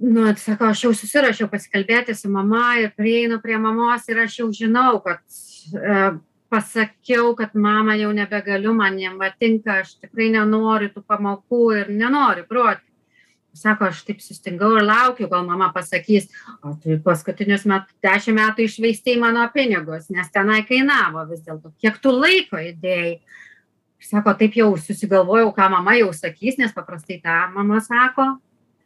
Nu, 0.04 0.26
sako, 0.36 0.72
aš 0.72 0.84
jau 0.84 0.92
susirašiau 0.94 1.48
pasikalbėti 1.48 2.14
su 2.18 2.28
mama 2.28 2.74
ir 2.82 2.94
prieinu 2.96 3.40
prie 3.42 3.58
mamos 3.58 4.08
ir 4.10 4.24
aš 4.24 4.40
jau 4.40 4.48
žinau, 4.52 4.98
kad 5.04 5.22
e, 5.22 6.00
pasakiau, 6.50 7.30
kad 7.38 7.54
mama 7.54 7.94
jau 7.96 8.10
nebegaliu, 8.12 8.74
man 8.74 8.98
nepatinka, 8.98 9.78
aš 9.84 9.94
tikrai 10.02 10.32
nenoriu 10.34 10.90
tų 10.92 11.04
pamokų 11.06 11.62
ir 11.78 11.94
nenoriu 11.94 12.44
groti 12.50 12.93
sako 13.54 13.88
aš 13.88 14.02
taip 14.06 14.20
sustingau 14.22 14.74
ir 14.78 14.84
laukiu 14.84 15.28
kol 15.30 15.46
mama 15.46 15.70
pasakys 15.74 16.26
o 16.62 16.74
tai 16.82 16.98
paskutinius 17.04 17.64
met 17.70 17.86
dešim 18.04 18.36
metų 18.38 18.66
iššvaistei 18.66 19.16
mano 19.20 19.44
pinigus 19.54 20.10
nes 20.10 20.30
tenai 20.34 20.64
kainavo 20.66 21.24
vis 21.30 21.44
dėlto. 21.46 21.72
Kiek 21.78 22.00
tu 22.02 22.12
laiko 22.14 22.58
įdėjai? 22.58 23.18
Sako 24.04 24.34
taip 24.36 24.56
jau 24.58 24.72
susigalvojau 24.76 25.52
ką 25.56 25.68
mama 25.72 25.94
jau 25.96 26.10
sakys 26.12 26.58
nes 26.60 26.74
paprastai 26.74 27.20
tą 27.22 27.36
mama 27.54 27.80
sako. 27.84 28.34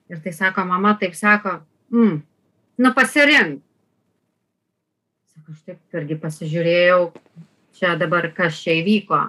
Ir 0.09 0.21
tai 0.25 0.33
sako 0.37 0.65
mama 0.69 0.95
taip 1.01 1.17
sako 1.17 1.59
mm, 1.95 2.21
nu 2.85 2.93
pasirink. 2.95 3.65
Sako 5.33 5.57
aš 5.57 5.65
taip 5.65 5.99
irgi 5.99 6.21
pasižiūrėjau 6.21 7.01
čia 7.79 7.97
dabar 7.97 8.31
kas 8.37 8.61
čia 8.61 8.77
įvyko. 8.83 9.25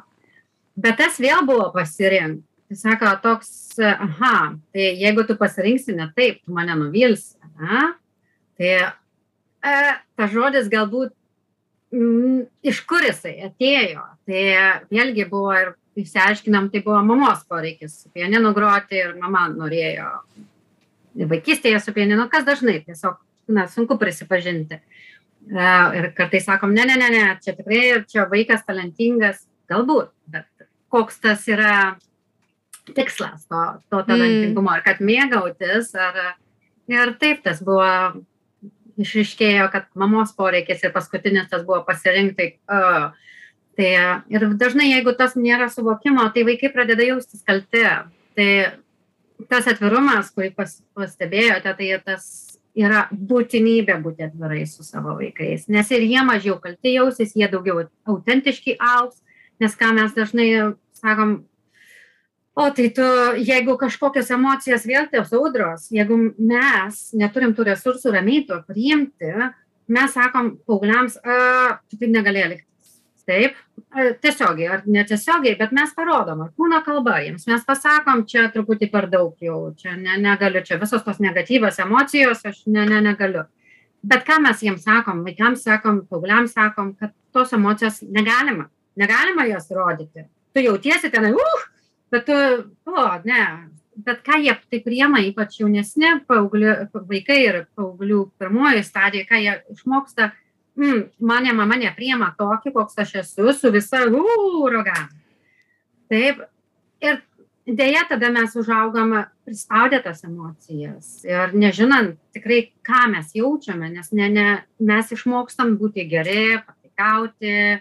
Bet 0.80 1.00
tas 1.00 1.18
vėl 1.20 1.46
buvo 1.48 1.72
pasirink 1.74 2.44
sako 2.76 3.16
toks 3.24 3.80
aha 3.80 4.56
tai 4.74 4.94
jeigu 5.02 5.24
tu 5.28 5.36
pasirinksi 5.38 5.96
ne 5.96 6.10
taip 6.16 6.44
tu 6.44 6.54
mane 6.54 6.76
nuvilsi 6.76 7.38
ane? 7.42 7.94
Tai 8.60 8.74
e, 8.76 9.94
tas 10.16 10.32
žodis 10.32 10.70
galbūt 10.70 11.14
m, 11.94 12.04
mm, 12.04 12.42
iš 12.70 12.82
kur 12.86 13.06
jisai 13.06 13.40
atėjo? 13.50 14.06
Tai 14.30 14.44
vėlgi 14.92 15.26
buvo 15.30 15.56
ir 15.58 15.74
išsiaiškinom 16.00 16.70
tai 16.74 16.84
buvo 16.86 17.02
mamos 17.04 17.42
poreikis 17.50 18.04
su 18.04 18.12
pianinu 18.14 18.54
groti 18.54 19.00
ir 19.00 19.16
mama 19.20 19.48
norėjo 19.52 20.12
vaikystėje 21.30 21.80
su 21.84 21.94
pianinu 21.96 22.30
kas 22.32 22.46
dažnai 22.48 22.80
tiesiog 22.86 23.18
na 23.50 23.66
sunku 23.68 23.98
prisipažinti. 23.98 24.78
E, 25.50 25.70
ir 25.98 26.12
kartais 26.14 26.46
sakom 26.46 26.76
ne 26.76 26.86
ne 26.86 27.00
ne 27.02 27.10
ne 27.16 27.24
čia 27.42 27.56
tikrai 27.58 28.04
čia 28.06 28.28
vaikas 28.30 28.62
talentingas 28.68 29.48
galbūt 29.72 30.14
bet 30.28 30.46
koks 30.90 31.20
tas 31.24 31.48
yra 31.48 31.98
tikslas 32.96 33.46
to, 33.48 33.64
to 33.92 34.02
talentingumo, 34.08 34.74
ar 34.76 34.84
kad 34.86 35.02
mėgautis, 35.04 35.94
ar 35.98 36.20
ir 36.90 37.14
taip 37.22 37.44
tas 37.46 37.62
buvo, 37.66 37.88
išriškėjo, 39.00 39.70
kad 39.72 39.88
mamos 40.00 40.34
poreikis 40.36 40.84
ir 40.84 40.94
paskutinis 40.96 41.50
tas 41.52 41.64
buvo 41.68 41.82
pasirinkti. 41.88 42.52
Uh, 42.68 43.10
tai 43.80 43.94
ir 44.28 44.46
dažnai, 44.60 44.90
jeigu 44.92 45.14
tas 45.16 45.38
nėra 45.40 45.70
suvokimo, 45.72 46.26
tai 46.36 46.44
vaikai 46.48 46.72
pradeda 46.74 47.06
jaustis 47.08 47.46
kalti. 47.48 47.86
Tai 48.36 48.50
tas 49.48 49.70
atvirumas, 49.72 50.34
kurį 50.36 50.52
pas, 50.58 50.74
pastebėjote, 50.98 51.72
tai 51.80 51.90
tas 52.04 52.28
yra 52.80 53.06
būtinybė 53.12 53.96
būti 54.04 54.28
atvirai 54.28 54.66
su 54.70 54.84
savo 54.86 55.16
vaikais, 55.20 55.68
nes 55.72 55.90
ir 55.96 56.06
jie 56.06 56.22
mažiau 56.26 56.60
kalti 56.62 56.94
jausis, 56.96 57.34
jie 57.36 57.48
daugiau 57.52 57.88
autentiški 58.08 58.78
auks, 58.80 59.20
nes 59.60 59.76
ką 59.80 59.94
mes 59.98 60.14
dažnai 60.16 60.50
sakom, 60.96 61.40
o 62.60 62.70
tai 62.76 62.90
tu 62.90 63.06
jeigu 63.40 63.78
kažkokios 63.80 64.30
emocijos 64.36 64.84
vėl 64.90 65.08
tos 65.12 65.32
audros 65.38 65.88
jeigu 65.96 66.18
mes 66.38 66.98
neturim 67.16 67.54
tų 67.56 67.70
resursų 67.70 68.12
ramiai 68.16 68.44
to 68.50 68.58
priimti 68.68 69.32
mes 69.88 70.12
sakom 70.14 70.58
paaugliams 70.68 71.16
tu 71.90 72.00
taip 72.02 72.12
negali 72.12 72.44
elgtis. 72.48 72.66
Taip 73.30 73.56
tiesiogiai 74.24 74.74
ar 74.74 74.84
netiesiogiai 74.90 75.56
bet 75.60 75.72
mes 75.78 75.94
parodom 75.96 76.44
ar 76.46 76.52
kūno 76.58 76.82
kalba 76.86 77.20
jiems 77.24 77.48
mes 77.48 77.64
pasakom 77.68 78.26
čia 78.28 78.50
truputį 78.54 78.92
per 78.92 79.08
daug 79.14 79.40
jau 79.46 79.62
čia 79.80 79.96
ne 79.96 80.20
negaliu 80.20 80.66
čia 80.66 80.82
visos 80.82 81.06
tos 81.06 81.24
negatyvios 81.24 81.80
emocijos 81.86 82.44
aš 82.46 82.66
ne 82.68 82.86
ne 82.90 83.00
negaliu. 83.08 83.46
Bet 84.04 84.28
ką 84.28 84.42
mes 84.44 84.66
jiems 84.66 84.84
sakom 84.84 85.24
vaikams 85.24 85.64
sakom 85.64 86.04
paaugliams 86.12 86.60
sakom 86.60 86.94
kad 87.00 87.16
tos 87.32 87.54
emocijos 87.54 88.04
negalima 88.04 88.68
negalima 89.00 89.48
jos 89.48 89.72
rodyti. 89.72 90.28
Tu 90.54 90.68
jautiesi 90.68 91.10
tenai 91.10 91.32
uch 91.32 91.69
bet 92.12 92.26
tu 92.30 92.38
o 92.90 93.08
ne. 93.26 93.44
Bet 94.00 94.22
ką 94.24 94.38
jie 94.40 94.54
tai 94.72 94.80
priema 94.84 95.20
ypač 95.28 95.58
jaunesni 95.60 96.14
paauglių 96.28 96.76
vaikai 96.94 97.40
ir 97.44 97.58
paauglių 97.76 98.22
pirmojoj 98.40 98.84
stadijoj 98.88 99.26
ką 99.28 99.40
jie 99.44 99.56
išmoksta 99.74 100.30
mm, 100.80 101.02
mane 101.20 101.56
mama 101.58 101.76
nepriema 101.82 102.30
tokį 102.40 102.72
koks 102.78 103.02
aš 103.04 103.16
esu 103.24 103.54
su 103.54 103.72
visa 103.76 104.06
uraganu 104.08 105.10
taip. 106.10 106.46
Ir 107.00 107.22
deja 107.66 108.02
tada 108.10 108.32
mes 108.34 108.56
užaugam 108.56 109.14
prispaudę 109.48 110.02
tas 110.04 110.24
emocijas 110.24 111.22
ir 111.28 111.54
nežinant 111.54 112.18
tikrai 112.36 112.72
ką 112.84 113.06
mes 113.14 113.36
jaučiame 113.36 113.92
nes 113.94 114.12
ne 114.12 114.30
ne 114.30 114.48
mes 114.80 115.12
išmokstam 115.16 115.78
būti 115.78 116.08
geri 116.10 116.60
pataikauti. 116.66 117.80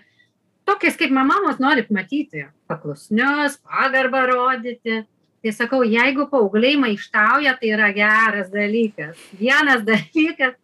Tokiais 0.68 0.98
kaip 1.00 1.10
mamos 1.10 1.58
norit 1.58 1.90
matyti 1.90 2.44
paklusnius 2.68 3.58
pagarbą 3.64 4.26
rodyti. 4.30 5.04
Tai 5.38 5.52
sakau 5.54 5.84
jeigu 5.86 6.26
paaugliai 6.30 6.76
maištauja 6.82 7.54
tai 7.60 7.70
yra 7.70 7.92
geras 7.94 8.50
dalykas. 8.50 9.18
Vienas 9.38 9.84
dalykas 9.90 10.56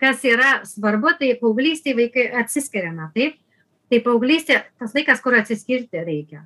kas 0.00 0.24
yra 0.26 0.60
svarbu 0.66 1.14
tai 1.20 1.32
paauglystėj 1.40 1.96
vaikai 1.96 2.26
atsiskiria 2.42 2.92
na 2.94 3.10
taip. 3.14 3.38
Tai 3.86 4.02
paauglystė 4.02 4.60
tas 4.80 4.94
laikas 4.96 5.22
kur 5.22 5.36
atsiskirti 5.38 6.02
reikia. 6.02 6.42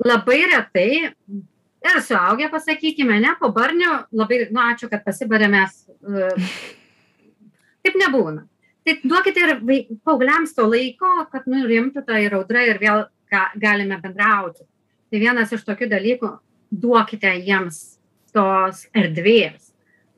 Labai 0.00 0.38
retai 0.48 0.90
ir 1.08 2.00
suaugę 2.06 2.48
pasakykime 2.52 3.18
ne 3.20 3.34
po 3.40 3.50
barnių 3.54 3.90
labai 4.16 4.46
nu 4.50 4.62
ačiū 4.62 4.88
kad 4.88 5.04
pasibarėm 5.04 5.52
mes 5.54 5.82
e, 5.86 6.30
taip 7.84 7.98
nebūna. 8.00 8.46
Tai 8.86 8.94
duokite 9.04 9.44
ir 9.44 9.54
paaugliams 10.06 10.56
to 10.56 10.64
laiko 10.70 11.10
kad 11.32 11.44
nurimtų 11.50 12.06
ta 12.06 12.16
ir 12.22 12.38
audra 12.38 12.64
ir 12.64 12.80
vėl 12.80 13.04
ką 13.30 13.44
galime 13.60 14.00
bendrauti. 14.02 14.66
Tai 15.08 15.22
vienas 15.22 15.52
iš 15.52 15.64
tokių 15.64 15.88
dalykų 15.92 16.34
duokite 16.70 17.32
jiems 17.40 17.98
tos 18.34 18.84
erdvės 18.96 19.68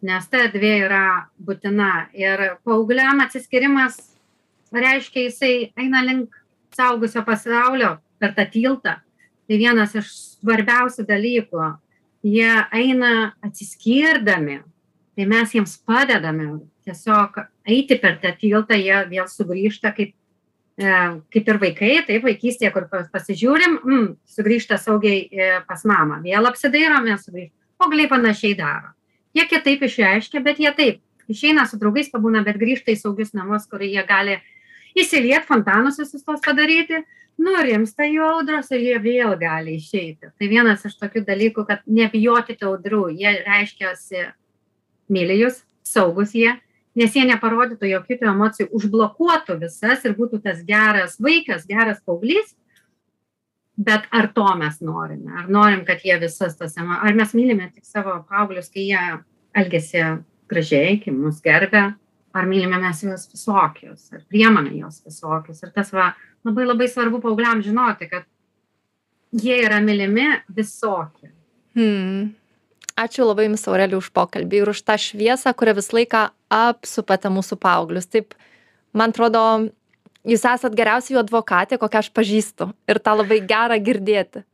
nes 0.04 0.28
ta 0.30 0.44
erdvė 0.46 0.72
yra 0.86 1.04
būtina. 1.38 2.08
Ir 2.16 2.56
paaugliam 2.64 3.20
atsiskyrimas 3.24 3.98
reiškia 4.72 5.26
jisai 5.28 5.54
eina 5.78 6.02
link 6.06 6.34
suaugusio 6.74 7.22
pasaulio 7.26 7.96
per 8.20 8.34
tą 8.36 8.46
tiltą. 8.50 8.98
Tai 9.48 9.58
vienas 9.58 9.94
iš 9.98 10.11
svarbiausių 10.40 11.06
dalykų. 11.08 11.70
Jie 12.26 12.52
eina 12.76 13.32
atsiskirdami. 13.44 14.61
Tai 15.16 15.26
mes 15.28 15.54
jiems 15.54 15.74
padedame 15.84 16.52
tiesiog 16.86 17.40
eiti 17.68 17.98
per 18.00 18.20
tą 18.22 18.32
tiltą 18.38 18.78
jie 18.78 19.02
vėl 19.11 19.26
sugrįžta 19.28 19.92
kaip 19.96 20.14
kaip 20.80 21.48
ir 21.52 21.58
vaikai, 21.60 21.92
taip, 22.06 22.24
vaikystėje, 22.24 22.70
kur 22.72 22.86
pasižiūrim, 23.12 23.76
mm, 23.84 24.08
sugrįžta 24.36 24.78
saugiai 24.80 25.26
e, 25.28 25.50
pas 25.68 25.84
mamą, 25.84 26.20
vėl 26.24 26.48
apsidairome, 26.48 27.16
sugrįžta. 27.20 27.54
Paaugliai 27.80 28.08
panašiai 28.10 28.56
daro. 28.58 28.92
Jie 29.36 29.46
kitaip 29.48 29.84
išreiškia, 29.86 30.42
bet 30.44 30.60
jie 30.60 30.72
taip, 30.76 31.00
išeina 31.30 31.66
su 31.68 31.78
draugais, 31.80 32.10
pabūna, 32.12 32.42
bet 32.46 32.58
grįžta 32.60 32.92
į 32.92 32.98
saugius 33.00 33.32
namus, 33.36 33.66
kur 33.70 33.84
jie 33.84 34.02
gali 34.08 34.38
įsiliet 34.98 35.46
fontanus 35.48 36.00
visus 36.00 36.24
tos 36.26 36.42
padaryti, 36.44 37.04
nurimsta 37.40 38.08
jų 38.08 38.24
audros 38.26 38.70
ir 38.74 38.82
jie 38.84 38.98
vėl 39.00 39.36
gali 39.40 39.76
išeiti. 39.78 40.32
Tai 40.36 40.50
vienas 40.50 40.84
iš 40.84 40.96
tokių 41.00 41.24
dalykų, 41.28 41.64
kad 41.68 41.84
nebijoti 41.86 42.58
tų 42.58 42.74
audrų, 42.74 43.04
jie 43.16 43.36
reiškia, 43.46 43.94
myli 45.08 45.40
jūs, 45.44 45.62
saugus 45.86 46.34
jie, 46.36 46.52
nes 47.01 47.16
jie 47.16 47.24
neparodytų 47.28 47.88
jokių 47.94 48.18
tų 48.20 48.30
emocijų, 48.30 48.68
užblokuotų 48.76 49.57
visas 49.62 50.05
ir 50.05 50.16
būtų 50.18 50.42
tas 50.44 50.62
geras 50.66 51.16
vaikas, 51.22 51.66
geras 51.68 52.03
paauglys. 52.05 52.55
Bet 53.80 54.05
ar 54.12 54.28
to 54.36 54.44
mes 54.61 54.76
norime? 54.84 55.32
Ar 55.40 55.46
norim, 55.48 55.86
kad 55.88 56.03
jie 56.05 56.18
visas 56.20 56.59
tas 56.59 56.76
emocijas, 56.76 57.07
ar 57.09 57.16
mes 57.16 57.30
mylime 57.36 57.70
tik 57.72 57.86
savo 57.88 58.18
paauglius, 58.28 58.68
kai 58.72 58.90
jie 58.90 59.05
elgesi 59.57 60.03
gražiai, 60.51 60.98
kai 61.01 61.14
mus 61.16 61.38
gerbia, 61.40 61.86
ar 62.36 62.51
mylime 62.51 62.80
mes 62.82 63.01
juos 63.07 63.24
visokius, 63.30 64.11
ar 64.12 64.26
priemame 64.28 64.74
juos 64.76 65.01
visokius. 65.07 65.62
Ir 65.64 65.72
tas 65.72 65.94
va, 65.96 66.11
labai 66.44 66.68
labai 66.68 66.90
svarbu 66.92 67.22
paaugliam 67.24 67.64
žinoti, 67.64 68.11
kad 68.11 68.28
jie 69.32 69.62
yra 69.64 69.80
mylimi 69.80 70.28
visokie. 70.53 71.32
Hmm 71.78 72.36
ačiū 73.05 73.26
labai 73.28 73.48
jums 73.48 73.66
aurelija 73.70 74.01
už 74.01 74.11
pokalbį 74.16 74.62
ir 74.62 74.70
už 74.72 74.82
tą 74.86 74.96
šviesą 75.01 75.53
kuria 75.57 75.76
visą 75.78 75.96
laiką 75.98 76.26
apsupate 76.53 77.32
mūsų 77.32 77.59
paauglius 77.62 78.11
taip 78.11 78.36
man 78.92 79.14
atrodo 79.14 79.42
jūs 80.28 80.44
esat 80.53 80.76
geriausia 80.76 81.16
jų 81.16 81.24
advokatė 81.24 81.80
kokią 81.80 82.05
aš 82.05 82.12
pažįstu 82.16 82.70
ir 82.90 83.03
tą 83.03 83.16
labai 83.20 83.40
gera 83.53 83.80
girdėti 83.88 84.44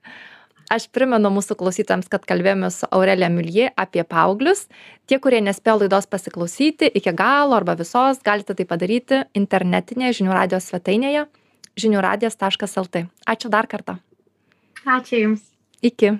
aš 0.72 0.88
primenu 0.94 1.30
mūsų 1.34 1.59
klausytojams 1.61 2.11
kad 2.12 2.26
kalbėjomės 2.28 2.80
su 2.82 2.90
aurelija 2.94 3.30
miuljė 3.32 3.70
apie 3.76 4.07
paauglius 4.07 4.66
tie 5.07 5.20
kurie 5.22 5.42
nespėjo 5.44 5.82
laidos 5.84 6.11
pasiklausyti 6.11 6.90
iki 7.01 7.14
galo 7.16 7.59
arba 7.59 7.76
visos 7.78 8.22
galite 8.26 8.57
tai 8.59 8.66
padaryti 8.66 9.22
internetinėje 9.42 10.22
žinių 10.22 10.34
radijo 10.40 10.62
svetainėje 10.64 11.28
žinių 11.76 12.03
radijas 12.11 12.38
taškas 12.40 12.78
lt 12.82 13.07
ačiū 13.26 13.53
dar 13.53 13.70
kartą 13.70 14.01
Ačiū 14.86 15.18
Jums. 15.18 15.42
Iki. 15.82 16.12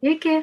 Iki. 0.00 0.36